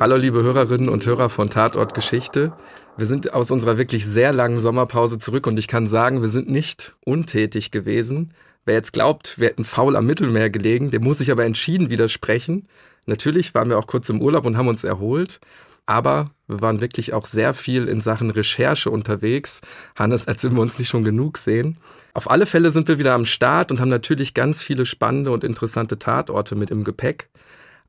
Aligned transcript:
Hallo 0.00 0.16
liebe 0.16 0.42
Hörerinnen 0.42 0.88
und 0.88 1.04
Hörer 1.04 1.28
von 1.28 1.50
Tatort 1.50 1.92
Geschichte. 1.92 2.54
Wir 2.96 3.04
sind 3.04 3.34
aus 3.34 3.50
unserer 3.50 3.76
wirklich 3.76 4.06
sehr 4.06 4.32
langen 4.32 4.58
Sommerpause 4.58 5.18
zurück 5.18 5.46
und 5.46 5.58
ich 5.58 5.68
kann 5.68 5.86
sagen, 5.86 6.22
wir 6.22 6.30
sind 6.30 6.48
nicht 6.48 6.94
untätig 7.04 7.70
gewesen. 7.70 8.32
Wer 8.64 8.76
jetzt 8.76 8.94
glaubt, 8.94 9.38
wir 9.38 9.48
hätten 9.48 9.66
faul 9.66 9.96
am 9.96 10.06
Mittelmeer 10.06 10.48
gelegen, 10.48 10.90
dem 10.90 11.04
muss 11.04 11.20
ich 11.20 11.30
aber 11.30 11.44
entschieden 11.44 11.90
widersprechen. 11.90 12.66
Natürlich 13.04 13.52
waren 13.54 13.68
wir 13.68 13.78
auch 13.78 13.86
kurz 13.86 14.08
im 14.08 14.22
Urlaub 14.22 14.46
und 14.46 14.56
haben 14.56 14.68
uns 14.68 14.84
erholt, 14.84 15.38
aber 15.84 16.30
wir 16.48 16.62
waren 16.62 16.80
wirklich 16.80 17.12
auch 17.12 17.26
sehr 17.26 17.52
viel 17.52 17.86
in 17.86 18.00
Sachen 18.00 18.30
Recherche 18.30 18.88
unterwegs. 18.88 19.60
Hannes, 19.96 20.26
als 20.26 20.42
würden 20.42 20.56
wir 20.56 20.62
uns 20.62 20.78
nicht 20.78 20.88
schon 20.88 21.04
genug 21.04 21.36
sehen. 21.36 21.76
Auf 22.14 22.30
alle 22.30 22.46
Fälle 22.46 22.72
sind 22.72 22.88
wir 22.88 22.98
wieder 22.98 23.12
am 23.12 23.26
Start 23.26 23.70
und 23.70 23.80
haben 23.80 23.90
natürlich 23.90 24.32
ganz 24.32 24.62
viele 24.62 24.86
spannende 24.86 25.30
und 25.30 25.44
interessante 25.44 25.98
Tatorte 25.98 26.56
mit 26.56 26.70
im 26.70 26.84
Gepäck. 26.84 27.28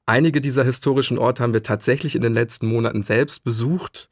Einige 0.06 0.42
dieser 0.42 0.64
historischen 0.64 1.18
Orte 1.18 1.44
haben 1.44 1.54
wir 1.54 1.64
tatsächlich 1.64 2.16
in 2.16 2.22
den 2.22 2.34
letzten 2.34 2.68
Monaten 2.68 3.04
selbst 3.04 3.44
besucht 3.44 4.10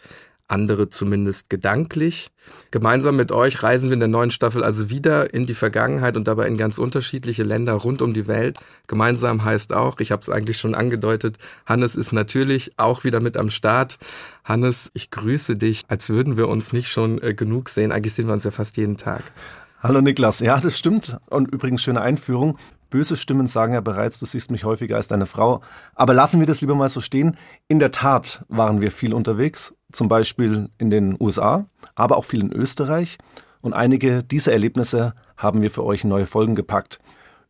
andere 0.49 0.89
zumindest 0.89 1.49
gedanklich. 1.49 2.31
Gemeinsam 2.71 3.15
mit 3.15 3.31
euch 3.31 3.61
reisen 3.63 3.89
wir 3.89 3.93
in 3.93 3.99
der 3.99 4.09
neuen 4.09 4.31
Staffel 4.31 4.63
also 4.63 4.89
wieder 4.89 5.33
in 5.33 5.45
die 5.45 5.53
Vergangenheit 5.53 6.17
und 6.17 6.27
dabei 6.27 6.47
in 6.47 6.57
ganz 6.57 6.77
unterschiedliche 6.77 7.43
Länder 7.43 7.73
rund 7.73 8.01
um 8.01 8.13
die 8.13 8.27
Welt. 8.27 8.59
Gemeinsam 8.87 9.43
heißt 9.43 9.73
auch, 9.73 9.99
ich 9.99 10.11
habe 10.11 10.21
es 10.21 10.29
eigentlich 10.29 10.57
schon 10.57 10.75
angedeutet, 10.75 11.37
Hannes 11.65 11.95
ist 11.95 12.11
natürlich 12.11 12.73
auch 12.77 13.03
wieder 13.03 13.19
mit 13.19 13.37
am 13.37 13.49
Start. 13.49 13.97
Hannes, 14.43 14.89
ich 14.93 15.11
grüße 15.11 15.53
dich, 15.53 15.83
als 15.87 16.09
würden 16.09 16.35
wir 16.35 16.47
uns 16.47 16.73
nicht 16.73 16.89
schon 16.89 17.21
äh, 17.21 17.33
genug 17.33 17.69
sehen. 17.69 17.91
Eigentlich 17.91 18.13
sehen 18.13 18.27
wir 18.27 18.33
uns 18.33 18.43
ja 18.43 18.51
fast 18.51 18.77
jeden 18.77 18.97
Tag. 18.97 19.23
Hallo 19.81 20.01
Niklas, 20.01 20.39
ja, 20.39 20.59
das 20.59 20.77
stimmt. 20.77 21.17
Und 21.27 21.53
übrigens 21.53 21.83
schöne 21.83 22.01
Einführung. 22.01 22.57
Böse 22.89 23.15
Stimmen 23.15 23.47
sagen 23.47 23.73
ja 23.73 23.81
bereits, 23.81 24.19
du 24.19 24.25
siehst 24.25 24.51
mich 24.51 24.63
häufiger 24.63 24.95
als 24.95 25.07
deine 25.07 25.25
Frau. 25.25 25.61
Aber 25.95 26.13
lassen 26.13 26.39
wir 26.39 26.47
das 26.47 26.61
lieber 26.61 26.75
mal 26.75 26.89
so 26.89 27.01
stehen. 27.01 27.37
In 27.67 27.79
der 27.79 27.91
Tat 27.91 28.43
waren 28.47 28.81
wir 28.81 28.91
viel 28.91 29.13
unterwegs, 29.13 29.73
zum 29.91 30.07
Beispiel 30.07 30.69
in 30.77 30.89
den 30.89 31.15
USA, 31.19 31.65
aber 31.95 32.17
auch 32.17 32.25
viel 32.25 32.41
in 32.41 32.51
Österreich. 32.51 33.17
Und 33.61 33.73
einige 33.73 34.23
dieser 34.23 34.53
Erlebnisse 34.53 35.13
haben 35.37 35.61
wir 35.61 35.71
für 35.71 35.83
euch 35.83 36.03
in 36.03 36.09
neue 36.09 36.25
Folgen 36.25 36.55
gepackt. 36.55 36.99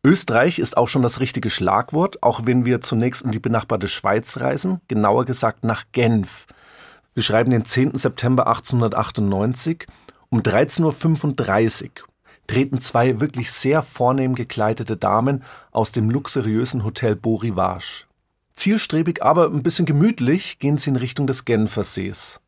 Österreich 0.02 0.58
ist 0.58 0.76
auch 0.76 0.88
schon 0.88 1.02
das 1.02 1.20
richtige 1.20 1.50
Schlagwort, 1.50 2.22
auch 2.22 2.46
wenn 2.46 2.64
wir 2.64 2.80
zunächst 2.80 3.22
in 3.22 3.32
die 3.32 3.38
benachbarte 3.38 3.86
Schweiz 3.86 4.40
reisen, 4.40 4.80
genauer 4.88 5.26
gesagt 5.26 5.62
nach 5.62 5.84
Genf. 5.92 6.46
Wir 7.14 7.22
schreiben 7.22 7.50
den 7.50 7.66
10. 7.66 7.96
September 7.96 8.46
1898 8.46 9.86
um 10.30 10.40
13.35 10.40 11.84
Uhr 11.84 12.09
treten 12.50 12.80
zwei 12.80 13.20
wirklich 13.20 13.52
sehr 13.52 13.80
vornehm 13.80 14.34
gekleidete 14.34 14.96
Damen 14.96 15.44
aus 15.70 15.92
dem 15.92 16.10
luxuriösen 16.10 16.82
Hotel 16.82 17.14
Beau 17.14 17.36
Rivage. 17.36 18.06
Zielstrebig, 18.54 19.22
aber 19.22 19.46
ein 19.46 19.62
bisschen 19.62 19.86
gemütlich 19.86 20.58
gehen 20.58 20.76
sie 20.76 20.90
in 20.90 20.96
Richtung 20.96 21.28
des 21.28 21.44
Genfersees. 21.44 22.40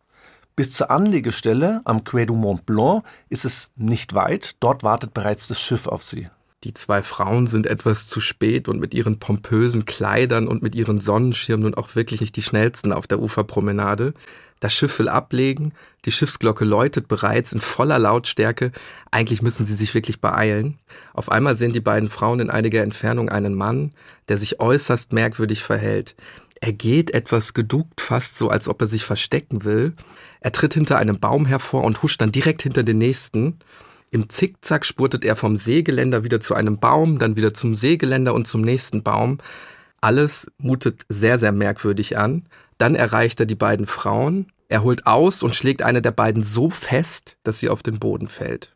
Bis 0.56 0.72
zur 0.72 0.90
Anlegestelle 0.90 1.82
am 1.84 2.02
Quai 2.02 2.26
du 2.26 2.34
Mont 2.34 2.66
Blanc 2.66 3.04
ist 3.28 3.44
es 3.44 3.70
nicht 3.76 4.12
weit, 4.12 4.56
dort 4.58 4.82
wartet 4.82 5.14
bereits 5.14 5.46
das 5.46 5.60
Schiff 5.60 5.86
auf 5.86 6.02
sie. 6.02 6.28
Die 6.64 6.74
zwei 6.74 7.02
Frauen 7.02 7.46
sind 7.46 7.66
etwas 7.66 8.08
zu 8.08 8.20
spät 8.20 8.68
und 8.68 8.80
mit 8.80 8.94
ihren 8.94 9.20
pompösen 9.20 9.84
Kleidern 9.84 10.48
und 10.48 10.64
mit 10.64 10.74
ihren 10.74 10.98
Sonnenschirmen 10.98 11.62
nun 11.62 11.74
auch 11.74 11.94
wirklich 11.94 12.20
nicht 12.20 12.34
die 12.34 12.42
schnellsten 12.42 12.92
auf 12.92 13.06
der 13.06 13.20
Uferpromenade. 13.20 14.14
Das 14.62 14.72
Schiff 14.72 14.96
will 15.00 15.08
ablegen, 15.08 15.72
die 16.04 16.12
Schiffsglocke 16.12 16.64
läutet 16.64 17.08
bereits 17.08 17.52
in 17.52 17.60
voller 17.60 17.98
Lautstärke. 17.98 18.70
Eigentlich 19.10 19.42
müssen 19.42 19.66
sie 19.66 19.74
sich 19.74 19.92
wirklich 19.92 20.20
beeilen. 20.20 20.78
Auf 21.14 21.32
einmal 21.32 21.56
sehen 21.56 21.72
die 21.72 21.80
beiden 21.80 22.08
Frauen 22.08 22.38
in 22.38 22.48
einiger 22.48 22.80
Entfernung 22.80 23.28
einen 23.28 23.56
Mann, 23.56 23.90
der 24.28 24.36
sich 24.36 24.60
äußerst 24.60 25.12
merkwürdig 25.12 25.64
verhält. 25.64 26.14
Er 26.60 26.72
geht 26.72 27.10
etwas 27.10 27.54
geduckt, 27.54 28.00
fast 28.00 28.38
so, 28.38 28.50
als 28.50 28.68
ob 28.68 28.80
er 28.80 28.86
sich 28.86 29.04
verstecken 29.04 29.64
will. 29.64 29.94
Er 30.38 30.52
tritt 30.52 30.74
hinter 30.74 30.96
einem 30.96 31.18
Baum 31.18 31.44
hervor 31.44 31.82
und 31.82 32.00
huscht 32.04 32.20
dann 32.20 32.30
direkt 32.30 32.62
hinter 32.62 32.84
den 32.84 32.98
nächsten. 32.98 33.58
Im 34.12 34.28
Zickzack 34.28 34.86
spurtet 34.86 35.24
er 35.24 35.34
vom 35.34 35.56
Seegeländer 35.56 36.22
wieder 36.22 36.38
zu 36.38 36.54
einem 36.54 36.78
Baum, 36.78 37.18
dann 37.18 37.34
wieder 37.34 37.52
zum 37.52 37.74
Seegeländer 37.74 38.32
und 38.32 38.46
zum 38.46 38.60
nächsten 38.60 39.02
Baum. 39.02 39.38
Alles 40.00 40.46
mutet 40.58 41.02
sehr, 41.08 41.40
sehr 41.40 41.50
merkwürdig 41.50 42.16
an. 42.16 42.44
Dann 42.82 42.96
erreicht 42.96 43.38
er 43.38 43.46
die 43.46 43.54
beiden 43.54 43.86
Frauen. 43.86 44.48
Er 44.68 44.82
holt 44.82 45.06
aus 45.06 45.44
und 45.44 45.54
schlägt 45.54 45.82
eine 45.82 46.02
der 46.02 46.10
beiden 46.10 46.42
so 46.42 46.68
fest, 46.68 47.36
dass 47.44 47.60
sie 47.60 47.68
auf 47.68 47.84
den 47.84 48.00
Boden 48.00 48.26
fällt. 48.26 48.74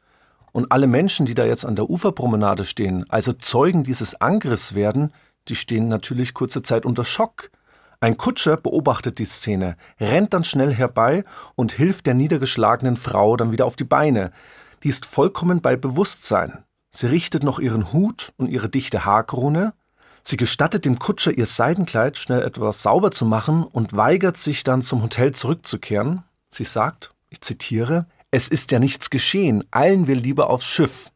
Und 0.53 0.71
alle 0.71 0.87
Menschen, 0.87 1.27
die 1.27 1.35
da 1.35 1.45
jetzt 1.45 1.67
an 1.67 1.75
der 1.75 1.91
Uferpromenade 1.91 2.63
stehen, 2.63 3.05
also 3.09 3.33
Zeugen 3.33 3.83
dieses 3.83 4.15
Angriffs 4.21 4.77
werden, 4.77 5.13
die 5.49 5.57
stehen 5.57 5.89
natürlich 5.89 6.35
kurze 6.35 6.63
Zeit 6.63 6.87
unter 6.87 7.03
Schock. 7.03 7.51
Ein 7.99 8.17
Kutscher 8.17 8.57
beobachtet 8.57 9.19
die 9.19 9.25
Szene, 9.25 9.77
rennt 9.99 10.35
dann 10.35 10.45
schnell 10.45 10.73
herbei 10.73 11.25
und 11.57 11.73
hilft 11.73 12.07
der 12.07 12.15
niedergeschlagenen 12.15 12.95
Frau 12.95 13.37
dann 13.37 13.51
wieder 13.51 13.67
auf 13.67 13.75
die 13.75 13.83
Beine. 13.83 14.31
Die 14.85 14.89
ist 14.89 15.05
vollkommen 15.05 15.63
bei 15.63 15.75
Bewusstsein. 15.75 16.63
Sie 16.93 17.09
richtet 17.09 17.43
noch 17.43 17.59
ihren 17.59 17.93
Hut 17.93 18.33
und 18.37 18.47
ihre 18.51 18.69
dichte 18.69 19.05
Haarkrone, 19.05 19.73
Sie 20.29 20.37
gestattet 20.37 20.85
dem 20.85 20.99
Kutscher, 20.99 21.39
ihr 21.39 21.47
Seidenkleid 21.47 22.19
schnell 22.19 22.43
etwas 22.43 22.83
sauber 22.83 23.13
zu 23.13 23.25
machen 23.25 23.63
und 23.63 23.97
weigert 23.97 24.37
sich 24.37 24.65
dann 24.65 24.83
zum 24.83 25.05
Hotel 25.05 25.31
zurückzukehren. 25.31 26.25
Sie 26.49 26.65
sagt, 26.65 27.15
ich 27.31 27.41
zitiere, 27.43 28.07
es 28.33 28.49
ist 28.49 28.73
ja 28.73 28.81
nichts 28.81 29.11
geschehen, 29.11 29.63
eilen 29.71 30.09
wir 30.09 30.17
lieber 30.17 30.51
aufs 30.51 30.67
Schiff. 30.67 31.13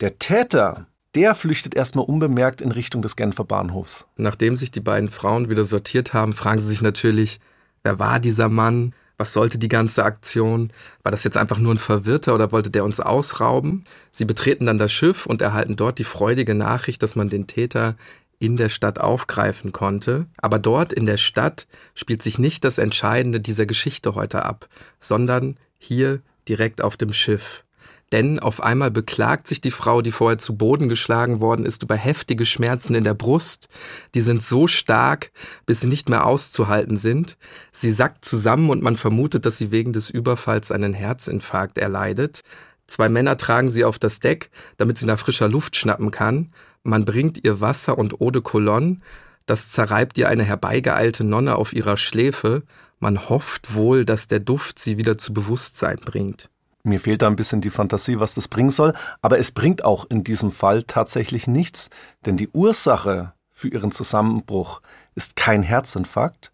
Der 0.00 0.18
Täter, 0.18 0.88
der 1.14 1.36
flüchtet 1.36 1.76
erstmal 1.76 2.06
unbemerkt 2.06 2.60
in 2.60 2.72
Richtung 2.72 3.02
des 3.02 3.14
Genfer 3.14 3.44
Bahnhofs. 3.44 4.08
Nachdem 4.16 4.56
sich 4.56 4.72
die 4.72 4.80
beiden 4.80 5.10
Frauen 5.10 5.48
wieder 5.48 5.64
sortiert 5.64 6.12
haben, 6.12 6.32
fragen 6.32 6.58
sie 6.58 6.70
sich 6.70 6.82
natürlich, 6.82 7.38
wer 7.84 8.00
war 8.00 8.18
dieser 8.18 8.48
Mann? 8.48 8.96
Was 9.16 9.32
sollte 9.32 9.58
die 9.58 9.68
ganze 9.68 10.02
Aktion? 10.02 10.72
War 11.04 11.12
das 11.12 11.22
jetzt 11.22 11.36
einfach 11.36 11.58
nur 11.58 11.74
ein 11.74 11.78
Verwirrter 11.78 12.34
oder 12.34 12.50
wollte 12.50 12.70
der 12.70 12.84
uns 12.84 12.98
ausrauben? 12.98 13.84
Sie 14.10 14.24
betreten 14.24 14.66
dann 14.66 14.78
das 14.78 14.92
Schiff 14.92 15.26
und 15.26 15.40
erhalten 15.40 15.76
dort 15.76 16.00
die 16.00 16.04
freudige 16.04 16.56
Nachricht, 16.56 17.00
dass 17.02 17.14
man 17.14 17.28
den 17.28 17.46
Täter 17.46 17.96
in 18.40 18.56
der 18.56 18.70
Stadt 18.70 18.98
aufgreifen 18.98 19.70
konnte. 19.70 20.26
Aber 20.38 20.58
dort 20.58 20.92
in 20.92 21.06
der 21.06 21.18
Stadt 21.18 21.68
spielt 21.94 22.22
sich 22.22 22.38
nicht 22.38 22.64
das 22.64 22.78
Entscheidende 22.78 23.38
dieser 23.38 23.66
Geschichte 23.66 24.16
heute 24.16 24.44
ab, 24.44 24.68
sondern 24.98 25.60
hier 25.78 26.22
direkt 26.48 26.82
auf 26.82 26.96
dem 26.96 27.12
Schiff. 27.12 27.64
Denn 28.12 28.40
auf 28.40 28.60
einmal 28.60 28.90
beklagt 28.90 29.46
sich 29.46 29.60
die 29.60 29.70
Frau, 29.70 30.02
die 30.02 30.10
vorher 30.10 30.38
zu 30.38 30.56
Boden 30.56 30.88
geschlagen 30.88 31.38
worden 31.38 31.64
ist, 31.64 31.84
über 31.84 31.94
heftige 31.94 32.44
Schmerzen 32.44 32.96
in 32.96 33.04
der 33.04 33.14
Brust. 33.14 33.68
Die 34.16 34.20
sind 34.20 34.42
so 34.42 34.66
stark, 34.66 35.30
bis 35.64 35.80
sie 35.80 35.86
nicht 35.86 36.08
mehr 36.08 36.26
auszuhalten 36.26 36.96
sind. 36.96 37.36
Sie 37.70 37.92
sackt 37.92 38.24
zusammen 38.24 38.70
und 38.70 38.82
man 38.82 38.96
vermutet, 38.96 39.46
dass 39.46 39.58
sie 39.58 39.70
wegen 39.70 39.92
des 39.92 40.10
Überfalls 40.10 40.72
einen 40.72 40.92
Herzinfarkt 40.92 41.78
erleidet. 41.78 42.40
Zwei 42.88 43.08
Männer 43.08 43.36
tragen 43.36 43.70
sie 43.70 43.84
auf 43.84 44.00
das 44.00 44.18
Deck, 44.18 44.50
damit 44.76 44.98
sie 44.98 45.06
nach 45.06 45.20
frischer 45.20 45.48
Luft 45.48 45.76
schnappen 45.76 46.10
kann. 46.10 46.52
Man 46.82 47.04
bringt 47.04 47.44
ihr 47.44 47.60
Wasser 47.60 47.98
und 47.98 48.20
Eau 48.20 48.30
de 48.30 48.42
Cologne, 48.42 48.98
das 49.46 49.70
zerreibt 49.70 50.16
ihr 50.16 50.28
eine 50.28 50.44
herbeigeeilte 50.44 51.24
Nonne 51.24 51.56
auf 51.56 51.72
ihrer 51.72 51.96
Schläfe. 51.96 52.62
Man 53.00 53.28
hofft 53.28 53.74
wohl, 53.74 54.04
dass 54.04 54.28
der 54.28 54.40
Duft 54.40 54.78
sie 54.78 54.96
wieder 54.96 55.18
zu 55.18 55.34
Bewusstsein 55.34 55.96
bringt. 55.96 56.50
Mir 56.82 57.00
fehlt 57.00 57.22
da 57.22 57.26
ein 57.26 57.36
bisschen 57.36 57.60
die 57.60 57.70
Fantasie, 57.70 58.20
was 58.20 58.34
das 58.34 58.48
bringen 58.48 58.70
soll, 58.70 58.94
aber 59.20 59.38
es 59.38 59.52
bringt 59.52 59.84
auch 59.84 60.06
in 60.08 60.24
diesem 60.24 60.50
Fall 60.50 60.84
tatsächlich 60.84 61.46
nichts, 61.46 61.90
denn 62.24 62.36
die 62.36 62.48
Ursache 62.48 63.34
für 63.50 63.68
ihren 63.68 63.90
Zusammenbruch 63.90 64.80
ist 65.14 65.36
kein 65.36 65.62
Herzinfarkt. 65.62 66.52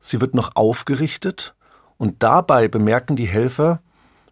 Sie 0.00 0.20
wird 0.20 0.34
noch 0.34 0.56
aufgerichtet 0.56 1.54
und 1.96 2.22
dabei 2.22 2.68
bemerken 2.68 3.16
die 3.16 3.26
Helfer, 3.28 3.80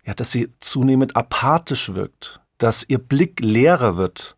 ja, 0.05 0.15
dass 0.15 0.31
sie 0.33 0.53
zunehmend 0.61 1.17
apathisch 1.17 1.95
wirkt, 1.95 2.41
dass 2.59 2.85
ihr 2.87 2.99
Blick 2.99 3.41
leerer 3.41 3.97
wird 3.97 4.37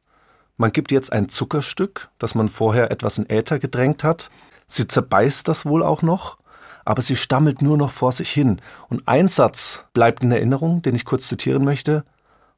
man 0.57 0.73
gibt 0.73 0.93
jetzt 0.93 1.13
ein 1.13 1.29
Zuckerstück, 1.29 2.11
das 2.19 2.35
man 2.35 2.49
vorher 2.49 2.91
etwas 2.91 3.19
in 3.19 3.29
Äther 3.29 3.59
gedrängt 3.59 4.05
hat. 4.05 4.31
Sie 4.67 4.87
zerbeißt 4.87 5.49
das 5.49 5.67
wohl 5.67 5.83
auch 5.83 6.03
noch, 6.03 6.39
aber 6.85 7.03
sie 7.03 7.17
stammelt 7.17 7.63
nur 7.63 7.77
noch 7.77 7.91
vor 7.91 8.13
sich 8.13 8.31
hin. 8.31 8.61
Und 8.89 9.07
ein 9.07 9.29
Satz 9.29 9.85
bleibt 9.93 10.23
in 10.23 10.33
Erinnerung, 10.33 10.83
den 10.83 10.95
ich 10.95 11.05
kurz 11.05 11.29
zitieren 11.29 11.65
möchte. 11.65 12.05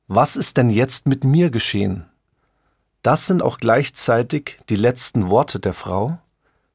Was 0.06 0.37
ist 0.37 0.56
denn 0.56 0.70
jetzt 0.70 1.06
mit 1.06 1.25
mir 1.25 1.50
geschehen? 1.50 2.06
Das 3.02 3.26
sind 3.26 3.43
auch 3.43 3.58
gleichzeitig 3.58 4.58
die 4.70 4.76
letzten 4.76 5.29
Worte 5.29 5.61
der 5.61 5.75
Frau. 5.75 6.19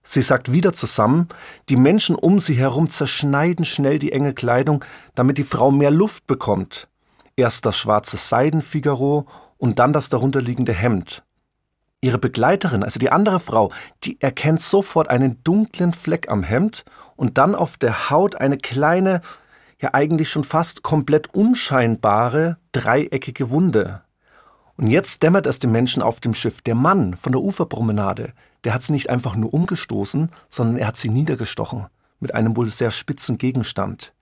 Sie 0.03 0.21
sagt 0.21 0.51
wieder 0.51 0.73
zusammen, 0.73 1.27
die 1.69 1.75
Menschen 1.75 2.15
um 2.15 2.39
sie 2.39 2.55
herum 2.55 2.89
zerschneiden 2.89 3.65
schnell 3.65 3.99
die 3.99 4.11
enge 4.11 4.33
Kleidung, 4.33 4.83
damit 5.15 5.37
die 5.37 5.43
Frau 5.43 5.71
mehr 5.71 5.91
Luft 5.91 6.27
bekommt. 6.27 6.87
Erst 7.35 7.65
das 7.65 7.77
schwarze 7.77 8.17
Seidenfigaro 8.17 9.27
und 9.59 9.77
dann 9.77 9.93
das 9.93 10.09
darunterliegende 10.09 10.73
Hemd. 10.73 11.23
Ihre 12.01 12.17
Begleiterin, 12.17 12.83
also 12.83 12.97
die 12.97 13.11
andere 13.11 13.39
Frau, 13.39 13.71
die 14.03 14.19
erkennt 14.19 14.61
sofort 14.61 15.09
einen 15.09 15.43
dunklen 15.43 15.93
Fleck 15.93 16.31
am 16.31 16.41
Hemd 16.41 16.85
und 17.15 17.37
dann 17.37 17.53
auf 17.53 17.77
der 17.77 18.09
Haut 18.09 18.35
eine 18.35 18.57
kleine, 18.57 19.21
ja 19.79 19.93
eigentlich 19.93 20.29
schon 20.29 20.45
fast 20.45 20.81
komplett 20.81 21.33
unscheinbare, 21.33 22.57
dreieckige 22.71 23.51
Wunde. 23.51 24.01
Und 24.77 24.87
jetzt 24.87 25.21
dämmert 25.23 25.45
es 25.45 25.59
dem 25.59 25.73
Menschen 25.73 26.01
auf 26.01 26.21
dem 26.21 26.33
Schiff. 26.33 26.61
Der 26.61 26.75
Mann 26.75 27.17
von 27.17 27.33
der 27.33 27.41
Uferpromenade, 27.41 28.31
der 28.63 28.73
hat 28.73 28.81
sie 28.81 28.93
nicht 28.93 29.09
einfach 29.09 29.35
nur 29.35 29.53
umgestoßen, 29.53 30.31
sondern 30.49 30.77
er 30.77 30.87
hat 30.87 30.97
sie 30.97 31.09
niedergestochen. 31.09 31.87
mit 32.21 32.35
einem 32.35 32.57
wohl 32.57 32.67
sehr 32.67 32.91
spitzen 32.91 33.37
Gegenstand. 33.37 34.13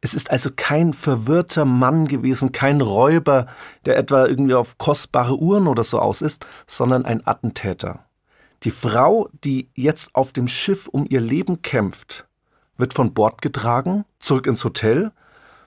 Es 0.00 0.14
ist 0.14 0.30
also 0.30 0.50
kein 0.54 0.94
verwirrter 0.94 1.64
Mann 1.64 2.08
gewesen, 2.08 2.52
kein 2.52 2.80
Räuber, 2.80 3.46
der 3.84 3.98
etwa 3.98 4.26
irgendwie 4.26 4.54
auf 4.54 4.78
kostbare 4.78 5.36
Uhren 5.36 5.66
oder 5.66 5.84
so 5.84 5.98
aus 5.98 6.22
ist, 6.22 6.46
sondern 6.66 7.04
ein 7.04 7.26
Attentäter. 7.26 8.06
Die 8.62 8.70
Frau, 8.70 9.28
die 9.44 9.70
jetzt 9.74 10.14
auf 10.14 10.32
dem 10.32 10.48
Schiff 10.48 10.88
um 10.88 11.06
ihr 11.08 11.20
Leben 11.20 11.62
kämpft, 11.62 12.26
wird 12.76 12.94
von 12.94 13.12
Bord 13.12 13.42
getragen, 13.42 14.04
zurück 14.18 14.46
ins 14.46 14.64
Hotel, 14.64 15.12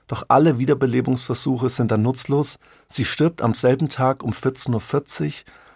doch 0.07 0.25
alle 0.27 0.57
Wiederbelebungsversuche 0.57 1.69
sind 1.69 1.91
dann 1.91 2.01
nutzlos. 2.01 2.59
Sie 2.88 3.06
stirbt 3.06 3.41
am 3.41 3.53
selben 3.53 3.89
Tag 3.89 4.24
um 4.24 4.31
14.40 4.31 5.25
Uhr, 5.25 5.31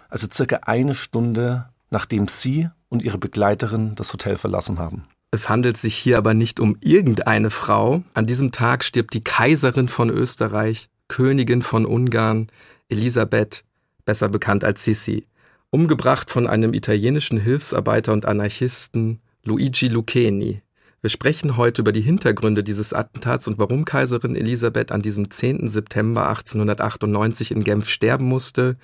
also 0.10 0.28
circa 0.32 0.58
eine 0.64 0.96
Stunde, 0.96 1.70
nachdem 1.90 2.28
sie 2.28 2.70
und 2.90 3.04
ihre 3.04 3.18
Begleiterin 3.18 3.96
das 3.96 4.12
Hotel 4.14 4.38
verlassen 4.38 4.80
haben. 4.80 5.08
Es 5.32 5.50
handelt 5.50 5.76
sich 5.78 5.96
hier 5.96 6.18
aber 6.18 6.34
nicht 6.34 6.60
um 6.60 6.78
irgendeine 6.80 7.50
Frau. 7.50 8.04
An 8.14 8.28
diesem 8.28 8.52
Tag 8.52 8.84
stirbt 8.84 9.14
die 9.14 9.24
Kaiserin 9.24 9.90
von 9.90 10.10
Österreich, 10.10 10.88
Königin 11.10 11.62
von 11.62 11.86
Ungarn, 11.86 12.48
Elisabeth, 12.88 13.66
besser 14.06 14.30
bekannt 14.30 14.64
als 14.64 14.86
Sissi, 14.86 15.28
umgebracht 15.70 16.30
von 16.30 16.48
einem 16.48 16.74
italienischen 16.74 17.40
Hilfsarbeiter 17.40 18.14
und 18.14 18.26
Anarchisten 18.26 19.20
Luigi 19.44 19.90
Lucchini. 19.90 20.62
Wir 21.02 21.10
sprechen 21.10 21.58
heute 21.58 21.82
über 21.82 21.92
die 21.92 22.02
Hintergründe 22.02 22.64
dieses 22.64 22.94
Attentats 22.94 23.48
und 23.50 23.60
warum 23.60 23.84
Kaiserin 23.84 24.36
Elisabeth 24.36 24.94
an 24.94 25.02
diesem 25.02 25.30
10. 25.30 25.68
September 25.68 26.30
1898 26.30 27.52
in 27.52 27.66
Genf 27.66 27.90
sterben 27.90 28.26
musste. 28.26 28.78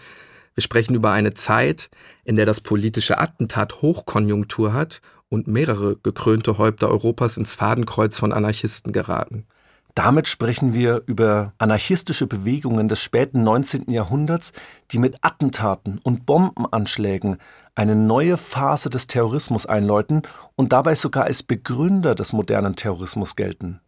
Wir 0.55 0.61
sprechen 0.61 0.93
über 0.93 1.11
eine 1.11 1.33
Zeit, 1.33 1.89
in 2.25 2.35
der 2.35 2.45
das 2.45 2.61
politische 2.61 3.17
Attentat 3.17 3.81
Hochkonjunktur 3.81 4.73
hat 4.73 5.01
und 5.33 5.47
mehrere 5.47 5.95
gekrönte 5.97 6.59
Häupter 6.59 6.89
Europas 6.89 7.37
ins 7.37 7.55
Fadenkreuz 7.55 8.19
von 8.19 8.31
Anarchisten 8.31 8.93
geraten. 8.93 9.47
Damit 9.95 10.27
sprechen 10.27 10.73
wir 10.73 11.01
über 11.07 11.53
anarchistische 11.57 12.27
Bewegungen 12.27 12.87
des 12.87 13.01
späten 13.01 13.43
19. 13.43 13.89
Jahrhunderts, 13.91 14.53
die 14.91 14.99
mit 14.99 15.17
Attentaten 15.21 15.99
und 16.03 16.27
Bombenanschlägen 16.27 17.37
eine 17.73 17.95
neue 17.95 18.37
Phase 18.37 18.91
des 18.91 19.07
Terrorismus 19.07 19.65
einläuten 19.65 20.21
und 20.55 20.71
dabei 20.71 20.93
sogar 20.93 21.25
als 21.25 21.41
Begründer 21.41 22.13
des 22.13 22.31
modernen 22.31 22.75
Terrorismus 22.75 23.35
gelten. 23.35 23.81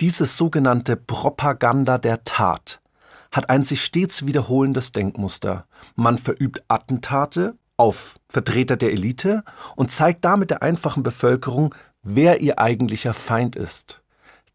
Dieses 0.00 0.36
sogenannte 0.36 0.96
Propaganda 0.96 1.96
der 1.96 2.24
Tat 2.24 2.82
hat 3.30 3.48
ein 3.48 3.64
sich 3.64 3.82
stets 3.82 4.26
wiederholendes 4.26 4.92
Denkmuster. 4.92 5.66
Man 5.96 6.18
verübt 6.18 6.62
Attentate 6.68 7.54
auf 7.76 8.16
Vertreter 8.28 8.76
der 8.76 8.92
Elite 8.92 9.44
und 9.76 9.90
zeigt 9.90 10.24
damit 10.24 10.50
der 10.50 10.62
einfachen 10.62 11.02
Bevölkerung, 11.02 11.74
wer 12.02 12.40
ihr 12.40 12.58
eigentlicher 12.58 13.14
Feind 13.14 13.56
ist. 13.56 14.02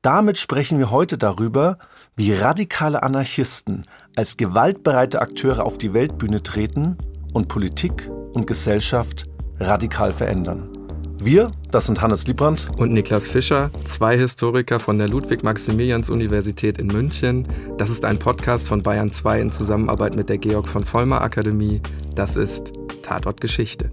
Damit 0.01 0.37
sprechen 0.37 0.77
wir 0.79 0.91
heute 0.91 1.17
darüber, 1.17 1.77
wie 2.15 2.33
radikale 2.33 3.03
Anarchisten 3.03 3.83
als 4.15 4.37
gewaltbereite 4.37 5.21
Akteure 5.21 5.65
auf 5.65 5.77
die 5.77 5.93
Weltbühne 5.93 6.43
treten 6.43 6.97
und 7.33 7.47
Politik 7.47 8.09
und 8.33 8.47
Gesellschaft 8.47 9.25
radikal 9.59 10.13
verändern. 10.13 10.69
Wir, 11.19 11.51
das 11.71 11.87
sind 11.87 12.01
Hannes 12.01 12.27
Liebrandt 12.27 12.67
und 12.77 12.93
Niklas 12.93 13.31
Fischer, 13.31 13.71
zwei 13.85 14.15
Historiker 14.15 14.79
von 14.79 14.99
der 14.99 15.07
Ludwig-Maximilians-Universität 15.07 16.77
in 16.77 16.87
München. 16.87 17.47
Das 17.77 17.89
ist 17.89 18.05
ein 18.05 18.19
Podcast 18.19 18.67
von 18.67 18.83
Bayern 18.83 19.11
2 19.11 19.41
in 19.41 19.51
Zusammenarbeit 19.51 20.15
mit 20.15 20.29
der 20.29 20.37
Georg 20.37 20.67
von 20.67 20.85
Vollmer 20.85 21.21
Akademie. 21.21 21.81
Das 22.13 22.35
ist 22.35 22.71
Tatort 23.07 23.39
Geschichte. 23.39 23.89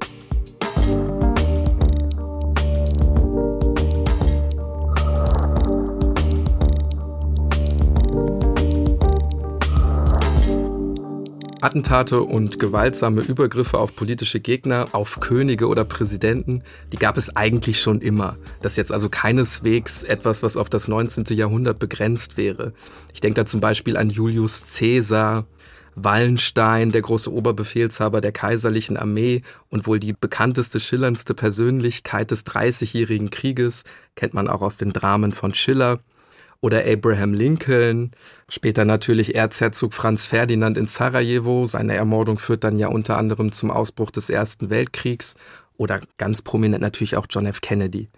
Attentate 11.61 12.21
und 12.21 12.59
gewaltsame 12.59 13.21
Übergriffe 13.23 13.79
auf 13.79 13.95
politische 13.95 14.41
Gegner, 14.41 14.87
auf 14.93 15.21
Könige 15.21 15.69
oder 15.69 15.85
Präsidenten, 15.85 16.65
die 16.93 16.99
gab 16.99 17.17
es 17.17 17.35
eigentlich 17.37 17.81
schon 17.81 18.01
immer. 18.01 18.37
Das 18.63 18.73
ist 18.73 18.79
jetzt 18.79 18.93
also 18.93 19.09
keineswegs 19.09 20.03
etwas, 20.03 20.43
was 20.43 20.57
auf 20.57 20.69
das 20.69 20.89
19. 20.89 21.25
Jahrhundert 21.37 21.79
begrenzt 21.79 22.37
wäre. 22.37 22.75
Ich 23.15 23.21
denke 23.21 23.41
da 23.41 23.47
zum 23.47 23.61
Beispiel 23.61 23.97
an 23.97 24.11
Julius 24.11 24.65
Caesar, 24.77 25.47
Wallenstein, 25.97 26.93
der 26.93 27.03
große 27.03 27.33
Oberbefehlshaber 27.33 28.21
der 28.21 28.33
kaiserlichen 28.33 28.97
Armee 28.97 29.43
und 29.69 29.87
wohl 29.87 29.99
die 29.99 30.13
bekannteste, 30.13 30.81
schillerndste 30.81 31.35
Persönlichkeit 31.35 32.31
des 32.31 32.45
Dreißigjährigen 32.45 33.31
Krieges, 33.31 33.85
kennt 34.15 34.35
man 34.35 34.49
auch 34.49 34.63
aus 34.63 34.77
den 34.77 34.93
Dramen 34.93 35.33
von 35.33 35.55
Schiller 35.55 36.01
oder 36.61 36.85
Abraham 36.87 37.35
Lincoln, 37.35 38.13
später 38.49 38.85
natürlich 38.87 39.35
Erzherzog 39.35 39.93
Franz 39.93 40.25
Ferdinand 40.25 40.79
in 40.79 40.87
Sarajevo. 40.87 41.67
Seine 41.67 41.95
Ermordung 41.95 42.39
führt 42.39 42.65
dann 42.65 42.79
ja 42.79 42.89
unter 42.89 43.19
anderem 43.19 43.53
zum 43.53 43.71
Ausbruch 43.71 44.11
des 44.11 44.31
Ersten 44.31 44.71
Weltkriegs 44.71 45.35
oder 45.77 46.01
ganz 46.17 46.41
prominent 46.41 46.81
natürlich 46.81 47.17
auch 47.17 47.27
John 47.29 47.45
F. 47.45 47.61
Kennedy. 47.61 48.09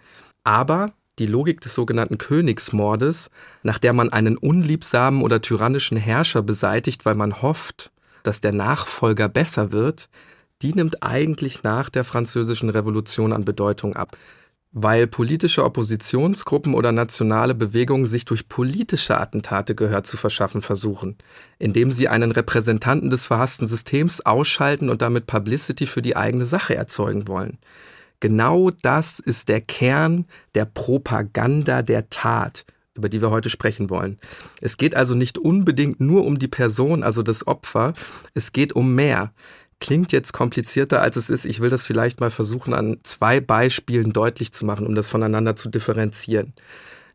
Aber 0.45 0.93
die 1.19 1.25
Logik 1.25 1.61
des 1.61 1.73
sogenannten 1.73 2.17
Königsmordes, 2.17 3.29
nach 3.63 3.79
der 3.79 3.93
man 3.93 4.11
einen 4.11 4.37
unliebsamen 4.37 5.21
oder 5.21 5.41
tyrannischen 5.41 5.97
Herrscher 5.97 6.41
beseitigt, 6.41 7.05
weil 7.05 7.15
man 7.15 7.41
hofft, 7.41 7.91
dass 8.23 8.41
der 8.41 8.51
Nachfolger 8.51 9.29
besser 9.29 9.71
wird, 9.71 10.09
die 10.61 10.73
nimmt 10.73 11.03
eigentlich 11.03 11.63
nach 11.63 11.89
der 11.89 12.03
französischen 12.03 12.69
Revolution 12.69 13.33
an 13.33 13.45
Bedeutung 13.45 13.95
ab 13.95 14.17
weil 14.79 15.07
politische 15.07 15.63
Oppositionsgruppen 15.63 16.73
oder 16.73 16.91
nationale 16.91 17.55
Bewegungen 17.55 18.05
sich 18.05 18.25
durch 18.25 18.47
politische 18.47 19.19
Attentate 19.19 19.73
Gehör 19.73 20.03
zu 20.03 20.17
verschaffen 20.17 20.61
versuchen, 20.61 21.17
indem 21.57 21.89
sie 21.89 22.07
einen 22.09 22.31
Repräsentanten 22.31 23.09
des 23.09 23.25
verhassten 23.25 23.65
Systems 23.65 24.21
ausschalten 24.25 24.89
und 24.89 25.01
damit 25.01 25.25
Publicity 25.25 25.87
für 25.87 26.01
die 26.01 26.15
eigene 26.15 26.45
Sache 26.45 26.75
erzeugen 26.75 27.27
wollen. 27.27 27.57
Genau 28.19 28.71
das 28.71 29.19
ist 29.19 29.47
der 29.47 29.61
Kern 29.61 30.25
der 30.55 30.65
Propaganda 30.65 31.83
der 31.83 32.09
Tat, 32.09 32.65
über 32.95 33.09
die 33.09 33.21
wir 33.21 33.29
heute 33.29 33.49
sprechen 33.49 33.89
wollen. 33.89 34.17
Es 34.59 34.77
geht 34.77 34.95
also 34.95 35.13
nicht 35.13 35.37
unbedingt 35.37 35.99
nur 35.99 36.25
um 36.25 36.39
die 36.39 36.47
Person, 36.47 37.03
also 37.03 37.21
das 37.21 37.45
Opfer, 37.45 37.93
es 38.33 38.51
geht 38.51 38.73
um 38.73 38.95
mehr. 38.95 39.33
Klingt 39.79 40.11
jetzt 40.11 40.33
komplizierter, 40.33 41.01
als 41.01 41.17
es 41.17 41.29
ist. 41.29 41.45
Ich 41.45 41.59
will 41.59 41.69
das 41.69 41.83
vielleicht 41.83 42.19
mal 42.19 42.31
versuchen, 42.31 42.73
an 42.73 42.97
zwei 43.03 43.39
Beispielen 43.39 44.11
deutlich 44.11 44.51
zu 44.51 44.65
machen, 44.65 44.87
um 44.87 44.95
das 44.95 45.07
voneinander 45.07 45.55
zu 45.55 45.69
differenzieren. 45.69 46.53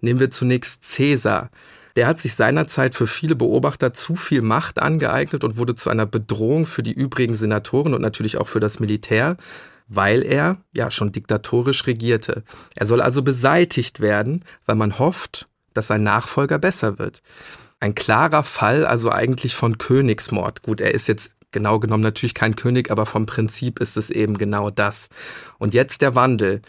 Nehmen 0.00 0.20
wir 0.20 0.30
zunächst 0.30 0.84
Cäsar. 0.84 1.50
Der 1.96 2.06
hat 2.06 2.18
sich 2.18 2.34
seinerzeit 2.34 2.94
für 2.94 3.08
viele 3.08 3.34
Beobachter 3.34 3.92
zu 3.92 4.14
viel 4.14 4.42
Macht 4.42 4.80
angeeignet 4.80 5.42
und 5.42 5.56
wurde 5.56 5.74
zu 5.74 5.90
einer 5.90 6.06
Bedrohung 6.06 6.64
für 6.64 6.82
die 6.82 6.92
übrigen 6.92 7.34
Senatoren 7.34 7.92
und 7.92 8.00
natürlich 8.00 8.38
auch 8.38 8.48
für 8.48 8.60
das 8.60 8.80
Militär, 8.80 9.36
weil 9.88 10.22
er 10.22 10.58
ja 10.74 10.90
schon 10.90 11.12
diktatorisch 11.12 11.86
regierte. 11.86 12.42
Er 12.76 12.86
soll 12.86 13.00
also 13.00 13.22
beseitigt 13.22 14.00
werden, 14.00 14.44
weil 14.66 14.76
man 14.76 14.98
hofft, 14.98 15.48
dass 15.74 15.86
sein 15.86 16.02
Nachfolger 16.02 16.58
besser 16.58 16.98
wird. 16.98 17.22
Ein 17.80 17.94
klarer 17.94 18.42
Fall 18.42 18.86
also 18.86 19.10
eigentlich 19.10 19.54
von 19.54 19.78
Königsmord. 19.78 20.62
Gut, 20.62 20.80
er 20.80 20.94
ist 20.94 21.08
jetzt 21.08 21.32
genau 21.50 21.78
genommen 21.78 22.02
natürlich 22.02 22.34
kein 22.34 22.56
König, 22.56 22.90
aber 22.90 23.06
vom 23.06 23.26
Prinzip 23.26 23.80
ist 23.80 23.96
es 23.96 24.10
eben 24.10 24.38
genau 24.38 24.70
das. 24.70 25.08
Und 25.58 25.74
jetzt 25.74 26.02
der 26.02 26.14
Wandel. 26.14 26.62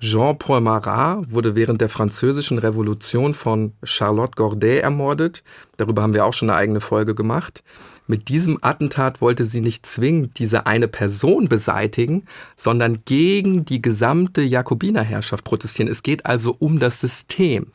Jean-Paul 0.00 0.62
Marat 0.62 1.30
wurde 1.30 1.54
während 1.56 1.82
der 1.82 1.90
französischen 1.90 2.56
Revolution 2.58 3.34
von 3.34 3.74
Charlotte 3.82 4.32
Corday 4.34 4.78
ermordet. 4.78 5.44
Darüber 5.76 6.02
haben 6.02 6.14
wir 6.14 6.24
auch 6.24 6.32
schon 6.32 6.48
eine 6.48 6.58
eigene 6.58 6.80
Folge 6.80 7.14
gemacht. 7.14 7.62
Mit 8.10 8.28
diesem 8.28 8.58
Attentat 8.60 9.20
wollte 9.20 9.44
sie 9.44 9.60
nicht 9.60 9.86
zwingend 9.86 10.40
diese 10.40 10.66
eine 10.66 10.88
Person 10.88 11.48
beseitigen, 11.48 12.24
sondern 12.56 12.98
gegen 13.04 13.64
die 13.64 13.80
gesamte 13.80 14.42
Jakobinerherrschaft 14.42 15.44
protestieren. 15.44 15.88
Es 15.88 16.02
geht 16.02 16.26
also 16.26 16.56
um 16.58 16.80
das 16.80 17.00
System. 17.00 17.68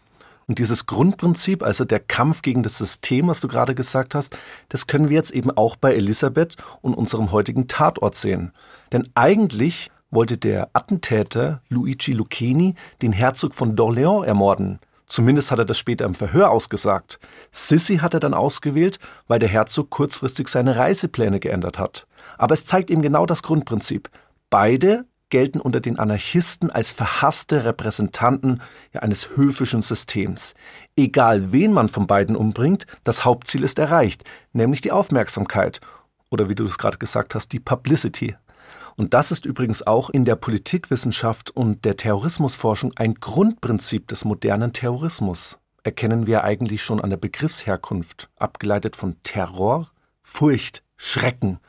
Und 0.46 0.60
dieses 0.60 0.88
Grundprinzip, 0.88 1.64
also 1.64 1.86
der 1.86 2.02
Kampf 2.02 2.42
gegen 2.42 2.64
das 2.64 2.78
System, 2.78 3.30
was 3.30 3.40
du 3.40 3.48
gerade 3.48 3.76
gesagt 3.76 4.14
hast, 4.14 4.38
das 4.68 4.88
können 4.88 5.08
wir 5.08 5.16
jetzt 5.16 5.32
eben 5.32 5.52
auch 5.52 5.78
bei 5.78 5.96
Elisabeth 5.96 6.58
und 6.82 6.96
unserem 6.96 7.32
heutigen 7.32 7.70
Tatort 7.70 8.16
sehen. 8.16 8.52
Denn 8.92 9.08
eigentlich 9.16 9.90
wollte 10.12 10.38
der 10.38 10.68
Attentäter 10.74 11.62
Luigi 11.70 12.12
Lucchini 12.12 12.76
den 13.02 13.14
Herzog 13.14 13.56
von 13.56 13.78
d'Orléans 13.78 14.26
ermorden. 14.26 14.80
Zumindest 15.08 15.52
hat 15.52 15.60
er 15.60 15.66
das 15.66 15.78
später 15.78 16.06
im 16.06 16.16
Verhör 16.16 16.50
ausgesagt. 16.50 17.20
Sissi 17.52 17.98
hat 17.98 18.14
er 18.14 18.20
dann 18.20 18.34
ausgewählt, 18.34 19.00
weil 19.28 19.40
der 19.40 19.50
Herzog 19.50 19.90
kurzfristig 19.90 20.48
seine 20.48 20.78
Reisepläne 20.78 21.40
geändert 21.40 21.78
hat. 21.78 22.08
Aber 22.38 22.54
es 22.54 22.66
zeigt 22.66 22.90
eben 22.90 23.02
genau 23.02 23.26
das 23.26 23.44
Grundprinzip. 23.44 24.10
Beide 24.50 25.06
gelten 25.30 25.60
unter 25.60 25.80
den 25.80 26.00
Anarchisten 26.00 26.70
als 26.70 26.92
verhasste 26.92 27.66
Repräsentanten 27.66 28.62
eines 28.94 29.36
höfischen 29.36 29.82
Systems. 29.82 30.54
Egal 30.96 31.52
wen 31.52 31.74
man 31.74 31.90
von 31.90 32.08
beiden 32.08 32.36
umbringt, 32.36 32.86
das 33.04 33.26
Hauptziel 33.26 33.64
ist 33.64 33.80
erreicht, 33.80 34.24
nämlich 34.54 34.82
die 34.82 34.92
Aufmerksamkeit 34.92 35.82
oder 36.30 36.50
wie 36.50 36.56
du 36.56 36.66
es 36.66 36.78
gerade 36.78 36.98
gesagt 36.98 37.36
hast, 37.36 37.50
die 37.54 37.60
Publicity. 37.60 38.36
Und 38.98 39.14
das 39.14 39.32
ist 39.32 39.46
übrigens 39.46 39.86
auch 39.86 40.10
in 40.10 40.24
der 40.24 40.36
Politikwissenschaft 40.36 41.52
und 41.52 41.84
der 41.84 41.98
Terrorismusforschung 41.98 42.94
ein 42.96 43.16
Grundprinzip 43.16 44.08
des 44.08 44.24
modernen 44.24 44.72
Terrorismus. 44.72 45.60
Erkennen 45.84 46.26
wir 46.28 46.44
eigentlich 46.44 46.82
schon 46.82 47.02
an 47.02 47.10
der 47.10 47.18
Begriffsherkunft, 47.18 48.30
abgeleitet 48.38 48.96
von 48.96 49.22
Terror, 49.24 49.90
Furcht, 50.24 50.82
Schrecken. 50.98 51.60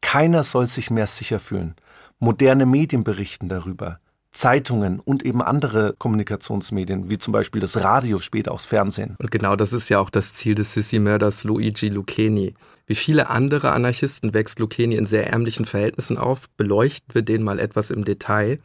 Keiner 0.00 0.42
soll 0.42 0.66
sich 0.66 0.90
mehr 0.90 1.06
sicher 1.06 1.40
fühlen. 1.40 1.74
Moderne 2.18 2.66
Medien 2.66 3.02
berichten 3.02 3.48
darüber. 3.48 3.98
Zeitungen 4.34 5.00
und 5.00 5.24
eben 5.24 5.40
andere 5.40 5.94
Kommunikationsmedien, 5.96 7.08
wie 7.08 7.18
zum 7.18 7.32
Beispiel 7.32 7.60
das 7.60 7.82
Radio, 7.82 8.18
später 8.18 8.52
auch 8.52 8.56
das 8.56 8.66
Fernsehen. 8.66 9.16
Und 9.18 9.30
genau 9.30 9.54
das 9.54 9.72
ist 9.72 9.88
ja 9.88 10.00
auch 10.00 10.10
das 10.10 10.34
Ziel 10.34 10.56
des 10.56 10.74
Sissi-Mörders 10.74 11.44
Luigi 11.44 11.88
Lucchini. 11.88 12.54
Wie 12.86 12.96
viele 12.96 13.30
andere 13.30 13.70
Anarchisten 13.70 14.34
wächst 14.34 14.58
Lucchini 14.58 14.96
in 14.96 15.06
sehr 15.06 15.28
ärmlichen 15.28 15.64
Verhältnissen 15.64 16.18
auf. 16.18 16.50
Beleuchten 16.56 17.14
wir 17.14 17.22
den 17.22 17.44
mal 17.44 17.60
etwas 17.60 17.92
im 17.92 18.04
Detail. 18.04 18.58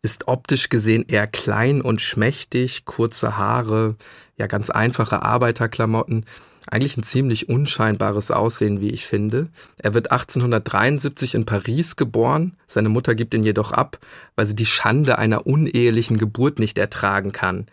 Ist 0.00 0.26
optisch 0.26 0.70
gesehen 0.70 1.04
eher 1.06 1.26
klein 1.26 1.82
und 1.82 2.00
schmächtig, 2.00 2.84
kurze 2.86 3.36
Haare, 3.36 3.96
ja 4.36 4.46
ganz 4.46 4.70
einfache 4.70 5.22
Arbeiterklamotten. 5.22 6.24
Eigentlich 6.66 6.96
ein 6.96 7.02
ziemlich 7.02 7.48
unscheinbares 7.48 8.30
Aussehen, 8.30 8.80
wie 8.80 8.90
ich 8.90 9.06
finde. 9.06 9.48
Er 9.76 9.92
wird 9.92 10.10
1873 10.10 11.34
in 11.34 11.44
Paris 11.44 11.96
geboren, 11.96 12.56
seine 12.66 12.88
Mutter 12.88 13.14
gibt 13.14 13.34
ihn 13.34 13.42
jedoch 13.42 13.72
ab, 13.72 13.98
weil 14.34 14.46
sie 14.46 14.56
die 14.56 14.66
Schande 14.66 15.18
einer 15.18 15.46
unehelichen 15.46 16.16
Geburt 16.16 16.58
nicht 16.58 16.78
ertragen 16.78 17.32
kann. 17.32 17.66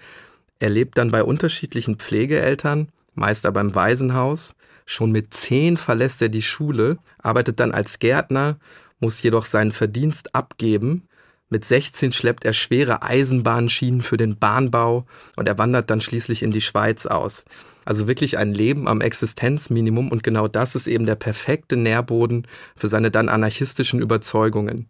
Er 0.60 0.70
lebt 0.70 0.98
dann 0.98 1.10
bei 1.10 1.24
unterschiedlichen 1.24 1.96
Pflegeeltern, 1.96 2.90
meist 3.16 3.46
aber 3.46 3.62
im 3.62 3.74
Waisenhaus. 3.76 4.56
Schon 4.86 5.12
mit 5.12 5.34
zehn 5.34 5.78
verlässt 5.78 6.22
er 6.22 6.30
die 6.30 6.42
Schule, 6.42 6.98
arbeitet 7.18 7.60
dann 7.60 7.72
als 7.72 8.00
Gärtner, 8.00 8.58
muss 9.00 9.22
jedoch 9.24 9.46
seinen 9.46 9.72
Verdienst 9.72 10.36
abgeben. 10.36 11.08
Mit 11.50 11.66
16 11.66 12.12
schleppt 12.12 12.46
er 12.46 12.54
schwere 12.54 13.02
Eisenbahnschienen 13.02 14.02
für 14.02 14.18
den 14.18 14.38
Bahnbau 14.38 15.06
und 15.36 15.48
er 15.48 15.58
wandert 15.58 15.90
dann 15.90 16.02
schließlich 16.02 16.44
in 16.44 16.52
die 16.52 16.62
Schweiz 16.62 17.06
aus. 17.06 17.46
Also 17.86 18.08
wirklich 18.08 18.38
ein 18.38 18.54
Leben 18.54 18.88
am 18.88 19.02
Existenzminimum 19.02 20.12
und 20.12 20.24
genau 20.24 20.48
das 20.48 20.76
ist 20.76 20.88
eben 20.88 21.06
der 21.06 21.16
perfekte 21.16 21.78
Nährboden 21.78 22.48
für 22.76 22.88
seine 22.88 23.12
dann 23.12 23.30
anarchistischen 23.30 24.02
Überzeugungen. 24.02 24.88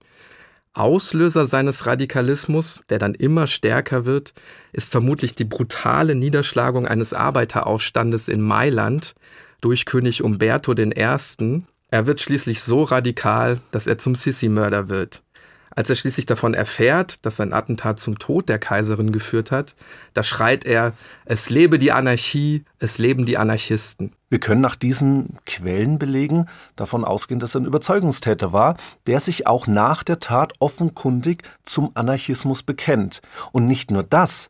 Auslöser 0.74 1.48
seines 1.48 1.86
Radikalismus, 1.86 2.84
der 2.90 2.98
dann 2.98 3.14
immer 3.14 3.48
stärker 3.48 4.06
wird, 4.06 4.34
ist 4.72 4.92
vermutlich 4.92 5.36
die 5.36 5.44
brutale 5.44 6.16
Niederschlagung 6.16 6.88
eines 6.88 7.14
Arbeiteraufstandes 7.14 8.30
in 8.30 8.42
Mailand 8.42 9.14
durch 9.60 9.86
König 9.86 10.24
Umberto 10.24 10.74
I. 10.74 11.64
Er 11.92 12.08
wird 12.08 12.22
schließlich 12.22 12.62
so 12.62 12.84
radikal, 12.84 13.60
dass 13.72 13.86
er 13.86 13.98
zum 13.98 14.16
Sissi-Mörder 14.16 14.88
wird. 14.88 15.24
Als 15.74 15.90
er 15.90 15.96
schließlich 15.96 16.26
davon 16.26 16.54
erfährt, 16.54 17.26
dass 17.26 17.38
sein 17.38 17.54
Attentat 17.54 18.00
zum 18.00 18.20
Tod 18.20 18.50
der 18.50 18.60
Kaiserin 18.60 19.14
geführt 19.14 19.52
hat, 19.52 19.76
da 20.14 20.22
schreit 20.22 20.66
er, 20.66 20.94
es 21.24 21.50
lebe 21.50 21.80
die 21.80 21.94
Anarchie, 21.94 22.66
es 22.80 22.98
leben 22.98 23.26
die 23.26 23.38
Anarchisten. 23.38 24.12
Wir 24.30 24.40
können 24.40 24.60
nach 24.60 24.76
diesen 24.76 25.38
Quellenbelegen 25.46 26.50
davon 26.76 27.06
ausgehen, 27.06 27.40
dass 27.40 27.56
er 27.56 27.62
ein 27.62 27.66
Überzeugungstäter 27.66 28.52
war, 28.52 28.76
der 29.08 29.22
sich 29.22 29.48
auch 29.48 29.66
nach 29.66 30.04
der 30.04 30.20
Tat 30.20 30.54
offenkundig 30.60 31.44
zum 31.64 31.92
Anarchismus 31.94 32.64
bekennt. 32.64 33.22
Und 33.54 33.66
nicht 33.66 33.92
nur 33.92 34.04
das, 34.04 34.50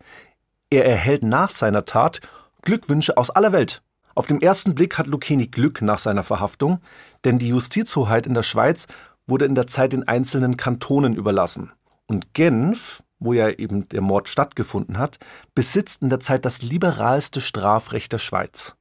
er 0.72 0.86
erhält 0.86 1.22
nach 1.22 1.52
seiner 1.52 1.86
Tat 1.86 2.22
Glückwünsche 2.64 3.18
aus 3.18 3.30
aller 3.30 3.52
Welt. 3.52 3.84
Auf 4.16 4.28
den 4.28 4.42
ersten 4.42 4.76
Blick 4.76 4.98
hat 4.98 5.08
Lucchini 5.08 5.48
Glück 5.48 5.82
nach 5.82 6.00
seiner 6.00 6.24
Verhaftung, 6.24 6.80
denn 7.24 7.40
die 7.40 7.48
Justizhoheit 7.50 8.28
in 8.28 8.34
der 8.34 8.44
Schweiz 8.44 8.88
wurde 9.28 9.46
in 9.46 9.56
der 9.56 9.68
Zeit 9.68 9.94
den 9.94 10.08
einzelnen 10.08 10.58
Kantonen 10.58 11.16
überlassen. 11.16 11.72
Und 12.08 12.34
Genf, 12.34 13.04
wo 13.20 13.34
ja 13.34 13.50
eben 13.50 13.88
der 13.90 14.02
Mord 14.02 14.28
stattgefunden 14.28 14.98
hat, 14.98 15.20
besitzt 15.56 16.02
in 16.02 16.10
der 16.10 16.20
Zeit 16.20 16.46
das 16.46 16.62
liberalste 16.62 17.40
Strafrecht 17.40 18.12
der 18.12 18.18
Schweiz. 18.18 18.76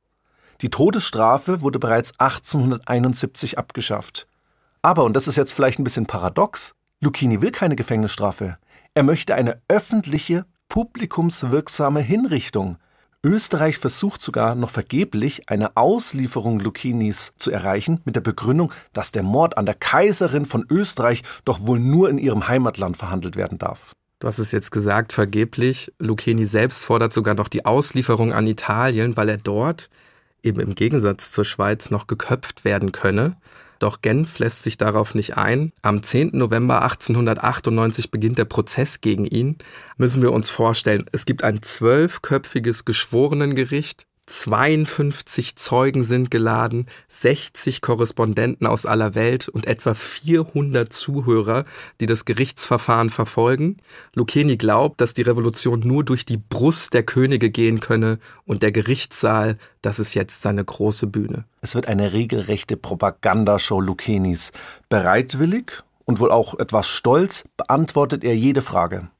Die 0.62 0.70
Todesstrafe 0.70 1.62
wurde 1.62 1.78
bereits 1.78 2.12
1871 2.18 3.59
abgeschafft. 3.59 4.26
Aber, 4.82 5.04
und 5.04 5.14
das 5.14 5.28
ist 5.28 5.37
jetzt 5.37 5.52
vielleicht 5.52 5.78
ein 5.78 5.85
bisschen 5.85 6.06
paradox, 6.06 6.75
Lucchini 7.00 7.40
will 7.40 7.50
keine 7.50 7.76
Gefängnisstrafe. 7.76 8.59
Er 8.94 9.02
möchte 9.02 9.35
eine 9.35 9.62
öffentliche, 9.68 10.44
publikumswirksame 10.68 12.00
Hinrichtung, 12.00 12.76
Österreich 13.23 13.77
versucht 13.77 14.23
sogar 14.23 14.55
noch 14.55 14.71
vergeblich, 14.71 15.50
eine 15.50 15.77
Auslieferung 15.77 16.59
Lucchinis 16.59 17.35
zu 17.37 17.50
erreichen, 17.50 18.00
mit 18.07 18.17
der 18.17 18.23
Begründung, 18.23 18.73
dass 18.95 19.12
der 19.12 19.23
Mord 19.23 19.59
an 19.59 19.67
der 19.67 19.75
Kaiserin 19.75 20.47
von 20.47 20.65
Österreich 20.71 21.23
doch 21.45 21.61
wohl 21.67 21.79
nur 21.79 22.09
in 22.09 22.17
ihrem 22.17 22.49
Heimatland 22.49 22.97
verhandelt 22.97 23.37
werden 23.37 23.59
darf. 23.59 23.95
Du 24.21 24.27
hast 24.27 24.39
es 24.39 24.53
jetzt 24.53 24.71
gesagt, 24.71 25.12
vergeblich. 25.12 25.93
Lucchini 25.99 26.47
selbst 26.47 26.85
fordert 26.85 27.12
sogar 27.12 27.35
noch 27.35 27.49
die 27.49 27.67
Auslieferung 27.67 28.33
an 28.33 28.47
Italien, 28.47 29.17
weil 29.19 29.29
er 29.29 29.39
dort, 29.39 29.91
eben 30.43 30.61
im 30.61 30.75
Gegensatz 30.75 31.31
zur 31.31 31.45
Schweiz, 31.45 31.91
noch 31.91 32.07
geköpft 32.07 32.65
werden 32.65 32.93
könne. 32.93 33.37
Doch 33.80 34.02
Genf 34.02 34.38
lässt 34.38 34.62
sich 34.62 34.76
darauf 34.76 35.14
nicht 35.14 35.38
ein. 35.38 35.72
Am 35.80 36.02
10. 36.02 36.30
November 36.34 36.82
1898 36.82 38.10
beginnt 38.10 38.37
der 38.37 38.44
Prozess 38.44 39.00
gegen 39.00 39.25
ihn. 39.25 39.56
Müssen 39.96 40.22
wir 40.22 40.32
uns 40.32 40.50
vorstellen, 40.50 41.06
es 41.12 41.25
gibt 41.25 41.42
ein 41.42 41.62
zwölfköpfiges 41.62 42.84
Geschworenengericht, 42.84 44.06
52 44.30 45.56
Zeugen 45.56 46.04
sind 46.04 46.30
geladen, 46.30 46.87
60 47.08 47.80
Korrespondenten 47.80 48.66
aus 48.66 48.87
aller 48.87 49.16
Welt 49.16 49.49
und 49.49 49.66
etwa 49.66 49.92
400 49.92 50.92
Zuhörer, 50.92 51.64
die 52.00 52.06
das 52.06 52.25
Gerichtsverfahren 52.25 53.10
verfolgen. 53.10 53.78
Lucchini 54.14 54.56
glaubt, 54.56 55.00
dass 55.00 55.14
die 55.14 55.22
Revolution 55.22 55.80
nur 55.80 56.04
durch 56.04 56.25
die 56.25 56.37
Brust 56.37 56.94
der 56.94 57.02
Könige 57.02 57.50
gehen 57.50 57.80
könne 57.80 58.20
und 58.44 58.62
der 58.62 58.70
Gerichtssaal, 58.70 59.58
das 59.82 59.99
ist 59.99 60.14
jetzt 60.14 60.42
seine 60.42 60.64
große 60.64 61.08
Bühne. 61.08 61.44
Es 61.60 61.75
wird 61.75 61.88
eine 61.88 62.12
regelrechte 62.12 62.76
Propagandashow 62.76 63.80
Lucchinis. 63.80 64.52
Bereitwillig 64.88 65.82
und 66.04 66.20
wohl 66.20 66.30
auch 66.30 66.58
etwas 66.58 66.88
stolz 66.88 67.44
beantwortet 67.56 68.22
er 68.22 68.37
jede 68.37 68.62
Frage 68.62 69.10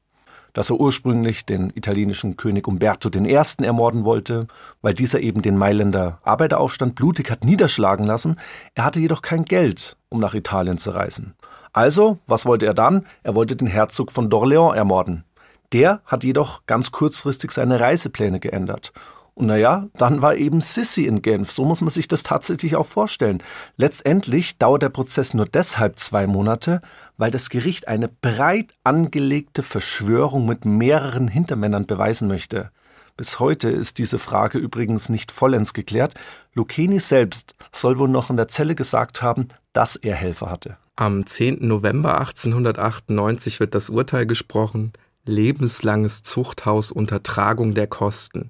dass 0.53 0.69
er 0.69 0.79
ursprünglich 0.79 1.45
den 1.45 1.71
italienischen 1.75 2.37
König 2.37 2.67
Umberto 2.67 3.09
I. 3.13 3.33
ermorden 3.63 4.03
wollte, 4.03 4.47
weil 4.81 4.93
dieser 4.93 5.19
eben 5.19 5.41
den 5.41 5.57
Mailänder 5.57 6.19
Arbeiteraufstand 6.23 6.95
blutig 6.95 7.29
hat 7.29 7.43
niederschlagen 7.43 8.05
lassen. 8.05 8.37
Er 8.75 8.85
hatte 8.85 8.99
jedoch 8.99 9.21
kein 9.21 9.45
Geld, 9.45 9.97
um 10.09 10.19
nach 10.19 10.33
Italien 10.33 10.77
zu 10.77 10.91
reisen. 10.91 11.33
Also, 11.73 12.19
was 12.27 12.45
wollte 12.45 12.65
er 12.65 12.73
dann? 12.73 13.05
Er 13.23 13.35
wollte 13.35 13.55
den 13.55 13.67
Herzog 13.67 14.11
von 14.11 14.29
d'Orléans 14.29 14.75
ermorden. 14.75 15.23
Der 15.73 16.01
hat 16.05 16.23
jedoch 16.23 16.65
ganz 16.65 16.91
kurzfristig 16.91 17.51
seine 17.51 17.79
Reisepläne 17.79 18.39
geändert 18.39 18.91
und 19.33 19.47
naja, 19.47 19.87
dann 19.95 20.21
war 20.21 20.35
eben 20.35 20.61
Sissy 20.61 21.05
in 21.05 21.21
Genf. 21.21 21.51
So 21.51 21.63
muss 21.65 21.81
man 21.81 21.89
sich 21.89 22.07
das 22.07 22.23
tatsächlich 22.23 22.75
auch 22.75 22.85
vorstellen. 22.85 23.41
Letztendlich 23.77 24.57
dauert 24.57 24.83
der 24.83 24.89
Prozess 24.89 25.33
nur 25.33 25.45
deshalb 25.45 25.97
zwei 25.97 26.27
Monate, 26.27 26.81
weil 27.21 27.29
das 27.29 27.51
Gericht 27.51 27.87
eine 27.87 28.07
breit 28.07 28.73
angelegte 28.83 29.61
Verschwörung 29.61 30.47
mit 30.47 30.65
mehreren 30.65 31.27
Hintermännern 31.27 31.85
beweisen 31.85 32.27
möchte. 32.27 32.71
Bis 33.15 33.39
heute 33.39 33.69
ist 33.69 33.99
diese 33.99 34.17
Frage 34.17 34.57
übrigens 34.57 35.07
nicht 35.07 35.31
vollends 35.31 35.75
geklärt. 35.75 36.15
Lucchini 36.55 36.97
selbst 36.97 37.53
soll 37.71 37.99
wohl 37.99 38.09
noch 38.09 38.31
in 38.31 38.37
der 38.37 38.47
Zelle 38.47 38.73
gesagt 38.73 39.21
haben, 39.21 39.49
dass 39.71 39.95
er 39.95 40.15
Helfer 40.15 40.49
hatte. 40.49 40.77
Am 40.95 41.23
10. 41.23 41.59
November 41.67 42.17
1898 42.17 43.59
wird 43.59 43.75
das 43.75 43.91
Urteil 43.91 44.25
gesprochen. 44.25 44.91
Lebenslanges 45.23 46.23
Zuchthaus 46.23 46.91
unter 46.91 47.21
Tragung 47.21 47.75
der 47.75 47.85
Kosten. 47.85 48.49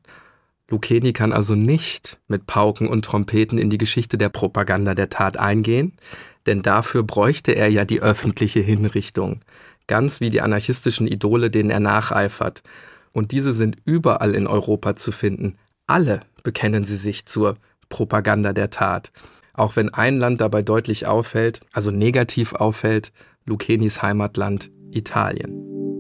Lucchini 0.70 1.12
kann 1.12 1.34
also 1.34 1.56
nicht 1.56 2.20
mit 2.30 2.48
Pauken 2.48 2.88
und 2.88 3.04
Trompeten 3.04 3.58
in 3.58 3.70
die 3.70 3.78
Geschichte 3.78 4.18
der 4.18 4.30
Propaganda 4.30 4.96
der 4.96 5.10
Tat 5.10 5.36
eingehen, 5.36 5.98
denn 6.46 6.62
dafür 6.62 7.04
bräuchte 7.04 7.52
er 7.54 7.68
ja 7.70 7.86
die 7.86 8.02
öffentliche 8.02 8.60
Hinrichtung, 8.60 9.42
ganz 9.88 10.22
wie 10.22 10.30
die 10.30 10.42
anarchistischen 10.42 11.08
Idole, 11.08 11.50
denen 11.50 11.70
er 11.70 11.80
nacheifert. 11.80 12.64
Und 13.12 13.32
diese 13.32 13.54
sind 13.54 13.78
überall 13.86 14.36
in 14.36 14.48
Europa 14.48 14.96
zu 14.96 15.12
finden. 15.12 15.58
Alle 15.88 16.22
bekennen 16.44 16.86
sie 16.86 16.96
sich 16.96 17.26
zur 17.26 17.58
Propaganda 17.90 18.54
der 18.54 18.70
Tat. 18.70 19.12
Auch 19.54 19.76
wenn 19.76 19.94
ein 19.94 20.18
Land 20.18 20.40
dabei 20.40 20.62
deutlich 20.62 21.08
auffällt, 21.08 21.60
also 21.74 21.92
negativ 21.92 22.54
auffällt, 22.54 23.12
Lucchenis 23.46 24.02
Heimatland 24.02 24.72
Italien. 24.92 25.91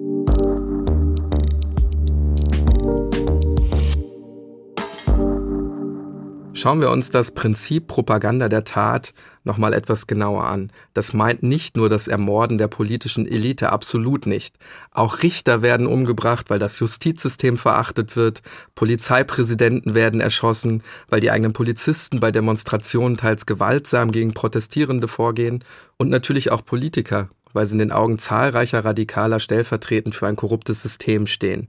Schauen 6.61 6.79
wir 6.79 6.91
uns 6.91 7.09
das 7.09 7.31
Prinzip 7.31 7.87
Propaganda 7.87 8.47
der 8.47 8.63
Tat 8.63 9.15
nochmal 9.43 9.73
etwas 9.73 10.05
genauer 10.05 10.43
an. 10.43 10.71
Das 10.93 11.11
meint 11.11 11.41
nicht 11.41 11.75
nur 11.75 11.89
das 11.89 12.07
Ermorden 12.07 12.59
der 12.59 12.67
politischen 12.67 13.25
Elite, 13.27 13.71
absolut 13.71 14.27
nicht. 14.27 14.57
Auch 14.91 15.23
Richter 15.23 15.63
werden 15.63 15.87
umgebracht, 15.87 16.51
weil 16.51 16.59
das 16.59 16.79
Justizsystem 16.79 17.57
verachtet 17.57 18.15
wird, 18.15 18.43
Polizeipräsidenten 18.75 19.95
werden 19.95 20.21
erschossen, 20.21 20.83
weil 21.09 21.19
die 21.19 21.31
eigenen 21.31 21.53
Polizisten 21.53 22.19
bei 22.19 22.29
Demonstrationen 22.31 23.17
teils 23.17 23.47
gewaltsam 23.47 24.11
gegen 24.11 24.35
Protestierende 24.35 25.07
vorgehen 25.07 25.63
und 25.97 26.09
natürlich 26.09 26.51
auch 26.51 26.63
Politiker 26.63 27.29
weil 27.53 27.65
sie 27.65 27.73
in 27.73 27.79
den 27.79 27.91
Augen 27.91 28.17
zahlreicher 28.17 28.85
Radikaler 28.85 29.41
stellvertretend 29.41 30.15
für 30.15 30.25
ein 30.25 30.37
korruptes 30.37 30.81
System 30.81 31.27
stehen. 31.27 31.67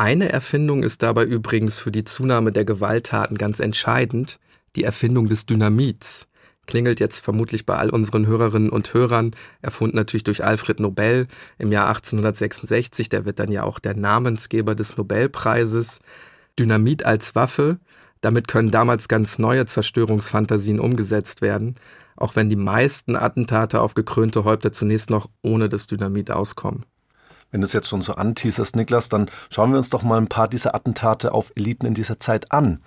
Eine 0.00 0.32
Erfindung 0.32 0.82
ist 0.82 1.02
dabei 1.02 1.24
übrigens 1.24 1.78
für 1.78 1.90
die 1.92 2.04
Zunahme 2.04 2.52
der 2.52 2.64
Gewalttaten 2.64 3.36
ganz 3.36 3.60
entscheidend, 3.60 4.40
die 4.74 4.82
Erfindung 4.82 5.28
des 5.28 5.44
Dynamits. 5.44 6.26
Klingelt 6.66 7.00
jetzt 7.00 7.20
vermutlich 7.20 7.66
bei 7.66 7.76
all 7.76 7.90
unseren 7.90 8.26
Hörerinnen 8.26 8.70
und 8.70 8.94
Hörern, 8.94 9.32
erfunden 9.60 9.96
natürlich 9.96 10.24
durch 10.24 10.42
Alfred 10.42 10.80
Nobel 10.80 11.26
im 11.58 11.70
Jahr 11.70 11.88
1866, 11.88 13.10
der 13.10 13.26
wird 13.26 13.40
dann 13.40 13.52
ja 13.52 13.64
auch 13.64 13.78
der 13.78 13.94
Namensgeber 13.94 14.74
des 14.74 14.96
Nobelpreises. 14.96 16.00
Dynamit 16.58 17.04
als 17.04 17.34
Waffe, 17.34 17.78
damit 18.22 18.48
können 18.48 18.70
damals 18.70 19.06
ganz 19.06 19.38
neue 19.38 19.66
Zerstörungsfantasien 19.66 20.80
umgesetzt 20.80 21.42
werden, 21.42 21.74
auch 22.16 22.36
wenn 22.36 22.48
die 22.48 22.56
meisten 22.56 23.16
Attentate 23.16 23.82
auf 23.82 23.92
gekrönte 23.92 24.44
Häupter 24.44 24.72
zunächst 24.72 25.10
noch 25.10 25.28
ohne 25.42 25.68
das 25.68 25.86
Dynamit 25.88 26.30
auskommen. 26.30 26.86
Wenn 27.50 27.60
du 27.60 27.64
es 27.64 27.72
jetzt 27.72 27.88
schon 27.88 28.02
so 28.02 28.14
anteaserst, 28.14 28.76
Niklas, 28.76 29.08
dann 29.08 29.30
schauen 29.50 29.72
wir 29.72 29.78
uns 29.78 29.90
doch 29.90 30.02
mal 30.02 30.18
ein 30.18 30.28
paar 30.28 30.48
dieser 30.48 30.74
Attentate 30.74 31.32
auf 31.32 31.52
Eliten 31.56 31.86
in 31.86 31.94
dieser 31.94 32.20
Zeit 32.20 32.52
an, 32.52 32.80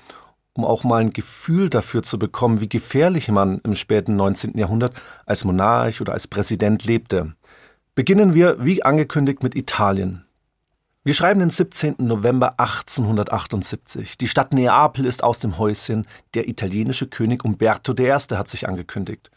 um 0.53 0.63
auch 0.63 0.83
mal 0.83 1.01
ein 1.01 1.11
Gefühl 1.11 1.69
dafür 1.69 2.03
zu 2.03 2.17
bekommen, 2.17 2.61
wie 2.61 2.69
gefährlich 2.69 3.27
man 3.29 3.59
im 3.63 3.75
späten 3.75 4.15
19. 4.15 4.57
Jahrhundert 4.57 4.93
als 5.25 5.43
Monarch 5.43 5.99
oder 5.99 6.13
als 6.13 6.27
Präsident 6.27 6.85
lebte. 6.85 7.33
Beginnen 7.95 8.33
wir, 8.33 8.63
wie 8.63 8.83
angekündigt, 8.83 9.43
mit 9.43 9.55
Italien. 9.55 10.25
Wir 11.05 11.13
schreiben 11.13 11.41
den 11.41 11.49
17. 11.49 11.95
November 11.97 12.57
1878. 12.61 14.17
Die 14.17 14.27
Stadt 14.29 14.53
Neapel 14.53 15.05
ist 15.05 15.21
aus 15.21 15.39
dem 15.39 15.57
Häuschen. 15.57 16.07
Der 16.33 16.47
italienische 16.47 17.07
König 17.07 17.43
Umberto 17.43 17.93
I. 17.99 18.09
hat 18.09 18.47
sich 18.47 18.69
angekündigt. 18.69 19.29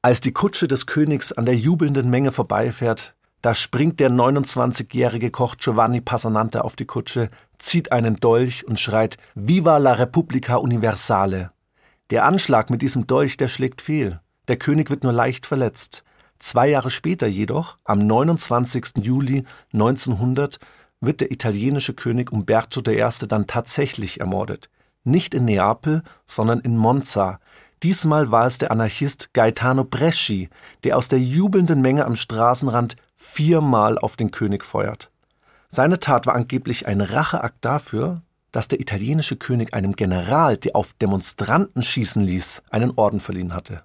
Als 0.00 0.20
die 0.20 0.30
Kutsche 0.30 0.68
des 0.68 0.86
Königs 0.86 1.32
an 1.32 1.44
der 1.44 1.56
jubelnden 1.56 2.08
Menge 2.08 2.30
vorbeifährt, 2.30 3.15
da 3.46 3.54
springt 3.54 4.00
der 4.00 4.10
29-jährige 4.10 5.30
Koch 5.30 5.54
Giovanni 5.56 6.00
Passanante 6.00 6.64
auf 6.64 6.74
die 6.74 6.84
Kutsche, 6.84 7.30
zieht 7.58 7.92
einen 7.92 8.16
Dolch 8.16 8.66
und 8.66 8.80
schreit 8.80 9.18
Viva 9.36 9.78
la 9.78 9.92
Repubblica 9.92 10.56
Universale. 10.56 11.52
Der 12.10 12.24
Anschlag 12.24 12.70
mit 12.70 12.82
diesem 12.82 13.06
Dolch, 13.06 13.36
der 13.36 13.46
schlägt 13.46 13.82
fehl. 13.82 14.18
Der 14.48 14.56
König 14.56 14.90
wird 14.90 15.04
nur 15.04 15.12
leicht 15.12 15.46
verletzt. 15.46 16.02
Zwei 16.40 16.70
Jahre 16.70 16.90
später 16.90 17.28
jedoch, 17.28 17.78
am 17.84 18.00
29. 18.00 19.04
Juli 19.04 19.44
1900, 19.72 20.58
wird 21.00 21.20
der 21.20 21.30
italienische 21.30 21.94
König 21.94 22.32
Umberto 22.32 22.80
I. 22.80 23.08
dann 23.28 23.46
tatsächlich 23.46 24.18
ermordet. 24.18 24.70
Nicht 25.04 25.34
in 25.34 25.44
Neapel, 25.44 26.02
sondern 26.24 26.58
in 26.58 26.76
Monza, 26.76 27.38
Diesmal 27.82 28.30
war 28.30 28.46
es 28.46 28.56
der 28.56 28.70
Anarchist 28.70 29.34
Gaetano 29.34 29.84
Bresci, 29.84 30.48
der 30.82 30.96
aus 30.96 31.08
der 31.08 31.20
jubelnden 31.20 31.82
Menge 31.82 32.06
am 32.06 32.16
Straßenrand 32.16 32.96
viermal 33.16 33.98
auf 33.98 34.16
den 34.16 34.30
König 34.30 34.64
feuert. 34.64 35.10
Seine 35.68 36.00
Tat 36.00 36.26
war 36.26 36.34
angeblich 36.34 36.86
ein 36.86 37.00
Racheakt 37.00 37.64
dafür, 37.64 38.22
dass 38.52 38.68
der 38.68 38.80
italienische 38.80 39.36
König 39.36 39.74
einem 39.74 39.96
General, 39.96 40.56
der 40.56 40.76
auf 40.76 40.92
Demonstranten 40.94 41.82
schießen 41.82 42.22
ließ, 42.22 42.62
einen 42.70 42.92
Orden 42.92 43.20
verliehen 43.20 43.52
hatte. 43.52 43.82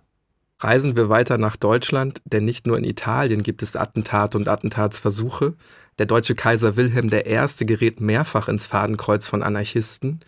Reisen 0.59 0.95
wir 0.95 1.09
weiter 1.09 1.37
nach 1.37 1.57
Deutschland, 1.57 2.21
denn 2.23 2.45
nicht 2.45 2.67
nur 2.67 2.77
in 2.77 2.83
Italien 2.83 3.41
gibt 3.41 3.63
es 3.63 3.75
Attentate 3.75 4.37
und 4.37 4.47
Attentatsversuche. 4.47 5.55
Der 5.97 6.05
deutsche 6.05 6.35
Kaiser 6.35 6.75
Wilhelm 6.77 7.09
I. 7.11 7.65
gerät 7.65 7.99
mehrfach 7.99 8.47
ins 8.47 8.67
Fadenkreuz 8.67 9.27
von 9.27 9.41
Anarchisten. 9.41 10.19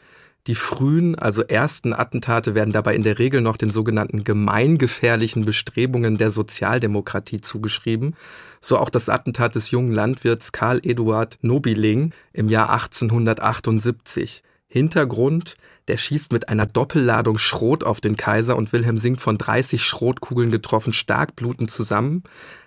Die 0.48 0.56
frühen, 0.56 1.16
also 1.16 1.42
ersten 1.42 1.94
Attentate 1.94 2.54
werden 2.54 2.74
dabei 2.74 2.96
in 2.96 3.04
der 3.04 3.18
Regel 3.18 3.40
noch 3.40 3.56
den 3.56 3.70
sogenannten 3.70 4.26
gemeingefährlichen 4.26 5.46
Bestrebungen 5.46 6.18
der 6.18 6.32
Sozialdemokratie 6.32 7.40
zugeschrieben, 7.40 8.16
so 8.60 8.78
auch 8.78 8.90
das 8.90 9.08
Attentat 9.08 9.56
des 9.56 9.72
jungen 9.72 9.94
Landwirts 9.94 10.52
Karl 10.52 10.82
Eduard 10.84 11.38
Nobiling 11.42 12.14
im 12.34 12.50
Jahr 12.50 12.72
1878. 12.72 14.44
Hintergrund, 14.68 15.56
der 15.88 15.96
schießt 15.96 16.34
mit 16.34 16.50
einer 16.50 16.66
Doppelladung 16.66 17.38
Schrot 17.38 17.86
auf 17.86 18.02
den 18.02 18.18
Kaiser 18.18 18.58
und 18.58 18.74
Wilhelm 18.74 18.98
sinkt 18.98 19.22
von 19.22 19.38
30 19.38 19.82
Schrotkugeln 19.86 20.52
getroffen 20.52 20.92
stark 20.92 21.38
blutend 21.38 21.72
zusammen. 21.72 22.24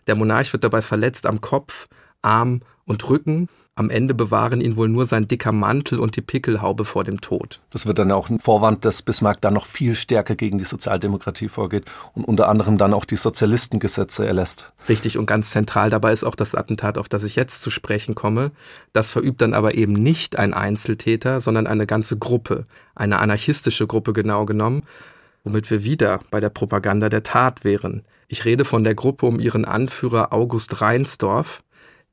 Der 0.06 0.14
Monarch 0.14 0.52
wird 0.52 0.64
dabei 0.64 0.80
verletzt 0.80 1.26
am 1.26 1.42
Kopf, 1.42 1.88
Arm 2.22 2.62
und 2.86 3.08
Rücken 3.08 3.48
am 3.78 3.90
Ende 3.90 4.14
bewahren 4.14 4.62
ihn 4.62 4.76
wohl 4.76 4.88
nur 4.88 5.04
sein 5.04 5.28
dicker 5.28 5.52
Mantel 5.52 5.98
und 5.98 6.16
die 6.16 6.22
Pickelhaube 6.22 6.86
vor 6.86 7.04
dem 7.04 7.20
Tod. 7.20 7.60
Das 7.68 7.84
wird 7.84 7.98
dann 7.98 8.10
auch 8.10 8.30
ein 8.30 8.38
Vorwand, 8.38 8.86
dass 8.86 9.02
Bismarck 9.02 9.42
dann 9.42 9.52
noch 9.52 9.66
viel 9.66 9.94
stärker 9.94 10.34
gegen 10.34 10.56
die 10.56 10.64
Sozialdemokratie 10.64 11.48
vorgeht 11.48 11.84
und 12.14 12.24
unter 12.24 12.48
anderem 12.48 12.78
dann 12.78 12.94
auch 12.94 13.04
die 13.04 13.16
Sozialistengesetze 13.16 14.26
erlässt. 14.26 14.72
Richtig 14.88 15.18
und 15.18 15.26
ganz 15.26 15.50
zentral 15.50 15.90
dabei 15.90 16.12
ist 16.12 16.24
auch 16.24 16.36
das 16.36 16.54
Attentat, 16.54 16.96
auf 16.96 17.10
das 17.10 17.22
ich 17.24 17.36
jetzt 17.36 17.60
zu 17.60 17.70
sprechen 17.70 18.14
komme. 18.14 18.50
Das 18.94 19.10
verübt 19.10 19.42
dann 19.42 19.52
aber 19.52 19.74
eben 19.74 19.92
nicht 19.92 20.38
ein 20.38 20.54
Einzeltäter, 20.54 21.40
sondern 21.40 21.66
eine 21.66 21.86
ganze 21.86 22.16
Gruppe, 22.16 22.64
eine 22.94 23.18
anarchistische 23.18 23.86
Gruppe 23.86 24.14
genau 24.14 24.46
genommen, 24.46 24.84
womit 25.44 25.70
wir 25.70 25.84
wieder 25.84 26.20
bei 26.30 26.40
der 26.40 26.48
Propaganda 26.48 27.10
der 27.10 27.24
Tat 27.24 27.62
wären. 27.62 28.06
Ich 28.28 28.46
rede 28.46 28.64
von 28.64 28.84
der 28.84 28.94
Gruppe 28.94 29.26
um 29.26 29.38
ihren 29.38 29.66
Anführer 29.66 30.32
August 30.32 30.80
Reinsdorf, 30.80 31.62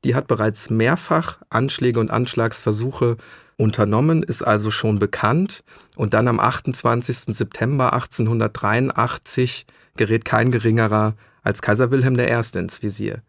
die 0.04 0.14
hat 0.14 0.28
bereits 0.28 0.70
mehrfach 0.70 1.38
Anschläge 1.50 1.98
und 1.98 2.10
Anschlagsversuche 2.10 3.16
unternommen, 3.56 4.22
ist 4.22 4.42
also 4.42 4.70
schon 4.70 4.98
bekannt. 4.98 5.64
Und 5.96 6.14
dann 6.14 6.28
am 6.28 6.40
28. 6.40 7.34
September 7.34 7.92
1883 7.92 9.66
gerät 9.96 10.24
kein 10.24 10.50
geringerer 10.50 11.14
als 11.42 11.62
Kaiser 11.62 11.90
Wilhelm 11.90 12.18
I. 12.18 12.58
ins 12.58 12.82
Visier. 12.82 13.22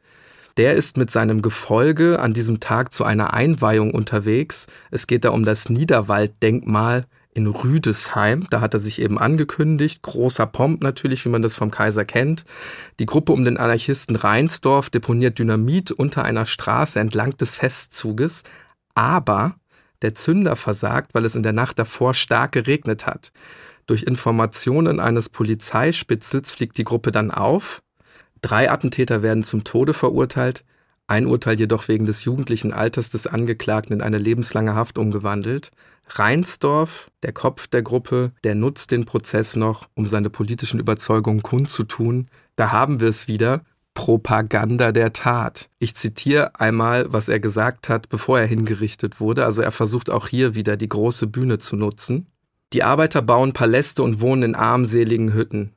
Der 0.57 0.73
ist 0.73 0.97
mit 0.97 1.11
seinem 1.11 1.41
Gefolge 1.41 2.19
an 2.19 2.33
diesem 2.33 2.59
Tag 2.59 2.93
zu 2.93 3.03
einer 3.03 3.33
Einweihung 3.33 3.93
unterwegs. 3.93 4.67
Es 4.89 5.05
geht 5.05 5.25
da 5.25 5.29
um 5.29 5.43
das 5.43 5.69
Niederwalddenkmal 5.69 7.05
in 7.35 7.47
Rüdesheim. 7.47 8.47
Da 8.49 8.61
hat 8.61 8.73
er 8.73 8.79
sich 8.79 8.99
eben 8.99 9.19
angekündigt. 9.19 10.01
Großer 10.01 10.47
Pomp 10.47 10.81
natürlich, 10.81 11.23
wie 11.25 11.29
man 11.29 11.43
das 11.43 11.55
vom 11.55 11.69
Kaiser 11.69 12.05
kennt. 12.05 12.45
Die 12.97 13.05
Gruppe 13.05 13.33
um 13.33 13.43
den 13.43 13.57
Anarchisten 13.57 14.15
Reinsdorf 14.15 14.89
deponiert 14.89 15.37
Dynamit 15.37 15.91
unter 15.91 16.23
einer 16.23 16.45
Straße 16.45 16.99
entlang 16.99 17.37
des 17.37 17.55
Festzuges. 17.57 18.43
Aber 18.95 19.57
der 20.01 20.15
Zünder 20.15 20.55
versagt, 20.55 21.13
weil 21.13 21.25
es 21.25 21.35
in 21.35 21.43
der 21.43 21.53
Nacht 21.53 21.77
davor 21.77 22.13
stark 22.13 22.53
geregnet 22.53 23.05
hat. 23.05 23.31
Durch 23.85 24.03
Informationen 24.03 24.99
eines 24.99 25.29
Polizeispitzels 25.29 26.51
fliegt 26.51 26.77
die 26.77 26.85
Gruppe 26.85 27.11
dann 27.11 27.31
auf. 27.31 27.83
Drei 28.41 28.71
Attentäter 28.71 29.23
werden 29.23 29.43
zum 29.43 29.63
Tode 29.63 29.93
verurteilt, 29.93 30.63
ein 31.07 31.27
Urteil 31.27 31.59
jedoch 31.59 31.87
wegen 31.87 32.05
des 32.05 32.23
jugendlichen 32.23 32.73
Alters 32.73 33.09
des 33.09 33.27
Angeklagten 33.27 33.93
in 33.93 34.01
eine 34.01 34.17
lebenslange 34.17 34.75
Haft 34.75 34.97
umgewandelt. 34.97 35.71
Reinsdorf, 36.07 37.09
der 37.23 37.33
Kopf 37.33 37.67
der 37.67 37.81
Gruppe, 37.81 38.31
der 38.43 38.55
nutzt 38.55 38.91
den 38.91 39.05
Prozess 39.05 39.55
noch, 39.55 39.87
um 39.95 40.07
seine 40.07 40.29
politischen 40.29 40.79
Überzeugungen 40.79 41.43
kundzutun. 41.43 42.27
Da 42.55 42.71
haben 42.71 42.99
wir 42.99 43.09
es 43.09 43.27
wieder. 43.27 43.61
Propaganda 43.93 44.91
der 44.91 45.13
Tat. 45.13 45.69
Ich 45.79 45.95
zitiere 45.95 46.59
einmal, 46.59 47.13
was 47.13 47.29
er 47.29 47.39
gesagt 47.39 47.87
hat, 47.87 48.09
bevor 48.09 48.39
er 48.39 48.45
hingerichtet 48.45 49.21
wurde. 49.21 49.45
Also 49.45 49.61
er 49.61 49.71
versucht 49.71 50.09
auch 50.09 50.27
hier 50.27 50.53
wieder 50.53 50.75
die 50.75 50.89
große 50.89 51.27
Bühne 51.27 51.59
zu 51.59 51.77
nutzen. 51.77 52.27
Die 52.73 52.83
Arbeiter 52.83 53.21
bauen 53.21 53.53
Paläste 53.53 54.03
und 54.03 54.19
wohnen 54.19 54.43
in 54.43 54.55
armseligen 54.55 55.33
Hütten. 55.33 55.71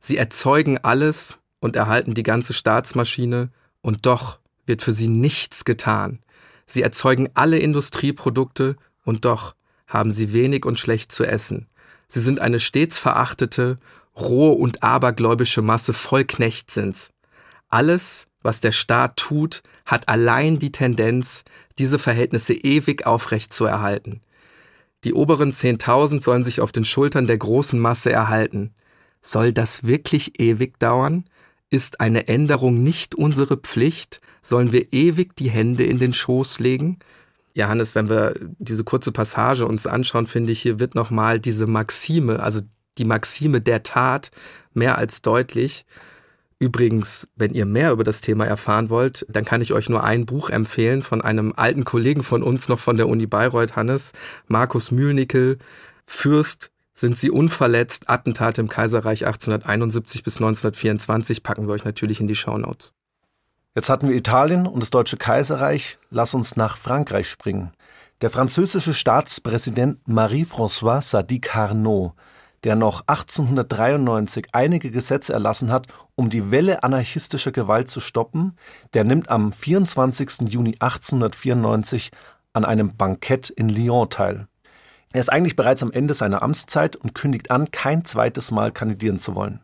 Sie 0.00 0.18
erzeugen 0.18 0.78
alles 0.78 1.38
und 1.60 1.76
erhalten 1.76 2.12
die 2.12 2.24
ganze 2.24 2.52
Staatsmaschine, 2.52 3.50
und 3.82 4.06
doch 4.06 4.38
wird 4.66 4.82
für 4.82 4.92
sie 4.92 5.08
nichts 5.08 5.64
getan. 5.64 6.20
Sie 6.66 6.82
erzeugen 6.82 7.28
alle 7.34 7.58
Industrieprodukte, 7.58 8.76
und 9.04 9.24
doch 9.24 9.54
haben 9.86 10.12
sie 10.12 10.32
wenig 10.32 10.64
und 10.64 10.78
schlecht 10.78 11.12
zu 11.12 11.24
essen. 11.24 11.66
Sie 12.06 12.20
sind 12.20 12.40
eine 12.40 12.60
stets 12.60 12.98
verachtete, 12.98 13.78
rohe 14.16 14.52
und 14.52 14.82
abergläubische 14.82 15.62
Masse 15.62 15.92
voll 15.92 16.24
Knechtsinns. 16.24 17.10
Alles, 17.68 18.26
was 18.42 18.60
der 18.60 18.72
Staat 18.72 19.16
tut, 19.16 19.62
hat 19.86 20.08
allein 20.08 20.58
die 20.58 20.72
Tendenz, 20.72 21.44
diese 21.78 21.98
Verhältnisse 21.98 22.54
ewig 22.54 23.06
aufrecht 23.06 23.52
zu 23.52 23.64
erhalten. 23.64 24.20
Die 25.04 25.14
oberen 25.14 25.52
Zehntausend 25.52 26.22
sollen 26.22 26.44
sich 26.44 26.60
auf 26.60 26.70
den 26.70 26.84
Schultern 26.84 27.26
der 27.26 27.38
großen 27.38 27.78
Masse 27.78 28.12
erhalten. 28.12 28.74
Soll 29.20 29.52
das 29.52 29.84
wirklich 29.84 30.38
ewig 30.40 30.78
dauern? 30.78 31.24
Ist 31.72 32.02
eine 32.02 32.28
Änderung 32.28 32.82
nicht 32.82 33.14
unsere 33.14 33.56
Pflicht? 33.56 34.20
Sollen 34.42 34.72
wir 34.72 34.92
ewig 34.92 35.34
die 35.36 35.48
Hände 35.48 35.84
in 35.84 35.98
den 35.98 36.12
Schoß 36.12 36.58
legen? 36.58 36.98
Johannes, 37.54 37.94
wenn 37.94 38.10
wir 38.10 38.34
diese 38.58 38.84
kurze 38.84 39.10
Passage 39.10 39.64
uns 39.64 39.86
anschauen, 39.86 40.26
finde 40.26 40.52
ich, 40.52 40.60
hier 40.60 40.80
wird 40.80 40.94
nochmal 40.94 41.40
diese 41.40 41.66
Maxime, 41.66 42.40
also 42.40 42.60
die 42.98 43.06
Maxime 43.06 43.62
der 43.62 43.82
Tat, 43.82 44.30
mehr 44.74 44.98
als 44.98 45.22
deutlich. 45.22 45.86
Übrigens, 46.58 47.28
wenn 47.36 47.54
ihr 47.54 47.64
mehr 47.64 47.92
über 47.92 48.04
das 48.04 48.20
Thema 48.20 48.44
erfahren 48.44 48.90
wollt, 48.90 49.24
dann 49.30 49.46
kann 49.46 49.62
ich 49.62 49.72
euch 49.72 49.88
nur 49.88 50.04
ein 50.04 50.26
Buch 50.26 50.50
empfehlen 50.50 51.00
von 51.00 51.22
einem 51.22 51.54
alten 51.56 51.86
Kollegen 51.86 52.22
von 52.22 52.42
uns 52.42 52.68
noch 52.68 52.80
von 52.80 52.98
der 52.98 53.08
Uni 53.08 53.26
Bayreuth, 53.26 53.76
Hannes, 53.76 54.12
Markus 54.46 54.90
Mühlnickel, 54.90 55.56
Fürst, 56.04 56.70
sind 56.94 57.16
sie 57.16 57.30
unverletzt, 57.30 58.08
Attentate 58.08 58.60
im 58.60 58.68
Kaiserreich 58.68 59.26
1871 59.26 60.22
bis 60.22 60.36
1924, 60.36 61.42
packen 61.42 61.66
wir 61.66 61.74
euch 61.74 61.84
natürlich 61.84 62.20
in 62.20 62.26
die 62.26 62.34
Shownotes. 62.34 62.92
Jetzt 63.74 63.88
hatten 63.88 64.08
wir 64.08 64.16
Italien 64.16 64.66
und 64.66 64.80
das 64.80 64.90
Deutsche 64.90 65.16
Kaiserreich. 65.16 65.98
Lass 66.10 66.34
uns 66.34 66.56
nach 66.56 66.76
Frankreich 66.76 67.28
springen. 67.28 67.72
Der 68.20 68.28
französische 68.28 68.92
Staatspräsident 68.92 70.06
Marie-François 70.06 71.00
Sadi 71.00 71.40
Carnot, 71.40 72.12
der 72.64 72.76
noch 72.76 73.02
1893 73.06 74.48
einige 74.52 74.90
Gesetze 74.90 75.32
erlassen 75.32 75.72
hat, 75.72 75.86
um 76.14 76.28
die 76.28 76.50
Welle 76.50 76.84
anarchistischer 76.84 77.50
Gewalt 77.50 77.88
zu 77.88 78.00
stoppen, 78.00 78.56
der 78.92 79.04
nimmt 79.04 79.30
am 79.30 79.52
24. 79.52 80.50
Juni 80.50 80.76
1894 80.78 82.10
an 82.52 82.64
einem 82.66 82.96
Bankett 82.96 83.48
in 83.48 83.70
Lyon 83.70 84.10
teil. 84.10 84.48
Er 85.12 85.20
ist 85.20 85.30
eigentlich 85.30 85.56
bereits 85.56 85.82
am 85.82 85.92
Ende 85.92 86.14
seiner 86.14 86.42
Amtszeit 86.42 86.96
und 86.96 87.14
kündigt 87.14 87.50
an, 87.50 87.70
kein 87.70 88.04
zweites 88.04 88.50
Mal 88.50 88.72
kandidieren 88.72 89.18
zu 89.18 89.34
wollen. 89.34 89.60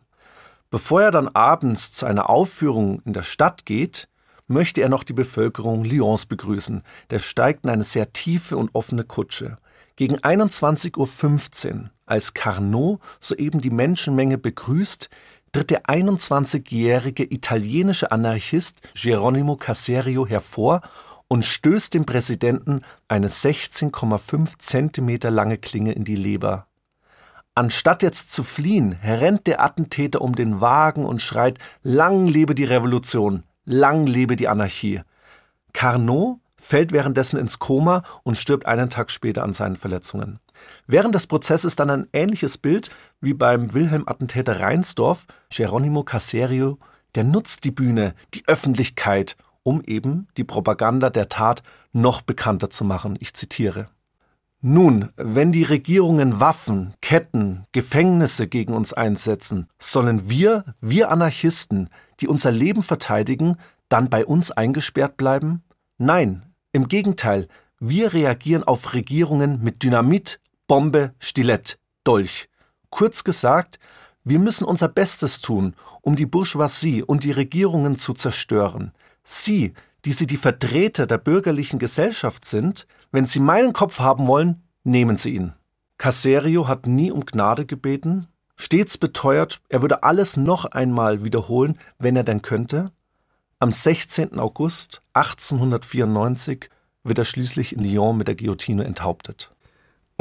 Bevor 0.69 1.01
er 1.01 1.11
dann 1.11 1.27
abends 1.29 1.91
zu 1.91 2.05
einer 2.05 2.29
Aufführung 2.29 3.01
in 3.03 3.13
der 3.13 3.23
Stadt 3.23 3.65
geht, 3.65 4.07
möchte 4.47 4.81
er 4.81 4.89
noch 4.89 5.03
die 5.03 5.13
Bevölkerung 5.13 5.83
Lyons 5.83 6.27
begrüßen. 6.27 6.83
Der 7.09 7.19
steigt 7.19 7.63
in 7.63 7.71
eine 7.71 7.83
sehr 7.83 8.13
tiefe 8.13 8.57
und 8.57 8.69
offene 8.73 9.03
Kutsche. 9.03 9.57
Gegen 9.95 10.17
21.15 10.17 11.73
Uhr, 11.73 11.89
als 12.05 12.33
Carnot 12.33 12.99
soeben 13.19 13.61
die 13.61 13.69
Menschenmenge 13.69 14.37
begrüßt, 14.37 15.09
tritt 15.51 15.71
der 15.71 15.85
21-jährige 15.85 17.23
italienische 17.23 18.11
Anarchist 18.11 18.81
Geronimo 18.93 19.55
Caserio 19.55 20.27
hervor 20.27 20.81
und 21.29 21.45
stößt 21.45 21.93
dem 21.93 22.05
Präsidenten 22.05 22.81
eine 23.07 23.29
16,5 23.29 24.57
Zentimeter 24.57 25.31
lange 25.31 25.57
Klinge 25.57 25.93
in 25.93 26.03
die 26.03 26.17
Leber. 26.17 26.65
Anstatt 27.55 28.03
jetzt 28.03 28.33
zu 28.33 28.43
fliehen, 28.43 28.97
rennt 29.03 29.47
der 29.47 29.63
Attentäter 29.63 30.21
um 30.21 30.35
den 30.35 30.59
Wagen 30.59 31.05
und 31.05 31.21
schreit 31.21 31.59
Lang 31.83 32.25
lebe 32.25 32.55
die 32.55 32.65
Revolution, 32.65 33.43
lang 33.65 34.05
lebe 34.05 34.35
die 34.35 34.47
Anarchie. 34.47 35.01
Carnot 35.73 36.39
fällt 36.57 36.91
währenddessen 36.91 37.39
ins 37.39 37.59
Koma 37.59 38.03
und 38.23 38.37
stirbt 38.37 38.65
einen 38.65 38.89
Tag 38.89 39.11
später 39.11 39.43
an 39.43 39.53
seinen 39.53 39.75
Verletzungen. 39.75 40.39
Während 40.87 41.15
des 41.15 41.27
Prozesses 41.27 41.75
dann 41.75 41.89
ein 41.89 42.07
ähnliches 42.11 42.57
Bild 42.57 42.89
wie 43.21 43.33
beim 43.33 43.73
Wilhelm-Attentäter 43.73 44.59
Reinsdorf, 44.59 45.25
Geronimo 45.49 46.03
Caserio, 46.03 46.79
der 47.15 47.23
nutzt 47.23 47.63
die 47.63 47.71
Bühne, 47.71 48.13
die 48.33 48.43
Öffentlichkeit, 48.47 49.37
um 49.63 49.81
eben 49.83 50.27
die 50.37 50.43
Propaganda 50.43 51.09
der 51.09 51.29
Tat 51.29 51.63
noch 51.91 52.21
bekannter 52.21 52.69
zu 52.69 52.83
machen. 52.85 53.17
Ich 53.19 53.33
zitiere. 53.33 53.87
Nun, 54.61 55.13
wenn 55.15 55.53
die 55.53 55.63
Regierungen 55.63 56.41
Waffen, 56.41 56.93
Ketten, 57.01 57.65
Gefängnisse 57.71 58.47
gegen 58.47 58.73
uns 58.73 58.91
einsetzen, 58.91 59.67
sollen 59.79 60.29
wir, 60.29 60.65
wir 60.81 61.11
Anarchisten, 61.11 61.89
die 62.19 62.27
unser 62.27 62.51
Leben 62.51 62.83
verteidigen, 62.83 63.55
dann 63.87 64.09
bei 64.09 64.25
uns 64.25 64.51
eingesperrt 64.51 65.15
bleiben? 65.15 65.63
Nein, 65.97 66.45
im 66.73 66.89
Gegenteil, 66.89 67.47
wir 67.79 68.11
reagieren 68.11 68.65
auf 68.65 68.93
Regierungen 68.93 69.63
mit 69.63 69.81
Dynamit, 69.81 70.41
Bombe, 70.67 71.13
Stilett, 71.19 71.79
Dolch. 72.03 72.49
Kurz 72.89 73.23
gesagt, 73.23 73.79
wir 74.25 74.39
müssen 74.39 74.65
unser 74.65 74.89
Bestes 74.89 75.39
tun, 75.39 75.73
um 76.01 76.17
die 76.17 76.25
Bourgeoisie 76.25 77.01
und 77.01 77.23
die 77.23 77.31
Regierungen 77.31 77.95
zu 77.95 78.13
zerstören. 78.13 78.91
Sie, 79.31 79.75
die 80.05 80.11
sie 80.11 80.25
die 80.25 80.37
Vertreter 80.37 81.05
der 81.05 81.19
bürgerlichen 81.19 81.77
Gesellschaft 81.77 82.45
sind, 82.45 82.87
wenn 83.11 83.27
sie 83.27 83.39
meinen 83.39 83.73
Kopf 83.73 83.99
haben 83.99 84.25
wollen, 84.25 84.63
nehmen 84.83 85.17
sie 85.17 85.35
ihn. 85.35 85.53
Caserio 85.99 86.67
hat 86.67 86.87
nie 86.87 87.11
um 87.11 87.23
Gnade 87.27 87.67
gebeten, 87.67 88.25
stets 88.55 88.97
beteuert, 88.97 89.61
er 89.69 89.81
würde 89.81 90.01
alles 90.01 90.35
noch 90.35 90.65
einmal 90.65 91.23
wiederholen, 91.23 91.77
wenn 91.99 92.15
er 92.15 92.23
denn 92.23 92.41
könnte. 92.41 92.91
Am 93.59 93.71
16. 93.71 94.39
August 94.39 95.03
1894 95.13 96.71
wird 97.03 97.19
er 97.19 97.25
schließlich 97.25 97.73
in 97.73 97.83
Lyon 97.83 98.17
mit 98.17 98.27
der 98.27 98.35
Guillotine 98.35 98.83
enthauptet. 98.83 99.51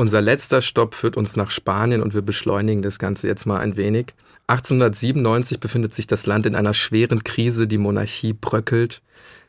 Unser 0.01 0.21
letzter 0.21 0.63
Stopp 0.63 0.95
führt 0.95 1.17
uns 1.17 1.35
nach 1.35 1.51
Spanien 1.51 2.03
und 2.03 2.15
wir 2.15 2.23
beschleunigen 2.23 2.83
das 2.83 3.01
Ganze 3.01 3.27
jetzt 3.27 3.47
mal 3.47 3.59
ein 3.59 3.77
wenig. 3.77 4.15
1897 4.47 5.59
befindet 5.59 5.93
sich 5.93 6.07
das 6.07 6.25
Land 6.25 6.47
in 6.47 6.55
einer 6.55 6.73
schweren 6.73 7.25
Krise, 7.25 7.67
die 7.67 7.79
Monarchie 7.79 8.33
bröckelt. 8.33 9.03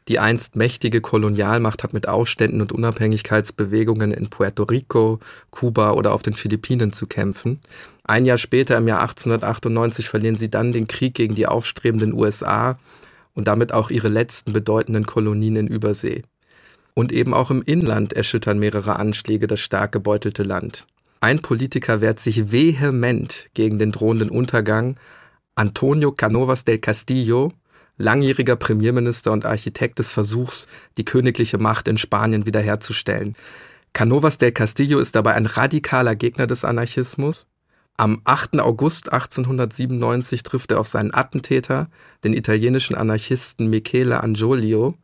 Die 0.08 0.18
einst 0.18 0.56
mächtige 0.56 1.02
Kolonialmacht 1.02 1.84
hat 1.84 1.94
mit 1.94 2.08
Aufständen 2.08 2.62
und 2.62 2.72
Unabhängigkeitsbewegungen 2.72 4.12
in 4.12 4.32
Puerto 4.32 4.64
Rico, 4.64 5.20
Kuba 5.52 5.92
oder 5.92 6.14
auf 6.14 6.24
den 6.24 6.34
Philippinen 6.34 6.94
zu 6.94 7.06
kämpfen. 7.06 7.60
Ein 8.04 8.26
Jahr 8.26 8.40
später, 8.40 8.76
im 8.76 8.88
Jahr 8.88 9.02
1898, 9.02 10.10
verlieren 10.10 10.36
sie 10.36 10.50
dann 10.50 10.72
den 10.72 10.88
Krieg 10.88 11.14
gegen 11.14 11.36
die 11.36 11.46
aufstrebenden 11.46 12.12
USA 12.12 12.80
und 13.36 13.48
damit 13.48 13.72
auch 13.72 13.92
ihre 13.92 14.08
letzten 14.08 14.52
bedeutenden 14.52 15.06
Kolonien 15.06 15.58
in 15.58 15.68
Übersee. 15.68 16.24
Und 17.00 17.14
eben 17.14 17.34
auch 17.34 17.50
im 17.50 17.62
Inland 17.62 18.12
erschüttern 18.12 18.60
mehrere 18.60 18.98
Anschläge 18.98 19.48
das 19.48 19.62
stark 19.62 19.94
gebeutelte 19.94 20.44
Land. 20.44 20.86
Ein 21.22 21.40
Politiker 21.40 22.02
wehrt 22.02 22.20
sich 22.20 22.52
vehement 22.52 23.48
gegen 23.54 23.80
den 23.80 23.94
drohenden 23.94 24.30
Untergang. 24.30 25.00
Antonio 25.56 26.12
Canovas 26.12 26.66
del 26.66 26.80
Castillo, 26.80 27.54
langjähriger 27.96 28.58
Premierminister 28.58 29.32
und 29.32 29.46
Architekt 29.46 30.00
des 30.00 30.12
Versuchs, 30.12 30.68
die 30.98 31.06
königliche 31.06 31.58
Macht 31.58 31.88
in 31.88 31.98
Spanien 31.98 32.46
wiederherzustellen. 32.46 33.38
Canovas 33.94 34.38
del 34.38 34.52
Castillo 34.52 35.00
ist 35.00 35.16
dabei 35.16 35.36
ein 35.36 35.46
radikaler 35.46 36.18
Gegner 36.18 36.48
des 36.48 36.66
Anarchismus. 36.66 37.48
Am 37.96 38.20
8. 38.26 38.60
August 38.60 39.14
1897 39.14 40.44
trifft 40.44 40.72
er 40.72 40.82
auf 40.82 40.90
seinen 40.90 41.14
Attentäter, 41.14 41.88
den 42.26 42.34
italienischen 42.34 42.96
Anarchisten 42.96 43.70
Michele 43.70 44.22
Angiolio. 44.22 44.96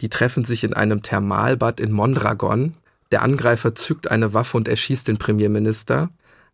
Die 0.00 0.08
treffen 0.08 0.44
sich 0.44 0.64
in 0.64 0.74
einem 0.74 1.02
Thermalbad 1.02 1.80
in 1.80 1.92
Mondragon. 1.92 2.74
Der 3.10 3.22
Angreifer 3.22 3.74
zückt 3.74 4.10
eine 4.10 4.34
Waffe 4.34 4.56
und 4.56 4.68
erschießt 4.68 5.08
den 5.08 5.18
Premierminister. 5.18 6.10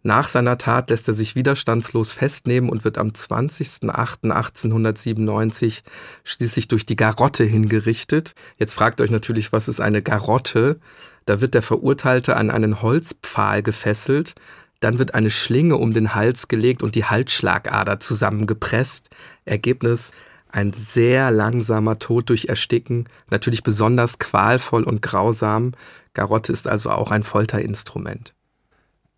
Nach 0.06 0.28
seiner 0.28 0.58
Tat 0.58 0.90
lässt 0.90 1.08
er 1.08 1.14
sich 1.14 1.34
widerstandslos 1.34 2.12
festnehmen 2.12 2.68
und 2.68 2.84
wird 2.84 2.98
am 2.98 3.08
20.08.1897 3.08 5.80
schließlich 6.24 6.68
durch 6.68 6.84
die 6.84 6.96
Garotte 6.96 7.44
hingerichtet. 7.44 8.34
Jetzt 8.58 8.74
fragt 8.74 9.00
euch 9.00 9.10
natürlich, 9.10 9.50
was 9.52 9.66
ist 9.66 9.80
eine 9.80 10.02
Garotte? 10.02 10.78
Da 11.24 11.40
wird 11.40 11.54
der 11.54 11.62
Verurteilte 11.62 12.36
an 12.36 12.50
einen 12.50 12.82
Holzpfahl 12.82 13.62
gefesselt, 13.62 14.34
dann 14.80 14.98
wird 14.98 15.14
eine 15.14 15.30
Schlinge 15.30 15.78
um 15.78 15.94
den 15.94 16.14
Hals 16.14 16.48
gelegt 16.48 16.82
und 16.82 16.94
die 16.94 17.06
Halsschlagader 17.06 17.98
zusammengepresst. 18.00 19.08
Ergebnis 19.46 20.12
ein 20.54 20.72
sehr 20.72 21.32
langsamer 21.32 21.98
Tod 21.98 22.30
durch 22.30 22.44
Ersticken, 22.44 23.08
natürlich 23.28 23.64
besonders 23.64 24.20
qualvoll 24.20 24.84
und 24.84 25.02
grausam. 25.02 25.72
Garotte 26.12 26.52
ist 26.52 26.68
also 26.68 26.90
auch 26.90 27.10
ein 27.10 27.24
Folterinstrument. 27.24 28.34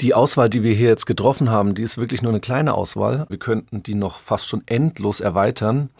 Die 0.00 0.14
Auswahl, 0.14 0.48
die 0.48 0.62
wir 0.62 0.74
hier 0.74 0.88
jetzt 0.88 1.04
getroffen 1.04 1.50
haben, 1.50 1.74
die 1.74 1.82
ist 1.82 1.98
wirklich 1.98 2.22
nur 2.22 2.32
eine 2.32 2.40
kleine 2.40 2.72
Auswahl. 2.72 3.26
Wir 3.28 3.38
könnten 3.38 3.82
die 3.82 3.94
noch 3.94 4.18
fast 4.18 4.48
schon 4.48 4.62
endlos 4.66 5.20
erweitern. 5.20 5.90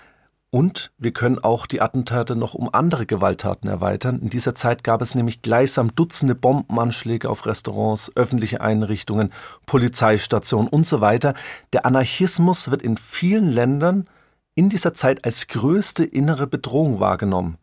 Und 0.50 0.90
wir 0.96 1.12
können 1.12 1.38
auch 1.38 1.66
die 1.66 1.82
Attentate 1.82 2.34
noch 2.34 2.54
um 2.54 2.70
andere 2.72 3.04
Gewalttaten 3.04 3.68
erweitern. 3.68 4.20
In 4.22 4.30
dieser 4.30 4.54
Zeit 4.54 4.84
gab 4.84 5.02
es 5.02 5.14
nämlich 5.14 5.42
gleichsam 5.42 5.94
Dutzende 5.94 6.34
Bombenanschläge 6.34 7.28
auf 7.28 7.44
Restaurants, 7.44 8.10
öffentliche 8.14 8.62
Einrichtungen, 8.62 9.32
Polizeistationen 9.66 10.68
und 10.68 10.86
so 10.86 11.02
weiter. 11.02 11.34
Der 11.74 11.84
Anarchismus 11.84 12.70
wird 12.70 12.80
in 12.80 12.96
vielen 12.96 13.50
Ländern 13.50 14.06
in 14.56 14.70
dieser 14.70 14.94
Zeit 14.94 15.24
als 15.24 15.46
größte 15.46 16.04
innere 16.04 16.48
Bedrohung 16.48 16.98
wahrgenommen. 16.98 17.58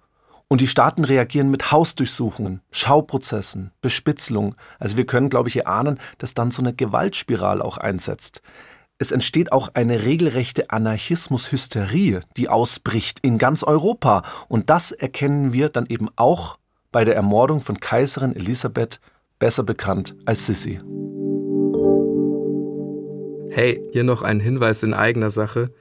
Und 0.47 0.62
die 0.62 0.67
Staaten 0.67 1.03
reagieren 1.03 1.49
mit 1.49 1.71
Hausdurchsuchungen, 1.71 2.62
Schauprozessen, 2.71 3.71
Bespitzelung. 3.82 4.56
Also 4.79 4.95
wir 4.95 5.06
können, 5.06 5.29
glaube 5.29 5.49
ich, 5.49 5.58
erahnen, 5.58 5.99
dass 6.19 6.36
dann 6.36 6.51
so 6.51 6.62
eine 6.62 6.73
Gewaltspirale 6.73 7.65
auch 7.65 7.79
einsetzt. 7.79 8.43
Es 8.99 9.12
entsteht 9.12 9.51
auch 9.51 9.69
eine 9.73 10.03
regelrechte 10.03 10.69
Anarchismus-Hysterie, 10.69 12.19
die 12.38 12.47
ausbricht 12.47 13.19
in 13.21 13.39
ganz 13.39 13.63
Europa. 13.63 14.21
Und 14.47 14.69
das 14.69 14.91
erkennen 14.91 15.51
wir 15.51 15.69
dann 15.69 15.88
eben 15.88 16.10
auch 16.15 16.60
bei 16.91 17.03
der 17.03 17.15
Ermordung 17.15 17.62
von 17.62 17.79
Kaiserin 17.79 18.36
Elisabeth, 18.36 19.01
besser 19.39 19.63
bekannt 19.63 20.15
als 20.25 20.45
Sissi. 20.45 20.79
Hey, 23.49 23.82
hier 23.91 24.03
noch 24.03 24.21
ein 24.21 24.39
Hinweis 24.39 24.84
in 24.84 24.93
eigener 24.93 25.32
Sache. 25.32 25.71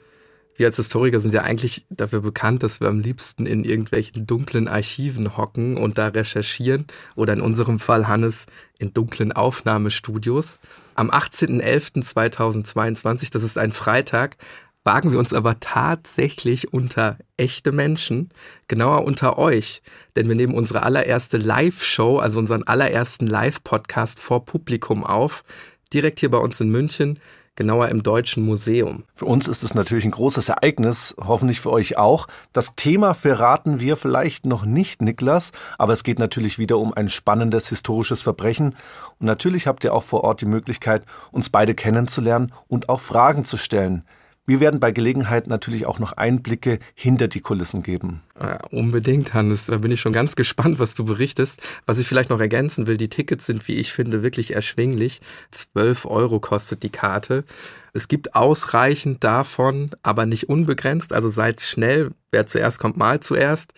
Wir 0.55 0.67
als 0.67 0.77
Historiker 0.77 1.19
sind 1.19 1.33
ja 1.33 1.41
eigentlich 1.43 1.87
dafür 1.88 2.21
bekannt, 2.21 2.62
dass 2.62 2.81
wir 2.81 2.88
am 2.88 3.01
liebsten 3.01 3.47
in 3.47 3.65
irgendwelchen 3.65 4.27
dunklen 4.27 4.69
Archiven 4.69 5.35
hocken 5.37 5.79
und 5.79 5.99
da 5.99 6.09
recherchieren 6.09 6.87
oder 7.15 7.33
in 7.33 7.41
unserem 7.41 7.79
Fall 7.81 8.07
Hannes 8.07 8.45
in 8.79 8.93
dunklen 8.93 9.33
Aufnahmestudios. 9.33 10.59
Am 10.95 11.11
18.11.2022, 11.11 13.33
das 13.33 13.43
ist 13.43 13.57
ein 13.57 13.73
Freitag, 13.73 14.37
wagen 14.85 15.12
wir 15.12 15.19
uns 15.19 15.33
aber 15.33 15.61
tatsächlich 15.61 16.73
unter 16.73 17.19
echte 17.37 17.73
Menschen, 17.73 18.31
genauer 18.69 19.05
unter 19.05 19.38
euch, 19.38 19.83
denn 20.17 20.29
wir 20.29 20.37
nehmen 20.37 20.55
unsere 20.55 20.83
allererste 20.83 21.38
Live-Show, 21.38 22.19
also 22.19 22.38
unseren 22.38 22.65
allerersten 22.65 23.27
Live-Podcast 23.27 24.21
vor 24.21 24.45
Publikum 24.45 25.05
auf, 25.05 25.45
direkt 25.93 26.21
hier 26.21 26.31
bei 26.31 26.38
uns 26.38 26.61
in 26.61 26.71
München 26.71 27.19
genauer 27.55 27.88
im 27.88 28.03
Deutschen 28.03 28.45
Museum. 28.45 29.05
Für 29.15 29.27
uns 29.27 29.47
ist 29.47 29.62
es 29.62 29.75
natürlich 29.75 30.05
ein 30.05 30.11
großes 30.11 30.49
Ereignis, 30.49 31.15
hoffentlich 31.23 31.61
für 31.61 31.71
euch 31.71 31.97
auch. 31.99 32.27
Das 32.53 32.75
Thema 32.77 33.15
verraten 33.15 33.79
wir 33.79 33.97
vielleicht 33.97 34.47
noch 34.47 34.65
nicht, 34.65 35.03
Niklas, 35.03 35.53
aber 35.79 35.93
es 35.93 36.03
geht 36.03 36.19
natürlich 36.19 36.59
wieder 36.59 36.79
um 36.79 36.95
ein 36.95 37.09
spannendes 37.09 37.69
historisches 37.69 38.23
Verbrechen. 38.23 38.77
Und 39.21 39.27
natürlich 39.27 39.67
habt 39.67 39.85
ihr 39.85 39.93
auch 39.93 40.05
vor 40.05 40.25
Ort 40.25 40.41
die 40.41 40.47
Möglichkeit, 40.47 41.05
uns 41.31 41.51
beide 41.51 41.75
kennenzulernen 41.75 42.53
und 42.69 42.88
auch 42.88 43.01
Fragen 43.01 43.45
zu 43.45 43.57
stellen. 43.57 44.05
Wir 44.45 44.59
werden 44.59 44.81
bei 44.81 44.91
Gelegenheit 44.91 45.47
natürlich 45.47 45.87
auch 45.87 46.01
noch 46.01 46.15
Einblicke 46.15 46.81
hinter 46.95 47.29
die 47.29 47.41
Kulissen 47.41 47.85
geben. 47.85 48.23
Ja, 48.41 48.59
unbedingt, 48.71 49.35
Hannes. 49.35 49.67
Da 49.67 49.79
bin 49.79 49.93
ich 49.93 50.01
schon 50.01 50.13
ganz 50.13 50.35
gespannt, 50.37 50.81
was 50.81 50.95
du 50.95 51.05
berichtest. 51.05 51.61
Was 51.87 51.99
ich 51.99 52.09
vielleicht 52.09 52.31
noch 52.31 52.41
ergänzen 52.41 52.89
will, 52.89 52.97
die 52.97 53.09
Tickets 53.09 53.47
sind, 53.47 53.69
wie 53.69 53.77
ich 53.77 53.93
finde, 53.93 54.25
wirklich 54.25 54.53
erschwinglich. 54.55 55.21
12 55.53 56.07
Euro 56.07 56.41
kostet 56.41 56.83
die 56.83 56.91
Karte. 56.91 57.45
Es 57.93 58.09
gibt 58.09 58.35
ausreichend 58.35 59.23
davon, 59.23 59.91
aber 60.03 60.27
nicht 60.27 60.49
unbegrenzt. 60.49 61.13
Also 61.13 61.29
seid 61.29 61.61
schnell. 61.61 62.11
Wer 62.33 62.47
zuerst 62.47 62.81
kommt, 62.81 62.97
mal 62.97 63.21
zuerst. 63.21 63.75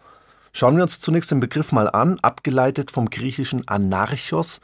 Schauen 0.51 0.75
wir 0.75 0.83
uns 0.83 0.99
zunächst 0.99 1.31
den 1.31 1.39
Begriff 1.39 1.71
mal 1.71 1.89
an, 1.89 2.19
abgeleitet 2.19 2.91
vom 2.91 3.09
griechischen 3.09 3.67
Anarchos, 3.67 4.59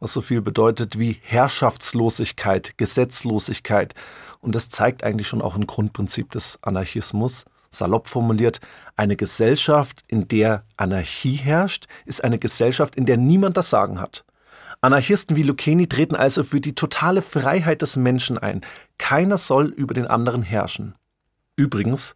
was 0.00 0.12
so 0.12 0.20
viel 0.20 0.42
bedeutet 0.42 0.98
wie 0.98 1.18
Herrschaftslosigkeit, 1.22 2.76
Gesetzlosigkeit. 2.76 3.94
Und 4.40 4.56
das 4.56 4.68
zeigt 4.68 5.04
eigentlich 5.04 5.28
schon 5.28 5.40
auch 5.40 5.54
ein 5.54 5.66
Grundprinzip 5.66 6.32
des 6.32 6.58
Anarchismus 6.62 7.44
salopp 7.72 8.08
formuliert, 8.08 8.60
eine 8.96 9.16
Gesellschaft, 9.16 10.04
in 10.06 10.28
der 10.28 10.64
Anarchie 10.76 11.36
herrscht, 11.36 11.86
ist 12.04 12.22
eine 12.22 12.38
Gesellschaft, 12.38 12.94
in 12.96 13.06
der 13.06 13.16
niemand 13.16 13.56
das 13.56 13.70
Sagen 13.70 14.00
hat. 14.00 14.24
Anarchisten 14.80 15.36
wie 15.36 15.44
Lucchini 15.44 15.86
treten 15.86 16.16
also 16.16 16.42
für 16.44 16.60
die 16.60 16.74
totale 16.74 17.22
Freiheit 17.22 17.82
des 17.82 17.96
Menschen 17.96 18.36
ein. 18.36 18.62
Keiner 18.98 19.38
soll 19.38 19.66
über 19.66 19.94
den 19.94 20.06
anderen 20.06 20.42
herrschen. 20.42 20.94
Übrigens, 21.56 22.14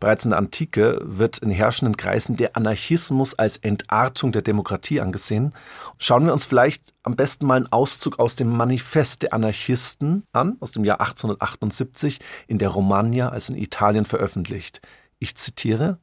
bereits 0.00 0.24
in 0.24 0.30
der 0.30 0.38
Antike 0.38 1.00
wird 1.02 1.38
in 1.38 1.50
herrschenden 1.50 1.96
Kreisen 1.96 2.36
der 2.36 2.56
Anarchismus 2.56 3.34
als 3.34 3.56
Entartung 3.56 4.32
der 4.32 4.42
Demokratie 4.42 5.00
angesehen. 5.00 5.54
Schauen 5.98 6.26
wir 6.26 6.32
uns 6.32 6.44
vielleicht 6.44 6.94
am 7.02 7.16
besten 7.16 7.46
mal 7.46 7.56
einen 7.56 7.72
Auszug 7.72 8.18
aus 8.18 8.36
dem 8.36 8.48
Manifest 8.48 9.22
der 9.22 9.32
Anarchisten 9.32 10.24
an, 10.32 10.56
aus 10.60 10.72
dem 10.72 10.84
Jahr 10.84 11.00
1878 11.00 12.20
in 12.46 12.58
der 12.58 12.68
Romagna, 12.68 13.28
also 13.30 13.52
in 13.52 13.58
Italien 13.58 14.04
veröffentlicht. 14.04 14.80
Ich 15.18 15.36
zitiere 15.36 15.98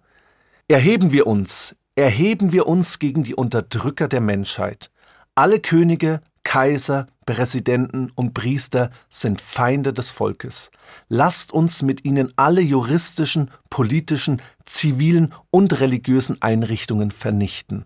Erheben 0.67 1.11
wir 1.11 1.27
uns, 1.27 1.75
erheben 1.95 2.53
wir 2.53 2.67
uns 2.67 2.97
gegen 2.97 3.23
die 3.23 3.35
Unterdrücker 3.35 4.07
der 4.07 4.21
Menschheit. 4.21 4.91
Alle 5.35 5.59
Könige, 5.59 6.21
Kaiser, 6.43 7.07
Präsidenten 7.25 8.11
und 8.15 8.33
Priester 8.33 8.91
sind 9.09 9.41
Feinde 9.41 9.93
des 9.93 10.11
Volkes. 10.11 10.71
Lasst 11.07 11.53
uns 11.53 11.81
mit 11.81 12.05
ihnen 12.05 12.33
alle 12.35 12.61
juristischen, 12.61 13.49
politischen, 13.69 14.41
zivilen 14.65 15.33
und 15.51 15.79
religiösen 15.79 16.41
Einrichtungen 16.41 17.11
vernichten. 17.11 17.85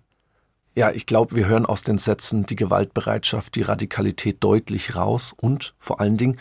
Ja, 0.76 0.92
ich 0.92 1.06
glaube, 1.06 1.36
wir 1.36 1.48
hören 1.48 1.66
aus 1.66 1.82
den 1.82 1.98
Sätzen 1.98 2.46
die 2.46 2.56
Gewaltbereitschaft, 2.56 3.56
die 3.56 3.64
Radikalität 3.64 4.38
deutlich 4.42 4.96
raus 4.96 5.34
und 5.36 5.74
vor 5.80 6.00
allen 6.00 6.18
Dingen 6.18 6.38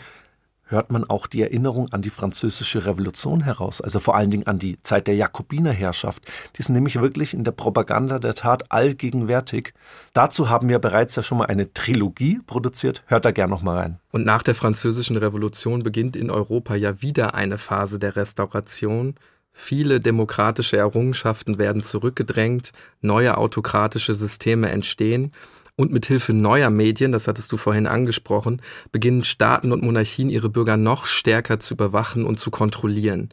hört 0.67 0.91
man 0.91 1.03
auch 1.03 1.27
die 1.27 1.41
Erinnerung 1.41 1.91
an 1.91 2.01
die 2.01 2.09
französische 2.09 2.85
Revolution 2.85 3.41
heraus, 3.41 3.81
also 3.81 3.99
vor 3.99 4.15
allen 4.15 4.29
Dingen 4.29 4.47
an 4.47 4.59
die 4.59 4.81
Zeit 4.83 5.07
der 5.07 5.15
Jakobinerherrschaft. 5.15 6.23
Die 6.57 6.61
sind 6.61 6.75
nämlich 6.75 6.99
wirklich 6.99 7.33
in 7.33 7.43
der 7.43 7.51
Propaganda 7.51 8.19
der 8.19 8.35
Tat 8.35 8.71
allgegenwärtig. 8.71 9.73
Dazu 10.13 10.49
haben 10.49 10.69
wir 10.69 10.79
bereits 10.79 11.15
ja 11.15 11.23
schon 11.23 11.39
mal 11.39 11.45
eine 11.45 11.73
Trilogie 11.73 12.39
produziert. 12.45 13.03
Hört 13.07 13.25
da 13.25 13.31
gern 13.31 13.49
noch 13.49 13.61
mal 13.61 13.77
rein. 13.77 13.99
Und 14.11 14.25
nach 14.25 14.43
der 14.43 14.55
französischen 14.55 15.17
Revolution 15.17 15.83
beginnt 15.83 16.15
in 16.15 16.29
Europa 16.29 16.75
ja 16.75 17.01
wieder 17.01 17.33
eine 17.33 17.57
Phase 17.57 17.99
der 17.99 18.15
Restauration. 18.15 19.15
Viele 19.51 19.99
demokratische 19.99 20.77
Errungenschaften 20.77 21.57
werden 21.57 21.81
zurückgedrängt, 21.81 22.71
neue 23.01 23.37
autokratische 23.37 24.13
Systeme 24.13 24.69
entstehen 24.69 25.31
und 25.77 25.93
mit 25.93 26.07
Hilfe 26.07 26.33
neuer 26.33 26.69
Medien, 26.69 27.13
das 27.13 27.27
hattest 27.27 27.51
du 27.51 27.57
vorhin 27.57 27.87
angesprochen, 27.87 28.61
beginnen 28.91 29.23
Staaten 29.23 29.71
und 29.71 29.83
Monarchien 29.83 30.29
ihre 30.29 30.49
Bürger 30.49 30.75
noch 30.75 31.05
stärker 31.05 31.59
zu 31.59 31.75
überwachen 31.75 32.25
und 32.25 32.39
zu 32.39 32.51
kontrollieren. 32.51 33.29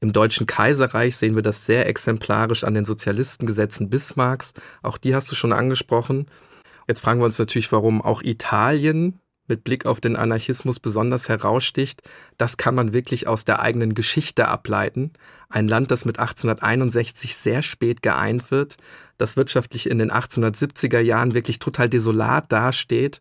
Im 0.00 0.12
Deutschen 0.12 0.46
Kaiserreich 0.46 1.16
sehen 1.16 1.36
wir 1.36 1.42
das 1.42 1.64
sehr 1.64 1.88
exemplarisch 1.88 2.64
an 2.64 2.74
den 2.74 2.84
Sozialistengesetzen 2.84 3.88
Bismarcks. 3.88 4.52
Auch 4.82 4.98
die 4.98 5.14
hast 5.14 5.30
du 5.30 5.36
schon 5.36 5.52
angesprochen. 5.52 6.26
Jetzt 6.86 7.00
fragen 7.00 7.20
wir 7.20 7.24
uns 7.24 7.38
natürlich, 7.38 7.72
warum 7.72 8.02
auch 8.02 8.20
Italien 8.22 9.20
mit 9.46 9.64
Blick 9.64 9.86
auf 9.86 10.00
den 10.00 10.16
Anarchismus 10.16 10.80
besonders 10.80 11.28
heraussticht, 11.28 12.02
das 12.38 12.56
kann 12.56 12.74
man 12.74 12.92
wirklich 12.92 13.28
aus 13.28 13.44
der 13.44 13.60
eigenen 13.60 13.94
Geschichte 13.94 14.48
ableiten. 14.48 15.12
Ein 15.48 15.68
Land, 15.68 15.90
das 15.90 16.04
mit 16.04 16.18
1861 16.18 17.36
sehr 17.36 17.62
spät 17.62 18.02
geeint 18.02 18.50
wird, 18.50 18.76
das 19.18 19.36
wirtschaftlich 19.36 19.88
in 19.88 19.98
den 19.98 20.10
1870er 20.10 21.00
Jahren 21.00 21.34
wirklich 21.34 21.58
total 21.58 21.88
desolat 21.88 22.50
dasteht. 22.50 23.20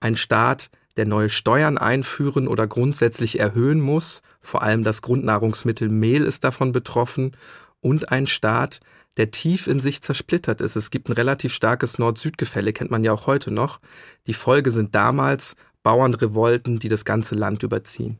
Ein 0.00 0.16
Staat, 0.16 0.70
der 0.96 1.06
neue 1.06 1.30
Steuern 1.30 1.78
einführen 1.78 2.48
oder 2.48 2.66
grundsätzlich 2.66 3.38
erhöhen 3.38 3.80
muss. 3.80 4.22
Vor 4.40 4.62
allem 4.62 4.84
das 4.84 5.02
Grundnahrungsmittel 5.02 5.88
Mehl 5.88 6.24
ist 6.24 6.44
davon 6.44 6.72
betroffen. 6.72 7.36
Und 7.80 8.10
ein 8.10 8.26
Staat, 8.26 8.80
der 9.16 9.30
tief 9.30 9.66
in 9.66 9.80
sich 9.80 10.02
zersplittert 10.02 10.60
ist. 10.60 10.76
Es 10.76 10.90
gibt 10.90 11.08
ein 11.08 11.12
relativ 11.12 11.52
starkes 11.52 11.98
Nord-Süd-Gefälle, 11.98 12.72
kennt 12.72 12.90
man 12.90 13.04
ja 13.04 13.12
auch 13.12 13.26
heute 13.26 13.50
noch. 13.50 13.80
Die 14.26 14.34
Folge 14.34 14.70
sind 14.70 14.94
damals 14.94 15.56
Bauernrevolten, 15.82 16.78
die 16.78 16.88
das 16.88 17.04
ganze 17.04 17.34
Land 17.34 17.62
überziehen. 17.62 18.18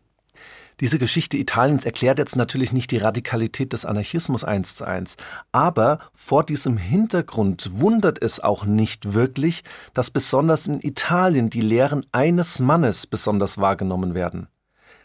Diese 0.83 0.99
Geschichte 0.99 1.37
Italiens 1.37 1.85
erklärt 1.85 2.19
jetzt 2.19 2.35
natürlich 2.35 2.73
nicht 2.73 2.91
die 2.91 2.99
Radikalität 2.99 3.73
des 3.73 3.85
Anarchismus 3.85 4.43
eins 4.43 4.75
zu 4.75 4.85
eins, 4.85 5.17
aber 5.53 6.01
vor 6.13 6.45
diesem 6.45 6.77
Hintergrund 6.77 7.71
wundert 7.75 8.21
es 8.21 8.41
auch 8.41 8.65
nicht 8.65 9.15
wirklich, 9.15 9.63
dass 9.95 10.11
besonders 10.11 10.67
in 10.67 10.81
Italien 10.81 11.51
die 11.51 11.61
Lehren 11.61 12.05
eines 12.11 12.59
Mannes 12.59 13.07
besonders 13.07 13.59
wahrgenommen 13.59 14.15
werden. 14.15 14.49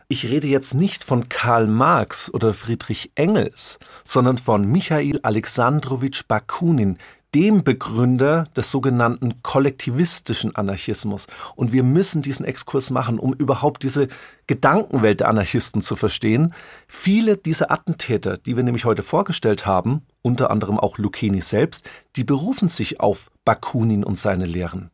Ich 0.08 0.26
rede 0.26 0.48
jetzt 0.48 0.74
nicht 0.74 1.04
von 1.04 1.30
Karl 1.30 1.68
Marx 1.68 2.34
oder 2.34 2.56
Friedrich 2.56 3.12
Engels, 3.14 3.78
sondern 4.04 4.40
von 4.40 4.66
Michail 4.66 5.20
Alexandrowitsch 5.22 6.24
Bakunin, 6.28 6.98
dem 7.38 7.64
Begründer 7.64 8.46
des 8.56 8.72
sogenannten 8.72 9.44
kollektivistischen 9.44 10.56
Anarchismus. 10.56 11.28
Und 11.56 11.72
wir 11.72 11.84
müssen 11.84 12.24
diesen 12.24 12.48
Exkurs 12.48 12.90
machen, 12.90 13.20
um 13.20 13.32
überhaupt 13.32 13.84
diese 13.84 14.08
Gedankenwelt 14.48 15.20
der 15.20 15.30
Anarchisten 15.30 15.84
zu 15.84 15.96
verstehen. 15.96 16.56
Viele 16.88 17.38
dieser 17.38 17.70
Attentäter, 17.70 18.38
die 18.38 18.56
wir 18.56 18.64
nämlich 18.64 18.86
heute 18.86 19.04
vorgestellt 19.04 19.68
haben, 19.68 20.02
unter 20.24 20.50
anderem 20.50 20.80
auch 20.80 20.98
Lucchini 20.98 21.42
selbst, 21.42 21.88
die 22.16 22.24
berufen 22.24 22.70
sich 22.70 23.02
auf 23.02 23.30
Bakunin 23.46 24.04
und 24.04 24.18
seine 24.18 24.48
Lehren. 24.48 24.90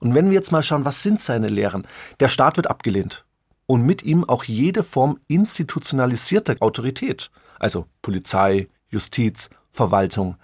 Und 0.00 0.14
wenn 0.14 0.28
wir 0.28 0.32
jetzt 0.32 0.52
mal 0.52 0.62
schauen, 0.62 0.86
was 0.86 1.02
sind 1.02 1.20
seine 1.20 1.48
Lehren? 1.48 1.86
Der 2.18 2.28
Staat 2.28 2.56
wird 2.56 2.70
abgelehnt 2.70 3.26
und 3.66 3.84
mit 3.84 4.02
ihm 4.02 4.24
auch 4.24 4.44
jede 4.44 4.84
Form 4.84 5.20
institutionalisierter 5.28 6.56
Autorität, 6.60 7.30
also 7.58 7.84
Polizei, 8.00 8.68
Justiz, 8.88 9.50
Verwaltung. 9.70 10.36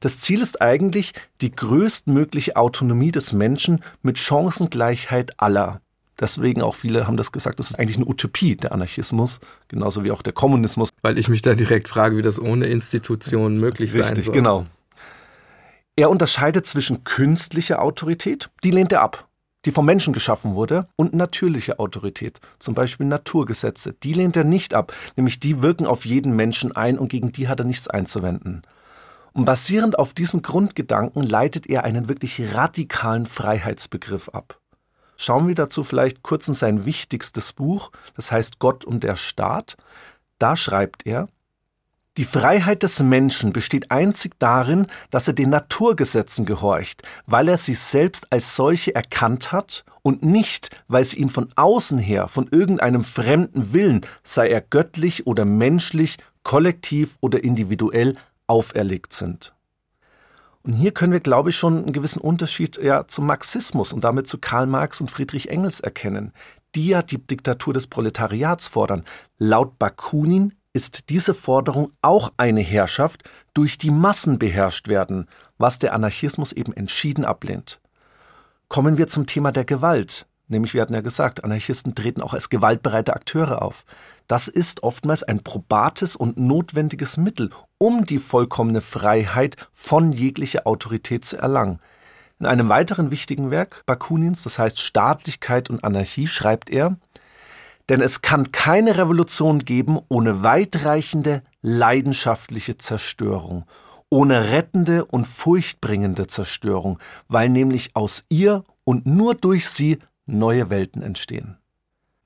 Das 0.00 0.20
Ziel 0.20 0.40
ist 0.40 0.62
eigentlich 0.62 1.12
die 1.40 1.50
größtmögliche 1.50 2.56
Autonomie 2.56 3.12
des 3.12 3.32
Menschen 3.32 3.82
mit 4.02 4.18
Chancengleichheit 4.18 5.32
aller. 5.40 5.80
Deswegen 6.20 6.62
auch 6.62 6.74
viele 6.74 7.06
haben 7.06 7.16
das 7.16 7.30
gesagt, 7.30 7.60
das 7.60 7.70
ist 7.70 7.78
eigentlich 7.78 7.96
eine 7.96 8.06
Utopie, 8.06 8.56
der 8.56 8.72
Anarchismus, 8.72 9.40
genauso 9.68 10.02
wie 10.04 10.10
auch 10.10 10.22
der 10.22 10.32
Kommunismus. 10.32 10.90
Weil 11.02 11.16
ich 11.18 11.28
mich 11.28 11.42
da 11.42 11.54
direkt 11.54 11.88
frage, 11.88 12.16
wie 12.16 12.22
das 12.22 12.40
ohne 12.40 12.66
Institutionen 12.66 13.58
möglich 13.58 13.90
Richtig, 13.90 14.04
sein 14.04 14.14
soll. 14.16 14.16
Richtig, 14.16 14.34
genau. 14.34 14.66
Er 15.94 16.10
unterscheidet 16.10 16.66
zwischen 16.66 17.04
künstlicher 17.04 17.82
Autorität, 17.82 18.50
die 18.62 18.70
lehnt 18.70 18.92
er 18.92 19.02
ab. 19.02 19.28
die 19.64 19.72
vom 19.72 19.84
Menschen 19.84 20.12
geschaffen 20.12 20.54
wurde, 20.54 20.88
und 20.96 21.14
natürliche 21.14 21.78
Autorität, 21.78 22.40
zum 22.58 22.74
Beispiel 22.74 23.06
Naturgesetze. 23.06 23.92
Die 24.02 24.12
lehnt 24.12 24.36
er 24.36 24.44
nicht 24.44 24.72
ab, 24.72 24.92
nämlich 25.16 25.40
die 25.40 25.62
wirken 25.62 25.86
auf 25.86 26.06
jeden 26.06 26.36
Menschen 26.36 26.74
ein 26.74 26.98
und 26.98 27.08
gegen 27.08 27.32
die 27.32 27.48
hat 27.48 27.60
er 27.60 27.66
nichts 27.66 27.88
einzuwenden. 27.88 28.62
Und 29.38 29.44
basierend 29.44 30.00
auf 30.00 30.14
diesen 30.14 30.42
Grundgedanken 30.42 31.22
leitet 31.22 31.68
er 31.68 31.84
einen 31.84 32.08
wirklich 32.08 32.56
radikalen 32.56 33.24
Freiheitsbegriff 33.24 34.30
ab. 34.30 34.58
Schauen 35.16 35.46
wir 35.46 35.54
dazu 35.54 35.84
vielleicht 35.84 36.24
kurz 36.24 36.48
in 36.48 36.54
sein 36.54 36.84
wichtigstes 36.84 37.52
Buch, 37.52 37.92
das 38.16 38.32
heißt 38.32 38.58
Gott 38.58 38.84
und 38.84 39.04
der 39.04 39.14
Staat. 39.14 39.76
Da 40.40 40.56
schreibt 40.56 41.06
er, 41.06 41.28
die 42.16 42.24
Freiheit 42.24 42.82
des 42.82 42.98
Menschen 42.98 43.52
besteht 43.52 43.92
einzig 43.92 44.34
darin, 44.40 44.88
dass 45.12 45.28
er 45.28 45.34
den 45.34 45.50
Naturgesetzen 45.50 46.44
gehorcht, 46.44 47.02
weil 47.26 47.46
er 47.46 47.58
sie 47.58 47.74
selbst 47.74 48.32
als 48.32 48.56
solche 48.56 48.92
erkannt 48.96 49.52
hat 49.52 49.84
und 50.02 50.24
nicht, 50.24 50.70
weil 50.88 51.04
sie 51.04 51.20
ihm 51.20 51.30
von 51.30 51.48
außen 51.54 52.00
her, 52.00 52.26
von 52.26 52.48
irgendeinem 52.50 53.04
fremden 53.04 53.72
Willen, 53.72 54.00
sei 54.24 54.48
er 54.48 54.62
göttlich 54.62 55.28
oder 55.28 55.44
menschlich, 55.44 56.18
kollektiv 56.42 57.18
oder 57.20 57.44
individuell, 57.44 58.16
auferlegt 58.48 59.12
sind. 59.12 59.54
Und 60.62 60.72
hier 60.72 60.92
können 60.92 61.12
wir, 61.12 61.20
glaube 61.20 61.50
ich, 61.50 61.56
schon 61.56 61.78
einen 61.78 61.92
gewissen 61.92 62.20
Unterschied 62.20 62.78
ja, 62.82 63.06
zum 63.06 63.26
Marxismus 63.26 63.92
und 63.92 64.02
damit 64.02 64.26
zu 64.26 64.38
Karl 64.38 64.66
Marx 64.66 65.00
und 65.00 65.10
Friedrich 65.10 65.48
Engels 65.48 65.80
erkennen, 65.80 66.32
die 66.74 66.88
ja 66.88 67.02
die 67.02 67.18
Diktatur 67.18 67.72
des 67.72 67.86
Proletariats 67.86 68.68
fordern. 68.68 69.04
Laut 69.38 69.78
Bakunin 69.78 70.54
ist 70.72 71.08
diese 71.08 71.34
Forderung 71.34 71.90
auch 72.02 72.32
eine 72.36 72.60
Herrschaft, 72.60 73.22
durch 73.54 73.78
die 73.78 73.90
Massen 73.90 74.38
beherrscht 74.38 74.88
werden, 74.88 75.26
was 75.56 75.78
der 75.78 75.94
Anarchismus 75.94 76.52
eben 76.52 76.72
entschieden 76.72 77.24
ablehnt. 77.24 77.80
Kommen 78.68 78.98
wir 78.98 79.08
zum 79.08 79.26
Thema 79.26 79.50
der 79.52 79.64
Gewalt. 79.64 80.26
Nämlich, 80.48 80.74
wir 80.74 80.82
hatten 80.82 80.94
ja 80.94 81.00
gesagt, 81.00 81.44
Anarchisten 81.44 81.94
treten 81.94 82.22
auch 82.22 82.34
als 82.34 82.48
gewaltbereite 82.48 83.14
Akteure 83.14 83.62
auf. 83.62 83.84
Das 84.26 84.48
ist 84.48 84.82
oftmals 84.82 85.22
ein 85.22 85.42
probates 85.42 86.16
und 86.16 86.38
notwendiges 86.38 87.16
Mittel, 87.16 87.50
um 87.78 88.04
die 88.04 88.18
vollkommene 88.18 88.80
Freiheit 88.80 89.56
von 89.72 90.12
jeglicher 90.12 90.66
Autorität 90.66 91.24
zu 91.24 91.36
erlangen. 91.36 91.80
In 92.40 92.46
einem 92.46 92.68
weiteren 92.68 93.10
wichtigen 93.10 93.50
Werk 93.50 93.82
Bakunins, 93.86 94.42
das 94.42 94.58
heißt 94.58 94.80
Staatlichkeit 94.80 95.70
und 95.70 95.82
Anarchie, 95.82 96.26
schreibt 96.26 96.70
er, 96.70 96.96
denn 97.88 98.00
es 98.00 98.20
kann 98.20 98.52
keine 98.52 98.98
Revolution 98.98 99.64
geben 99.64 99.98
ohne 100.08 100.42
weitreichende, 100.42 101.42
leidenschaftliche 101.62 102.78
Zerstörung, 102.78 103.64
ohne 104.10 104.50
rettende 104.50 105.04
und 105.04 105.26
furchtbringende 105.26 106.26
Zerstörung, 106.26 106.98
weil 107.28 107.48
nämlich 107.48 107.90
aus 107.94 108.24
ihr 108.28 108.64
und 108.84 109.06
nur 109.06 109.34
durch 109.34 109.68
sie 109.68 109.98
neue 110.26 110.70
Welten 110.70 111.02
entstehen. 111.02 111.56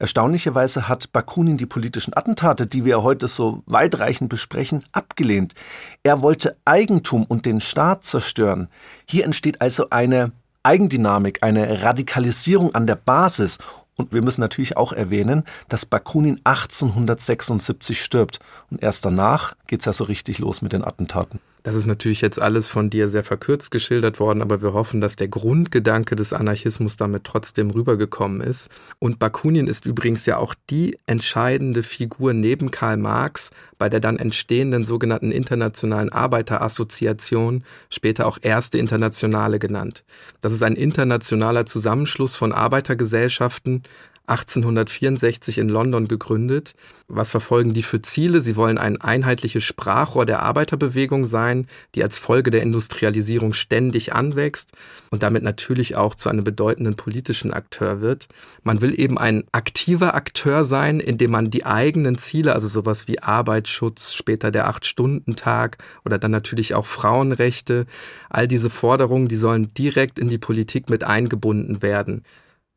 Erstaunlicherweise 0.02 0.88
hat 0.88 1.12
Bakunin 1.12 1.58
die 1.58 1.66
politischen 1.66 2.12
Attentate, 2.12 2.66
die 2.66 2.84
wir 2.84 3.04
heute 3.04 3.28
so 3.28 3.62
weitreichend 3.66 4.28
besprechen, 4.28 4.82
abgelehnt. 4.90 5.54
Er 6.02 6.22
wollte 6.22 6.56
Eigentum 6.64 7.22
und 7.22 7.46
den 7.46 7.60
Staat 7.60 8.02
zerstören. 8.02 8.66
Hier 9.08 9.24
entsteht 9.24 9.60
also 9.60 9.90
eine 9.90 10.32
Eigendynamik, 10.64 11.44
eine 11.44 11.84
Radikalisierung 11.84 12.74
an 12.74 12.88
der 12.88 12.96
Basis 12.96 13.58
und 13.96 14.12
wir 14.12 14.22
müssen 14.22 14.40
natürlich 14.40 14.76
auch 14.76 14.92
erwähnen, 14.92 15.44
dass 15.68 15.86
Bakunin 15.86 16.40
1876 16.42 18.02
stirbt. 18.02 18.40
Und 18.72 18.82
erst 18.82 19.04
danach 19.04 19.54
geht 19.68 19.82
es 19.82 19.86
ja 19.86 19.92
so 19.92 20.02
richtig 20.02 20.40
los 20.40 20.62
mit 20.62 20.72
den 20.72 20.82
Attentaten. 20.82 21.38
Das 21.62 21.76
ist 21.76 21.86
natürlich 21.86 22.20
jetzt 22.20 22.40
alles 22.42 22.68
von 22.68 22.90
dir 22.90 23.08
sehr 23.08 23.22
verkürzt 23.22 23.70
geschildert 23.70 24.18
worden, 24.18 24.42
aber 24.42 24.62
wir 24.62 24.72
hoffen, 24.72 25.00
dass 25.00 25.14
der 25.14 25.28
Grundgedanke 25.28 26.16
des 26.16 26.32
Anarchismus 26.32 26.96
damit 26.96 27.22
trotzdem 27.24 27.70
rübergekommen 27.70 28.40
ist. 28.40 28.68
Und 28.98 29.20
Bakunin 29.20 29.68
ist 29.68 29.86
übrigens 29.86 30.26
ja 30.26 30.38
auch 30.38 30.54
die 30.70 30.98
entscheidende 31.06 31.84
Figur 31.84 32.34
neben 32.34 32.72
Karl 32.72 32.96
Marx 32.96 33.50
bei 33.78 33.88
der 33.88 34.00
dann 34.00 34.16
entstehenden 34.16 34.84
sogenannten 34.84 35.30
Internationalen 35.30 36.10
Arbeiterassoziation, 36.10 37.64
später 37.90 38.26
auch 38.26 38.38
Erste 38.42 38.78
Internationale 38.78 39.58
genannt. 39.58 40.04
Das 40.40 40.52
ist 40.52 40.62
ein 40.62 40.76
internationaler 40.76 41.66
Zusammenschluss 41.66 42.34
von 42.34 42.52
Arbeitergesellschaften, 42.52 43.82
1864 44.32 45.58
in 45.58 45.68
London 45.68 46.08
gegründet. 46.08 46.74
Was 47.08 47.30
verfolgen 47.30 47.74
die 47.74 47.82
für 47.82 48.00
Ziele? 48.00 48.40
Sie 48.40 48.56
wollen 48.56 48.78
ein 48.78 49.00
einheitliches 49.00 49.64
Sprachrohr 49.64 50.24
der 50.24 50.42
Arbeiterbewegung 50.42 51.24
sein, 51.24 51.66
die 51.94 52.02
als 52.02 52.18
Folge 52.18 52.50
der 52.50 52.62
Industrialisierung 52.62 53.52
ständig 53.52 54.14
anwächst 54.14 54.72
und 55.10 55.22
damit 55.22 55.42
natürlich 55.42 55.96
auch 55.96 56.14
zu 56.14 56.30
einem 56.30 56.44
bedeutenden 56.44 56.96
politischen 56.96 57.52
Akteur 57.52 58.00
wird. 58.00 58.28
Man 58.62 58.80
will 58.80 58.98
eben 58.98 59.18
ein 59.18 59.44
aktiver 59.52 60.14
Akteur 60.14 60.64
sein, 60.64 61.00
indem 61.00 61.32
man 61.32 61.50
die 61.50 61.66
eigenen 61.66 62.16
Ziele, 62.18 62.54
also 62.54 62.68
sowas 62.68 63.08
wie 63.08 63.20
Arbeitsschutz, 63.20 64.14
später 64.14 64.50
der 64.50 64.68
Acht-Stunden-Tag 64.68 65.78
oder 66.04 66.18
dann 66.18 66.30
natürlich 66.30 66.74
auch 66.74 66.86
Frauenrechte, 66.86 67.86
all 68.30 68.48
diese 68.48 68.70
Forderungen, 68.70 69.28
die 69.28 69.36
sollen 69.36 69.74
direkt 69.74 70.18
in 70.18 70.28
die 70.28 70.38
Politik 70.38 70.88
mit 70.88 71.04
eingebunden 71.04 71.82
werden. 71.82 72.24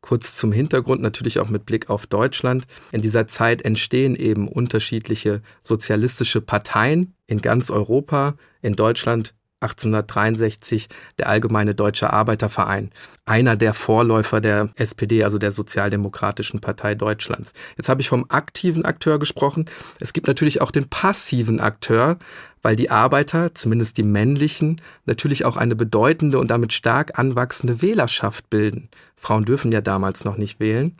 Kurz 0.06 0.36
zum 0.36 0.52
Hintergrund, 0.52 1.02
natürlich 1.02 1.40
auch 1.40 1.48
mit 1.48 1.66
Blick 1.66 1.90
auf 1.90 2.06
Deutschland. 2.06 2.64
In 2.92 3.02
dieser 3.02 3.26
Zeit 3.26 3.62
entstehen 3.62 4.14
eben 4.14 4.46
unterschiedliche 4.46 5.42
sozialistische 5.62 6.40
Parteien 6.40 7.14
in 7.26 7.42
ganz 7.42 7.70
Europa. 7.70 8.36
In 8.62 8.76
Deutschland 8.76 9.34
1863 9.60 10.86
der 11.18 11.28
Allgemeine 11.28 11.74
Deutsche 11.74 12.12
Arbeiterverein, 12.12 12.90
einer 13.24 13.56
der 13.56 13.74
Vorläufer 13.74 14.40
der 14.40 14.68
SPD, 14.76 15.24
also 15.24 15.38
der 15.38 15.50
Sozialdemokratischen 15.50 16.60
Partei 16.60 16.94
Deutschlands. 16.94 17.52
Jetzt 17.76 17.88
habe 17.88 18.00
ich 18.00 18.08
vom 18.08 18.26
aktiven 18.28 18.84
Akteur 18.84 19.18
gesprochen. 19.18 19.64
Es 19.98 20.12
gibt 20.12 20.28
natürlich 20.28 20.60
auch 20.60 20.70
den 20.70 20.88
passiven 20.88 21.58
Akteur, 21.58 22.18
weil 22.66 22.74
die 22.74 22.90
Arbeiter, 22.90 23.54
zumindest 23.54 23.96
die 23.96 24.02
männlichen, 24.02 24.80
natürlich 25.04 25.44
auch 25.44 25.56
eine 25.56 25.76
bedeutende 25.76 26.40
und 26.40 26.50
damit 26.50 26.72
stark 26.72 27.16
anwachsende 27.16 27.80
Wählerschaft 27.80 28.50
bilden. 28.50 28.88
Frauen 29.14 29.44
dürfen 29.44 29.70
ja 29.70 29.80
damals 29.80 30.24
noch 30.24 30.36
nicht 30.36 30.58
wählen. 30.58 30.96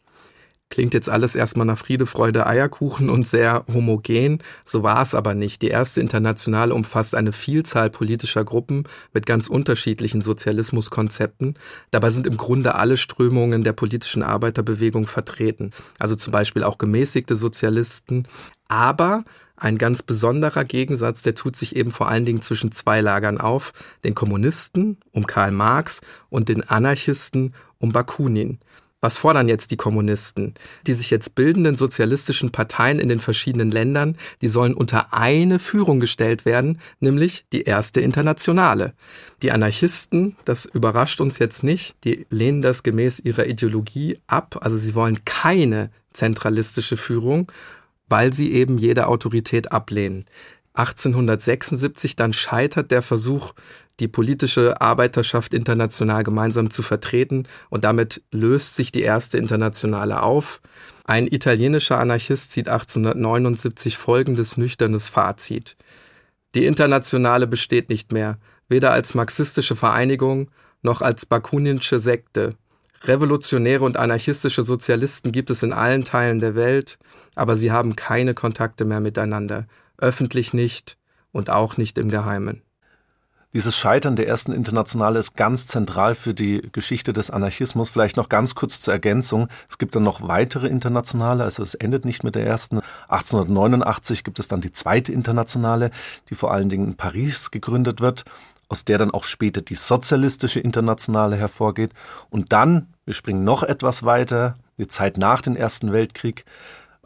Klingt 0.70 0.94
jetzt 0.94 1.08
alles 1.08 1.34
erstmal 1.34 1.66
nach 1.66 1.78
Friede, 1.78 2.06
Freude, 2.06 2.46
Eierkuchen 2.46 3.10
und 3.10 3.26
sehr 3.26 3.64
homogen. 3.66 4.44
So 4.64 4.84
war 4.84 5.02
es 5.02 5.12
aber 5.16 5.34
nicht. 5.34 5.60
Die 5.60 5.66
erste 5.66 6.00
Internationale 6.00 6.72
umfasst 6.72 7.16
eine 7.16 7.32
Vielzahl 7.32 7.90
politischer 7.90 8.44
Gruppen 8.44 8.84
mit 9.12 9.26
ganz 9.26 9.48
unterschiedlichen 9.48 10.22
Sozialismuskonzepten. 10.22 11.58
Dabei 11.90 12.10
sind 12.10 12.28
im 12.28 12.36
Grunde 12.36 12.76
alle 12.76 12.96
Strömungen 12.96 13.64
der 13.64 13.72
politischen 13.72 14.22
Arbeiterbewegung 14.22 15.08
vertreten. 15.08 15.72
Also 15.98 16.14
zum 16.14 16.30
Beispiel 16.30 16.62
auch 16.62 16.78
gemäßigte 16.78 17.34
Sozialisten. 17.34 18.28
Aber 18.68 19.24
ein 19.56 19.78
ganz 19.78 20.02
besonderer 20.02 20.64
Gegensatz, 20.64 21.22
der 21.22 21.34
tut 21.34 21.56
sich 21.56 21.76
eben 21.76 21.90
vor 21.90 22.08
allen 22.08 22.24
Dingen 22.24 22.42
zwischen 22.42 22.72
zwei 22.72 23.00
Lagern 23.00 23.38
auf. 23.38 23.72
Den 24.04 24.14
Kommunisten 24.14 24.98
um 25.12 25.26
Karl 25.26 25.52
Marx 25.52 26.00
und 26.28 26.48
den 26.48 26.68
Anarchisten 26.68 27.54
um 27.78 27.92
Bakunin. 27.92 28.58
Was 29.00 29.18
fordern 29.18 29.48
jetzt 29.48 29.70
die 29.70 29.76
Kommunisten? 29.76 30.54
Die 30.86 30.92
sich 30.92 31.10
jetzt 31.10 31.34
bildenden 31.34 31.76
sozialistischen 31.76 32.50
Parteien 32.50 32.98
in 32.98 33.08
den 33.08 33.20
verschiedenen 33.20 33.70
Ländern, 33.70 34.16
die 34.40 34.48
sollen 34.48 34.74
unter 34.74 35.12
eine 35.12 35.58
Führung 35.58 36.00
gestellt 36.00 36.44
werden, 36.44 36.80
nämlich 36.98 37.44
die 37.52 37.62
erste 37.62 38.00
Internationale. 38.00 38.94
Die 39.42 39.52
Anarchisten, 39.52 40.36
das 40.44 40.64
überrascht 40.64 41.20
uns 41.20 41.38
jetzt 41.38 41.62
nicht, 41.62 41.94
die 42.04 42.26
lehnen 42.30 42.62
das 42.62 42.82
gemäß 42.82 43.20
ihrer 43.20 43.46
Ideologie 43.46 44.18
ab, 44.26 44.58
also 44.62 44.76
sie 44.76 44.94
wollen 44.94 45.24
keine 45.24 45.90
zentralistische 46.14 46.96
Führung, 46.96 47.52
weil 48.08 48.32
sie 48.32 48.52
eben 48.52 48.78
jede 48.78 49.06
Autorität 49.06 49.72
ablehnen. 49.72 50.26
1876 50.74 52.16
dann 52.16 52.32
scheitert 52.32 52.90
der 52.90 53.02
Versuch, 53.02 53.54
die 53.98 54.08
politische 54.08 54.80
Arbeiterschaft 54.80 55.54
international 55.54 56.22
gemeinsam 56.22 56.70
zu 56.70 56.82
vertreten 56.82 57.48
und 57.70 57.84
damit 57.84 58.22
löst 58.30 58.74
sich 58.74 58.92
die 58.92 59.00
erste 59.00 59.38
Internationale 59.38 60.22
auf. 60.22 60.60
Ein 61.04 61.26
italienischer 61.26 61.98
Anarchist 61.98 62.52
zieht 62.52 62.68
1879 62.68 63.96
folgendes 63.96 64.58
nüchternes 64.58 65.08
Fazit. 65.08 65.76
Die 66.54 66.66
Internationale 66.66 67.46
besteht 67.46 67.88
nicht 67.88 68.12
mehr, 68.12 68.38
weder 68.68 68.92
als 68.92 69.14
marxistische 69.14 69.76
Vereinigung 69.76 70.50
noch 70.82 71.00
als 71.00 71.24
bakuninsche 71.24 72.00
Sekte. 72.00 72.54
Revolutionäre 73.04 73.84
und 73.84 73.96
anarchistische 73.96 74.62
Sozialisten 74.62 75.32
gibt 75.32 75.50
es 75.50 75.62
in 75.62 75.72
allen 75.72 76.04
Teilen 76.04 76.40
der 76.40 76.54
Welt, 76.54 76.98
aber 77.34 77.56
sie 77.56 77.70
haben 77.72 77.96
keine 77.96 78.34
Kontakte 78.34 78.84
mehr 78.84 79.00
miteinander, 79.00 79.66
öffentlich 79.98 80.54
nicht 80.54 80.96
und 81.32 81.50
auch 81.50 81.76
nicht 81.76 81.98
im 81.98 82.08
Geheimen. 82.08 82.62
Dieses 83.56 83.74
Scheitern 83.74 84.16
der 84.16 84.28
ersten 84.28 84.52
Internationale 84.52 85.18
ist 85.18 85.34
ganz 85.34 85.66
zentral 85.66 86.14
für 86.14 86.34
die 86.34 86.68
Geschichte 86.72 87.14
des 87.14 87.30
Anarchismus. 87.30 87.88
Vielleicht 87.88 88.18
noch 88.18 88.28
ganz 88.28 88.54
kurz 88.54 88.82
zur 88.82 88.92
Ergänzung. 88.92 89.48
Es 89.70 89.78
gibt 89.78 89.96
dann 89.96 90.02
noch 90.02 90.20
weitere 90.20 90.66
Internationale, 90.66 91.42
also 91.42 91.62
es 91.62 91.74
endet 91.74 92.04
nicht 92.04 92.22
mit 92.22 92.34
der 92.34 92.44
ersten. 92.44 92.80
1889 93.08 94.24
gibt 94.24 94.38
es 94.40 94.48
dann 94.48 94.60
die 94.60 94.72
zweite 94.72 95.10
Internationale, 95.10 95.90
die 96.28 96.34
vor 96.34 96.52
allen 96.52 96.68
Dingen 96.68 96.88
in 96.88 96.96
Paris 96.96 97.50
gegründet 97.50 98.02
wird. 98.02 98.24
Aus 98.68 98.84
der 98.84 98.98
dann 98.98 99.10
auch 99.10 99.24
später 99.24 99.60
die 99.60 99.74
sozialistische 99.74 100.60
Internationale 100.60 101.36
hervorgeht. 101.36 101.92
Und 102.30 102.52
dann, 102.52 102.88
wir 103.04 103.14
springen 103.14 103.44
noch 103.44 103.62
etwas 103.62 104.04
weiter, 104.04 104.56
die 104.78 104.88
Zeit 104.88 105.18
nach 105.18 105.42
dem 105.42 105.56
Ersten 105.56 105.92
Weltkrieg, 105.92 106.44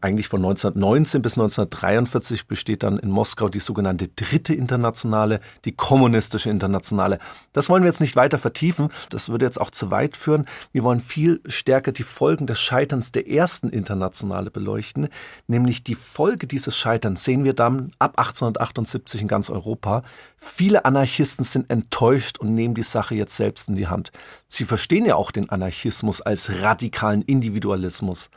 eigentlich 0.02 0.28
von 0.28 0.40
1919 0.40 1.22
bis 1.22 1.34
1943 1.34 2.46
besteht 2.46 2.82
dann 2.82 2.98
in 2.98 3.10
Moskau 3.10 3.48
die 3.48 3.58
sogenannte 3.58 4.08
Dritte 4.08 4.54
Internationale, 4.54 5.40
die 5.64 5.72
Kommunistische 5.72 6.50
Internationale. 6.50 7.18
Das 7.52 7.68
wollen 7.68 7.82
wir 7.82 7.88
jetzt 7.88 8.00
nicht 8.00 8.16
weiter 8.16 8.38
vertiefen, 8.38 8.88
das 9.10 9.28
würde 9.28 9.44
jetzt 9.44 9.60
auch 9.60 9.70
zu 9.70 9.90
weit 9.90 10.16
führen. 10.16 10.46
Wir 10.72 10.82
wollen 10.82 11.00
viel 11.00 11.40
stärker 11.46 11.92
die 11.92 12.02
Folgen 12.02 12.46
des 12.46 12.60
Scheiterns 12.60 13.12
der 13.12 13.28
Ersten 13.28 13.68
Internationale 13.68 14.50
beleuchten, 14.50 15.08
nämlich 15.46 15.84
die 15.84 15.94
Folge 15.94 16.46
dieses 16.46 16.76
Scheiterns 16.76 17.24
sehen 17.24 17.44
wir 17.44 17.54
dann 17.54 17.92
ab 17.98 18.18
1878 18.18 19.22
in 19.22 19.28
ganz 19.28 19.50
Europa. 19.50 20.02
Viele 20.36 20.84
Anarchisten 20.84 21.44
sind 21.44 21.70
enttäuscht 21.70 22.38
und 22.38 22.54
nehmen 22.54 22.74
die 22.74 22.82
Sache 22.82 23.14
jetzt 23.14 23.36
selbst 23.36 23.68
in 23.68 23.76
die 23.76 23.88
Hand. 23.88 24.12
Sie 24.46 24.64
verstehen 24.64 25.04
ja 25.04 25.16
auch 25.16 25.30
den 25.30 25.50
Anarchismus 25.50 26.20
als 26.20 26.62
radikalen 26.62 27.22
Individualismus. 27.22 28.30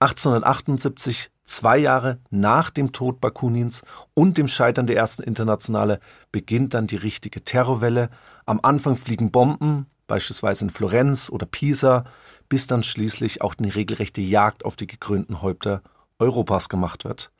1878, 0.00 1.30
zwei 1.44 1.78
Jahre 1.78 2.18
nach 2.30 2.70
dem 2.70 2.92
Tod 2.92 3.20
Bakunins 3.20 3.82
und 4.14 4.38
dem 4.38 4.48
Scheitern 4.48 4.86
der 4.86 4.96
ersten 4.96 5.22
Internationale, 5.22 6.00
beginnt 6.32 6.74
dann 6.74 6.86
die 6.86 6.96
richtige 6.96 7.44
Terrorwelle. 7.44 8.10
Am 8.46 8.60
Anfang 8.62 8.96
fliegen 8.96 9.30
Bomben, 9.30 9.86
beispielsweise 10.06 10.64
in 10.64 10.70
Florenz 10.70 11.30
oder 11.30 11.46
Pisa, 11.46 12.04
bis 12.48 12.66
dann 12.66 12.82
schließlich 12.82 13.42
auch 13.42 13.54
eine 13.58 13.74
regelrechte 13.74 14.20
Jagd 14.20 14.64
auf 14.64 14.76
die 14.76 14.86
gekrönten 14.86 15.42
Häupter 15.42 15.82
Europas 16.18 16.68
gemacht 16.68 17.04
wird. 17.04 17.30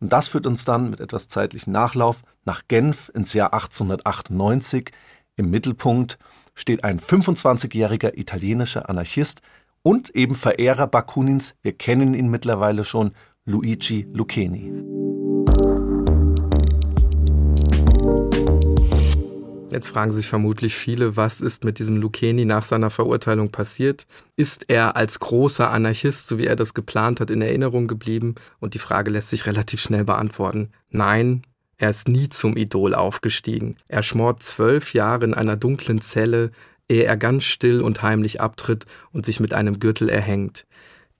Und 0.00 0.12
das 0.12 0.28
führt 0.28 0.46
uns 0.46 0.64
dann 0.64 0.90
mit 0.90 1.00
etwas 1.00 1.28
zeitlichem 1.28 1.72
Nachlauf 1.72 2.22
nach 2.44 2.62
Genf 2.68 3.10
ins 3.14 3.34
Jahr 3.34 3.52
1898. 3.52 4.92
Im 5.36 5.50
Mittelpunkt 5.50 6.18
steht 6.54 6.84
ein 6.84 7.00
25-jähriger 7.00 8.16
italienischer 8.16 8.88
Anarchist, 8.88 9.42
und 9.82 10.10
eben 10.10 10.34
Verehrer 10.34 10.86
Bakunins, 10.86 11.54
wir 11.62 11.72
kennen 11.72 12.14
ihn 12.14 12.28
mittlerweile 12.28 12.84
schon, 12.84 13.12
Luigi 13.44 14.06
Lucchini. 14.12 14.72
Jetzt 19.70 19.86
fragen 19.86 20.10
sich 20.10 20.26
vermutlich 20.26 20.74
viele, 20.74 21.16
was 21.16 21.40
ist 21.40 21.64
mit 21.64 21.78
diesem 21.78 21.96
Lucchini 21.96 22.44
nach 22.44 22.64
seiner 22.64 22.90
Verurteilung 22.90 23.50
passiert? 23.50 24.06
Ist 24.36 24.64
er 24.68 24.96
als 24.96 25.20
großer 25.20 25.70
Anarchist, 25.70 26.26
so 26.26 26.38
wie 26.38 26.46
er 26.46 26.56
das 26.56 26.74
geplant 26.74 27.20
hat, 27.20 27.30
in 27.30 27.40
Erinnerung 27.40 27.86
geblieben? 27.86 28.34
Und 28.58 28.74
die 28.74 28.80
Frage 28.80 29.10
lässt 29.10 29.30
sich 29.30 29.46
relativ 29.46 29.80
schnell 29.80 30.04
beantworten. 30.04 30.70
Nein, 30.90 31.42
er 31.78 31.88
ist 31.88 32.08
nie 32.08 32.28
zum 32.28 32.56
Idol 32.56 32.94
aufgestiegen. 32.94 33.76
Er 33.88 34.02
schmort 34.02 34.42
zwölf 34.42 34.92
Jahre 34.92 35.24
in 35.24 35.34
einer 35.34 35.56
dunklen 35.56 36.00
Zelle, 36.02 36.50
ehe 36.90 37.04
er 37.04 37.16
ganz 37.16 37.44
still 37.44 37.80
und 37.80 38.02
heimlich 38.02 38.40
abtritt 38.40 38.84
und 39.12 39.24
sich 39.24 39.40
mit 39.40 39.54
einem 39.54 39.78
Gürtel 39.78 40.08
erhängt. 40.08 40.66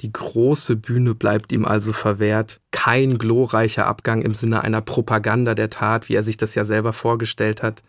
Die 0.01 0.13
große 0.13 0.77
Bühne 0.77 1.15
bleibt 1.15 1.53
ihm 1.53 1.65
also 1.65 1.93
verwehrt, 1.93 2.61
kein 2.71 3.19
glorreicher 3.19 3.87
Abgang 3.87 4.23
im 4.23 4.35
Sinne 4.35 4.63
einer 4.63 4.81
Propaganda 4.81 5.55
der 5.55 5.71
Tat, 5.71 6.09
wie 6.09 6.15
er 6.15 6.23
sich 6.23 6.37
das 6.37 6.55
ja 6.55 6.65
selber 6.65 6.93
vorgestellt 6.93 7.63
hat. 7.63 7.83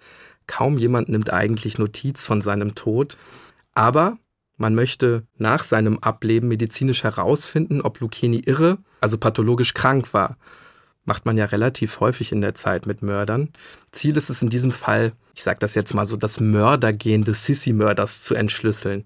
Kaum 0.46 0.78
jemand 0.78 1.10
nimmt 1.10 1.32
eigentlich 1.32 1.78
Notiz 1.78 2.26
von 2.26 2.42
seinem 2.42 2.76
Tod, 2.76 3.18
aber 3.74 4.18
man 4.58 4.76
möchte 4.76 5.24
nach 5.38 5.64
seinem 5.64 6.00
Ableben 6.00 6.50
medizinisch 6.50 7.04
herausfinden, 7.04 7.82
ob 7.82 8.00
Lucchini 8.00 8.42
irre, 8.46 8.78
also 9.00 9.18
pathologisch 9.18 9.74
krank 9.74 10.14
war 10.14 10.38
macht 11.06 11.26
man 11.26 11.38
ja 11.38 11.46
relativ 11.46 12.00
häufig 12.00 12.32
in 12.32 12.42
der 12.42 12.56
Zeit 12.56 12.86
mit 12.86 13.02
Mördern. 13.02 13.50
Ziel 13.92 14.16
ist 14.18 14.30
es 14.30 14.42
in 14.42 14.50
diesem 14.50 14.72
Fall, 14.72 15.14
ich 15.34 15.44
sage 15.44 15.60
das 15.60 15.76
jetzt 15.76 15.94
mal 15.94 16.06
so, 16.06 16.18
das 16.18 16.40
Mördergehen 16.40 17.24
des 17.24 17.46
Sissi-Mörders 17.46 18.22
zu 18.22 18.36
entschlüsseln. 18.36 19.06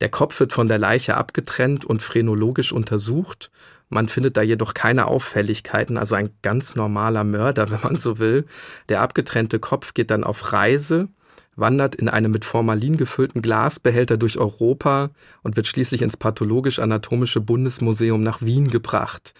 Der 0.00 0.08
Kopf 0.08 0.38
wird 0.40 0.52
von 0.52 0.68
der 0.68 0.78
Leiche 0.78 1.16
abgetrennt 1.16 1.84
und 1.84 2.02
phrenologisch 2.02 2.72
untersucht. 2.72 3.50
Man 3.88 4.08
findet 4.08 4.36
da 4.36 4.42
jedoch 4.42 4.74
keine 4.74 5.06
Auffälligkeiten, 5.06 5.96
also 5.98 6.14
ein 6.14 6.30
ganz 6.42 6.74
normaler 6.74 7.24
Mörder, 7.24 7.70
wenn 7.70 7.80
man 7.82 7.96
so 7.96 8.18
will. 8.18 8.46
Der 8.88 9.00
abgetrennte 9.00 9.58
Kopf 9.58 9.94
geht 9.94 10.10
dann 10.10 10.24
auf 10.24 10.52
Reise, 10.52 11.08
wandert 11.56 11.94
in 11.94 12.08
einem 12.08 12.32
mit 12.32 12.44
Formalin 12.44 12.96
gefüllten 12.96 13.42
Glasbehälter 13.42 14.16
durch 14.16 14.38
Europa 14.38 15.10
und 15.42 15.56
wird 15.56 15.66
schließlich 15.66 16.02
ins 16.02 16.16
Pathologisch-Anatomische 16.16 17.40
Bundesmuseum 17.40 18.22
nach 18.22 18.42
Wien 18.42 18.70
gebracht. 18.70 19.34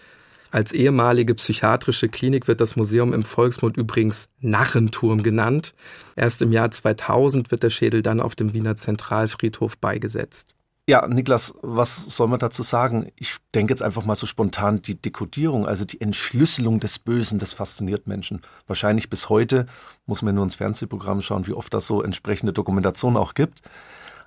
Als 0.51 0.71
ehemalige 0.71 1.35
psychiatrische 1.35 2.09
Klinik 2.09 2.47
wird 2.47 2.61
das 2.61 2.75
Museum 2.75 3.13
im 3.13 3.23
Volksmund 3.23 3.77
übrigens 3.77 4.29
Narrenturm 4.39 5.23
genannt. 5.23 5.73
Erst 6.15 6.41
im 6.41 6.51
Jahr 6.51 6.71
2000 6.71 7.51
wird 7.51 7.63
der 7.63 7.69
Schädel 7.69 8.01
dann 8.01 8.21
auf 8.21 8.35
dem 8.35 8.53
Wiener 8.53 8.77
Zentralfriedhof 8.77 9.77
beigesetzt. 9.77 10.55
Ja, 10.87 11.07
Niklas, 11.07 11.55
was 11.63 11.95
soll 12.15 12.27
man 12.27 12.37
dazu 12.37 12.61
sagen? 12.61 13.11
Ich 13.15 13.37
denke 13.55 13.73
jetzt 13.73 13.81
einfach 13.81 14.05
mal 14.05 14.13
so 14.13 14.27
spontan, 14.27 14.83
die 14.83 14.93
Dekodierung, 14.93 15.65
also 15.65 15.83
die 15.83 15.99
Entschlüsselung 15.99 16.79
des 16.79 16.99
Bösen, 16.99 17.39
das 17.39 17.53
fasziniert 17.53 18.05
Menschen. 18.05 18.41
Wahrscheinlich 18.67 19.09
bis 19.09 19.29
heute 19.29 19.65
muss 20.05 20.21
man 20.21 20.35
nur 20.35 20.43
ins 20.43 20.55
Fernsehprogramm 20.55 21.21
schauen, 21.21 21.47
wie 21.47 21.53
oft 21.53 21.73
das 21.73 21.87
so 21.87 22.03
entsprechende 22.03 22.53
Dokumentation 22.53 23.17
auch 23.17 23.33
gibt. 23.33 23.63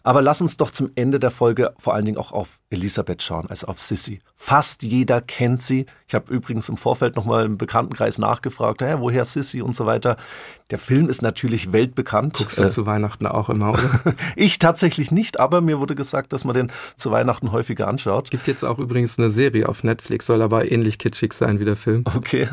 Aber 0.09 0.23
lass 0.23 0.41
uns 0.41 0.57
doch 0.57 0.71
zum 0.71 0.91
Ende 0.95 1.21
der 1.21 1.31
Folge 1.31 1.75
vor 1.79 1.93
allen 1.93 2.07
Dingen 2.07 2.17
auch 2.17 2.33
auf 2.33 2.61
Elisabeth 2.71 3.23
schauen, 3.23 3.51
also 3.51 3.67
auf 3.67 3.79
Sissy. 3.79 4.21
Fast 4.37 4.83
jeder 4.83 5.21
kennt 5.21 5.61
sie. 5.61 5.85
Ich 6.07 6.15
habe 6.15 6.33
übrigens 6.33 6.71
im 6.71 6.79
Vorfeld 6.79 7.15
nochmal 7.15 7.45
im 7.45 7.59
Bekanntenkreis 7.59 8.17
nachgefragt, 8.17 8.81
hey, 8.81 9.01
woher 9.01 9.27
Sissy 9.27 9.61
und 9.61 9.77
so 9.77 9.85
weiter. 9.85 10.17
Der 10.71 10.79
Film 10.79 11.11
ist 11.11 11.21
natürlich 11.21 11.73
weltbekannt. 11.73 12.39
Guckst 12.39 12.59
du 12.59 12.63
äh, 12.63 12.69
zu 12.69 12.87
Weihnachten 12.87 13.27
auch 13.27 13.51
immer, 13.51 13.73
oder? 13.73 13.83
ich 14.37 14.59
tatsächlich 14.59 15.11
nicht, 15.11 15.39
aber 15.39 15.61
mir 15.61 15.79
wurde 15.79 15.95
gesagt, 15.95 16.33
dass 16.33 16.45
man 16.45 16.55
den 16.55 16.73
zu 16.97 17.11
Weihnachten 17.11 17.53
häufiger 17.53 17.87
anschaut. 17.87 18.31
Gibt 18.31 18.47
jetzt 18.47 18.65
auch 18.65 18.79
übrigens 18.79 19.19
eine 19.19 19.29
Serie 19.29 19.69
auf 19.69 19.85
Netflix, 19.85 20.25
soll 20.25 20.41
aber 20.41 20.73
ähnlich 20.73 20.99
kitschig 20.99 21.35
sein 21.35 21.61
wie 21.61 21.67
der 21.67 21.77
Film. 21.77 22.05
Okay, 22.17 22.49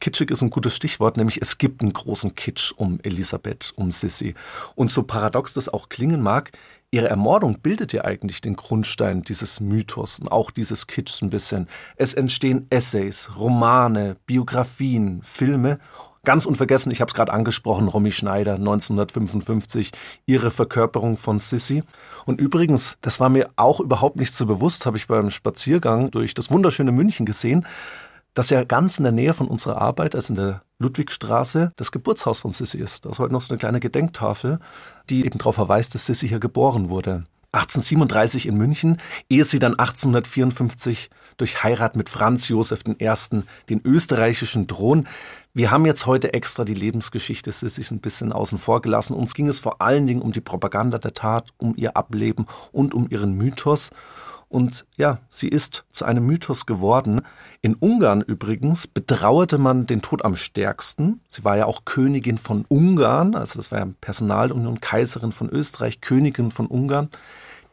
kitschig 0.00 0.30
ist 0.30 0.42
ein 0.42 0.50
gutes 0.50 0.76
Stichwort, 0.76 1.16
nämlich 1.16 1.40
es 1.40 1.56
gibt 1.56 1.80
einen 1.80 1.94
großen 1.94 2.34
Kitsch 2.34 2.74
um 2.76 3.00
Elisabeth, 3.02 3.72
um 3.76 3.92
Sissy. 3.92 4.34
Und 4.74 4.90
so 4.90 5.04
paradox 5.04 5.54
das 5.54 5.70
auch 5.70 5.88
klingen 5.88 6.20
mag, 6.20 6.52
Ihre 6.90 7.08
Ermordung 7.08 7.60
bildet 7.60 7.92
ja 7.92 8.04
eigentlich 8.04 8.40
den 8.40 8.56
Grundstein 8.56 9.20
dieses 9.20 9.60
Mythos 9.60 10.20
und 10.20 10.28
auch 10.28 10.50
dieses 10.50 10.86
Kitschs 10.86 11.20
ein 11.20 11.28
bisschen. 11.28 11.68
Es 11.96 12.14
entstehen 12.14 12.66
Essays, 12.70 13.36
Romane, 13.36 14.16
Biografien, 14.24 15.20
Filme. 15.22 15.80
Ganz 16.24 16.46
unvergessen, 16.46 16.90
ich 16.90 17.02
habe 17.02 17.10
es 17.10 17.14
gerade 17.14 17.32
angesprochen, 17.32 17.88
Romy 17.88 18.10
Schneider 18.10 18.54
1955, 18.54 19.92
ihre 20.24 20.50
Verkörperung 20.50 21.18
von 21.18 21.38
Sissy. 21.38 21.82
Und 22.24 22.40
übrigens, 22.40 22.96
das 23.02 23.20
war 23.20 23.28
mir 23.28 23.50
auch 23.56 23.80
überhaupt 23.80 24.16
nicht 24.16 24.32
so 24.32 24.46
bewusst, 24.46 24.86
habe 24.86 24.96
ich 24.96 25.06
beim 25.06 25.28
Spaziergang 25.28 26.10
durch 26.10 26.32
das 26.32 26.50
wunderschöne 26.50 26.92
München 26.92 27.26
gesehen 27.26 27.66
dass 28.38 28.50
ja 28.50 28.62
ganz 28.62 28.98
in 28.98 29.02
der 29.02 29.12
Nähe 29.12 29.34
von 29.34 29.48
unserer 29.48 29.80
Arbeit, 29.80 30.14
also 30.14 30.32
in 30.32 30.36
der 30.36 30.62
Ludwigstraße, 30.78 31.72
das 31.76 31.92
Geburtshaus 31.92 32.40
von 32.40 32.50
Sissi 32.50 32.78
ist. 32.78 33.04
Da 33.04 33.10
ist 33.10 33.18
heute 33.18 33.32
noch 33.32 33.40
so 33.40 33.52
eine 33.52 33.58
kleine 33.58 33.80
Gedenktafel, 33.80 34.60
die 35.10 35.24
eben 35.24 35.38
darauf 35.38 35.56
verweist, 35.56 35.94
dass 35.94 36.06
Sissi 36.06 36.28
hier 36.28 36.40
geboren 36.40 36.88
wurde. 36.88 37.24
1837 37.52 38.46
in 38.46 38.56
München, 38.56 38.98
ehe 39.30 39.42
sie 39.42 39.58
dann 39.58 39.72
1854 39.72 41.08
durch 41.38 41.62
Heirat 41.62 41.96
mit 41.96 42.10
Franz 42.10 42.48
Josef 42.48 42.80
I. 42.86 43.42
den 43.70 43.80
österreichischen 43.84 44.68
Thron. 44.68 45.08
Wir 45.54 45.70
haben 45.70 45.86
jetzt 45.86 46.04
heute 46.04 46.34
extra 46.34 46.64
die 46.64 46.74
Lebensgeschichte 46.74 47.50
Sissis 47.50 47.90
ein 47.90 48.00
bisschen 48.00 48.32
außen 48.32 48.58
vor 48.58 48.82
gelassen. 48.82 49.14
Uns 49.14 49.32
ging 49.32 49.48
es 49.48 49.58
vor 49.58 49.80
allen 49.80 50.06
Dingen 50.06 50.20
um 50.20 50.32
die 50.32 50.42
Propaganda 50.42 50.98
der 50.98 51.14
Tat, 51.14 51.48
um 51.56 51.74
ihr 51.76 51.96
Ableben 51.96 52.46
und 52.70 52.92
um 52.92 53.08
ihren 53.08 53.34
Mythos. 53.34 53.90
Und 54.48 54.86
ja, 54.96 55.18
sie 55.28 55.48
ist 55.48 55.84
zu 55.90 56.06
einem 56.06 56.24
Mythos 56.24 56.64
geworden. 56.64 57.20
In 57.60 57.74
Ungarn 57.74 58.22
übrigens 58.22 58.86
betrauerte 58.86 59.58
man 59.58 59.86
den 59.86 60.00
Tod 60.00 60.24
am 60.24 60.36
stärksten. 60.36 61.20
Sie 61.28 61.44
war 61.44 61.58
ja 61.58 61.66
auch 61.66 61.84
Königin 61.84 62.38
von 62.38 62.64
Ungarn, 62.68 63.34
also 63.34 63.58
das 63.58 63.70
war 63.70 63.80
ja 63.80 63.88
Personalunion, 64.00 64.80
Kaiserin 64.80 65.32
von 65.32 65.50
Österreich, 65.50 66.00
Königin 66.00 66.50
von 66.50 66.66
Ungarn. 66.66 67.10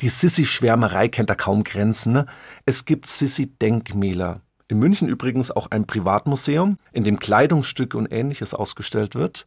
Die 0.02 0.10
Sissi-Schwärmerei 0.10 1.08
kennt 1.08 1.30
da 1.30 1.36
kaum 1.36 1.64
Grenzen. 1.64 2.12
Ne? 2.12 2.26
Es 2.66 2.84
gibt 2.84 3.06
Sissi-Denkmäler. 3.06 4.42
In 4.68 4.80
München 4.80 5.08
übrigens 5.08 5.52
auch 5.52 5.72
ein 5.72 5.88
Privatmuseum, 5.88 6.78
in 6.92 7.04
dem 7.04 7.20
Kleidungsstücke 7.20 7.98
und 7.98 8.12
ähnliches 8.12 8.54
ausgestellt 8.54 9.16
wird. 9.16 9.46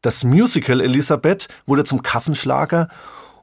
Das 0.00 0.24
Musical 0.24 0.80
Elisabeth 0.80 1.48
wurde 1.66 1.84
zum 1.84 2.02
Kassenschlager 2.02 2.88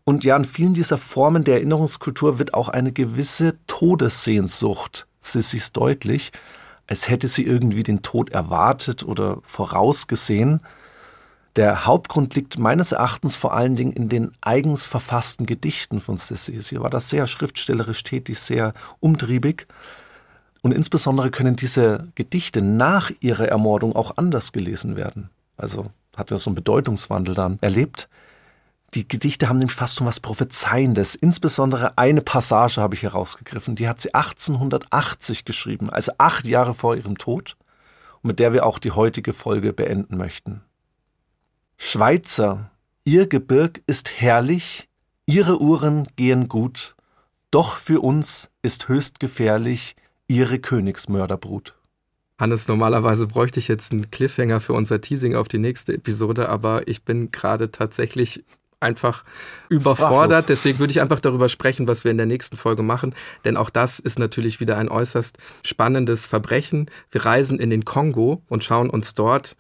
und 0.10 0.24
ja, 0.24 0.36
in 0.36 0.43
vielen 0.43 0.74
dieser 0.74 0.97
Formen 0.97 1.43
der 1.43 1.57
Erinnerungskultur 1.57 2.39
wird 2.39 2.55
auch 2.55 2.68
eine 2.68 2.91
gewisse 2.91 3.60
Todessehnsucht, 3.68 5.05
Sissys 5.22 5.72
deutlich, 5.72 6.32
als 6.88 7.10
hätte 7.10 7.28
sie 7.28 7.45
irgendwie 7.45 7.84
den 7.84 8.01
Tod 8.01 8.32
erwartet 8.32 9.03
oder 9.03 9.38
vorausgesehen. 9.43 10.64
Der 11.57 11.86
Hauptgrund 11.86 12.34
liegt 12.34 12.57
meines 12.57 12.91
Erachtens 12.91 13.36
vor 13.36 13.53
allen 13.53 13.76
Dingen 13.76 13.91
in 13.91 14.10
den 14.10 14.32
eigens 14.41 14.88
verfassten 14.88 15.45
Gedichten 15.45 16.01
von 16.01 16.18
Sissy. 16.18 16.60
Sie 16.60 16.80
war 16.80 16.89
da 16.89 16.99
sehr 16.99 17.28
schriftstellerisch 17.28 18.01
tätig, 18.01 18.39
sehr 18.39 18.74
umtriebig. 18.99 19.68
Und 20.64 20.72
insbesondere 20.72 21.30
können 21.30 21.55
diese 21.55 22.07
Gedichte 22.16 22.64
nach 22.64 23.12
ihrer 23.20 23.47
Ermordung 23.47 23.95
auch 23.95 24.18
anders 24.18 24.53
gelesen 24.53 24.95
werden. 24.95 25.30
Also 25.55 25.91
hat 26.18 26.32
er 26.32 26.39
so 26.39 26.49
einen 26.49 26.55
Bedeutungswandel 26.55 27.36
dann 27.36 27.60
erlebt. 27.62 28.10
Die 28.93 29.07
Gedichte 29.07 29.47
haben 29.47 29.57
nämlich 29.57 29.75
fast 29.75 29.97
schon 29.97 30.07
was 30.07 30.19
Prophezeiendes. 30.19 31.15
Insbesondere 31.15 31.97
eine 31.97 32.21
Passage 32.21 32.81
habe 32.81 32.95
ich 32.95 33.03
herausgegriffen. 33.03 33.75
Die 33.75 33.87
hat 33.87 33.99
sie 33.99 34.13
1880 34.13 35.45
geschrieben, 35.45 35.89
also 35.89 36.11
acht 36.17 36.47
Jahre 36.47 36.73
vor 36.73 36.95
ihrem 36.95 37.17
Tod, 37.17 37.55
mit 38.23 38.39
der 38.39 38.51
wir 38.51 38.65
auch 38.65 38.79
die 38.79 38.91
heutige 38.91 39.33
Folge 39.33 39.73
beenden 39.73 40.17
möchten. 40.17 40.61
Schweizer, 41.77 42.71
ihr 43.05 43.27
Gebirg 43.27 43.81
ist 43.85 44.19
herrlich, 44.19 44.89
ihre 45.25 45.61
Uhren 45.61 46.07
gehen 46.15 46.49
gut, 46.49 46.95
doch 47.51 47.77
für 47.77 48.01
uns 48.01 48.49
ist 48.61 48.89
höchst 48.89 49.19
gefährlich 49.19 49.95
ihre 50.27 50.59
Königsmörderbrut. 50.59 51.75
Hannes, 52.37 52.67
normalerweise 52.67 53.27
bräuchte 53.27 53.59
ich 53.59 53.67
jetzt 53.67 53.91
einen 53.91 54.11
Cliffhanger 54.11 54.61
für 54.61 54.73
unser 54.73 55.01
Teasing 55.01 55.35
auf 55.35 55.47
die 55.47 55.57
nächste 55.57 55.93
Episode, 55.93 56.47
aber 56.49 56.87
ich 56.87 57.03
bin 57.03 57.31
gerade 57.31 57.71
tatsächlich 57.71 58.45
einfach 58.80 59.23
überfordert. 59.69 60.43
Sprachlos. 60.43 60.45
Deswegen 60.45 60.80
würde 60.80 60.91
ich 60.91 61.01
einfach 61.01 61.19
darüber 61.19 61.49
sprechen, 61.49 61.88
was 61.88 62.03
wir 62.03 62.11
in 62.11 62.17
der 62.17 62.25
nächsten 62.25 62.57
Folge 62.57 62.84
machen. 62.84 63.13
Denn 63.45 63.57
auch 63.57 63.69
das 63.69 63.99
ist 63.99 64.19
natürlich 64.19 64.59
wieder 64.59 64.77
ein 64.77 64.89
äußerst 64.89 65.38
spannendes 65.63 66.27
Verbrechen. 66.27 66.89
Wir 67.11 67.25
reisen 67.25 67.59
in 67.59 67.69
den 67.69 67.86
Kongo 67.86 68.41
und 68.47 68.63
schauen 68.63 68.89
uns 68.89 69.15
dort 69.15 69.55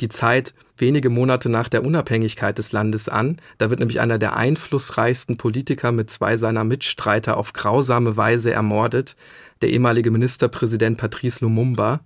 die 0.00 0.08
Zeit 0.08 0.54
wenige 0.76 1.08
Monate 1.08 1.48
nach 1.48 1.68
der 1.68 1.84
Unabhängigkeit 1.84 2.58
des 2.58 2.72
Landes 2.72 3.08
an. 3.08 3.40
Da 3.58 3.70
wird 3.70 3.78
nämlich 3.78 4.00
einer 4.00 4.18
der 4.18 4.36
einflussreichsten 4.36 5.36
Politiker 5.36 5.92
mit 5.92 6.10
zwei 6.10 6.36
seiner 6.36 6.64
Mitstreiter 6.64 7.36
auf 7.36 7.52
grausame 7.52 8.16
Weise 8.16 8.52
ermordet, 8.52 9.14
der 9.62 9.70
ehemalige 9.70 10.10
Ministerpräsident 10.10 10.98
Patrice 10.98 11.44
Lumumba. 11.44 12.00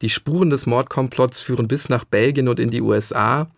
Die 0.00 0.10
Spuren 0.10 0.50
des 0.50 0.66
Mordkomplotts 0.66 1.40
führen 1.40 1.66
bis 1.68 1.88
nach 1.88 2.04
Belgien 2.04 2.48
und 2.48 2.60
in 2.60 2.70
die 2.70 2.82
USA. 2.82 3.48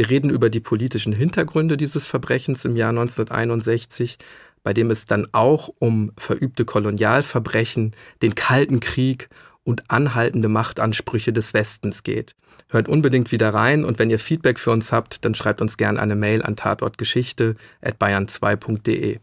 Wir 0.00 0.08
reden 0.08 0.30
über 0.30 0.48
die 0.48 0.60
politischen 0.60 1.12
Hintergründe 1.12 1.76
dieses 1.76 2.06
Verbrechens 2.06 2.64
im 2.64 2.74
Jahr 2.74 2.88
1961, 2.88 4.16
bei 4.62 4.72
dem 4.72 4.90
es 4.90 5.04
dann 5.04 5.28
auch 5.32 5.68
um 5.78 6.12
verübte 6.16 6.64
Kolonialverbrechen, 6.64 7.94
den 8.22 8.34
Kalten 8.34 8.80
Krieg 8.80 9.28
und 9.62 9.90
anhaltende 9.90 10.48
Machtansprüche 10.48 11.34
des 11.34 11.52
Westens 11.52 12.02
geht. 12.02 12.34
Hört 12.70 12.88
unbedingt 12.88 13.30
wieder 13.30 13.52
rein 13.52 13.84
und 13.84 13.98
wenn 13.98 14.08
ihr 14.08 14.18
Feedback 14.18 14.58
für 14.58 14.70
uns 14.70 14.90
habt, 14.90 15.22
dann 15.26 15.34
schreibt 15.34 15.60
uns 15.60 15.76
gerne 15.76 16.00
eine 16.00 16.16
Mail 16.16 16.42
an 16.42 16.56
tatortgeschichte@bayern2.de. 16.56 19.18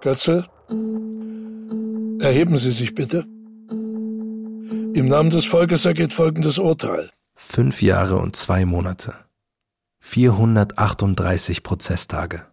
Götzel, 0.00 0.46
erheben 2.20 2.56
Sie 2.56 2.72
sich 2.72 2.94
bitte. 2.94 3.26
Im 3.70 5.08
Namen 5.08 5.30
des 5.30 5.44
Volkes 5.44 5.84
ergeht 5.84 6.12
folgendes 6.12 6.58
Urteil. 6.58 7.10
Fünf 7.34 7.82
Jahre 7.82 8.18
und 8.18 8.36
zwei 8.36 8.64
Monate. 8.64 9.14
438 10.00 11.62
Prozesstage. 11.62 12.46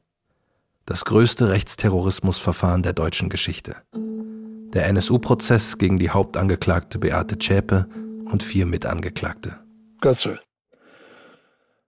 Das 0.85 1.05
größte 1.05 1.49
Rechtsterrorismusverfahren 1.49 2.83
der 2.83 2.93
deutschen 2.93 3.29
Geschichte. 3.29 3.75
Der 3.93 4.87
NSU-Prozess 4.87 5.77
gegen 5.77 5.97
die 5.99 6.09
Hauptangeklagte 6.09 6.99
Beate 6.99 7.37
Zschäpe 7.37 7.87
und 8.25 8.43
vier 8.43 8.65
Mitangeklagte. 8.65 9.57
Götzel, 10.01 10.39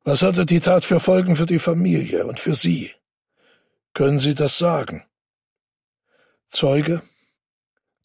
was 0.03 0.21
hatte 0.21 0.45
die 0.45 0.61
Tat 0.61 0.85
für 0.85 0.99
Folgen 0.99 1.35
für 1.35 1.45
die 1.45 1.59
Familie 1.59 2.25
und 2.25 2.39
für 2.39 2.55
Sie? 2.55 2.91
Können 3.93 4.19
Sie 4.19 4.35
das 4.35 4.57
sagen? 4.57 5.03
Zeuge? 6.49 7.01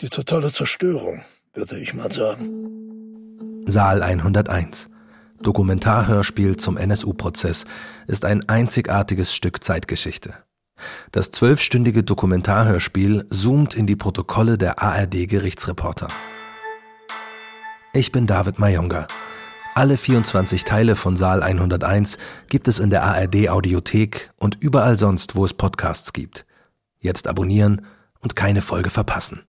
Die 0.00 0.08
totale 0.08 0.50
Zerstörung, 0.50 1.22
würde 1.54 1.78
ich 1.78 1.94
mal 1.94 2.10
sagen. 2.10 3.62
Saal 3.66 4.02
101. 4.02 4.90
Dokumentarhörspiel 5.42 6.56
zum 6.56 6.76
NSU-Prozess 6.76 7.64
ist 8.08 8.24
ein 8.24 8.48
einzigartiges 8.48 9.34
Stück 9.34 9.62
Zeitgeschichte. 9.62 10.34
Das 11.12 11.30
zwölfstündige 11.30 12.02
Dokumentarhörspiel 12.02 13.26
zoomt 13.30 13.74
in 13.74 13.86
die 13.86 13.96
Protokolle 13.96 14.58
der 14.58 14.82
ARD-Gerichtsreporter. 14.82 16.08
Ich 17.92 18.10
bin 18.10 18.26
David 18.26 18.58
Mayonga. 18.58 19.06
Alle 19.74 19.96
24 19.96 20.64
Teile 20.64 20.96
von 20.96 21.16
Saal 21.16 21.44
101 21.44 22.18
gibt 22.48 22.66
es 22.66 22.80
in 22.80 22.90
der 22.90 23.04
ARD-Audiothek 23.04 24.32
und 24.40 24.56
überall 24.60 24.96
sonst, 24.96 25.36
wo 25.36 25.44
es 25.44 25.54
Podcasts 25.54 26.12
gibt. 26.12 26.44
Jetzt 26.98 27.26
abonnieren 27.26 27.82
und 28.22 28.36
keine 28.36 28.62
Folge 28.62 28.90
verpassen. 28.90 29.40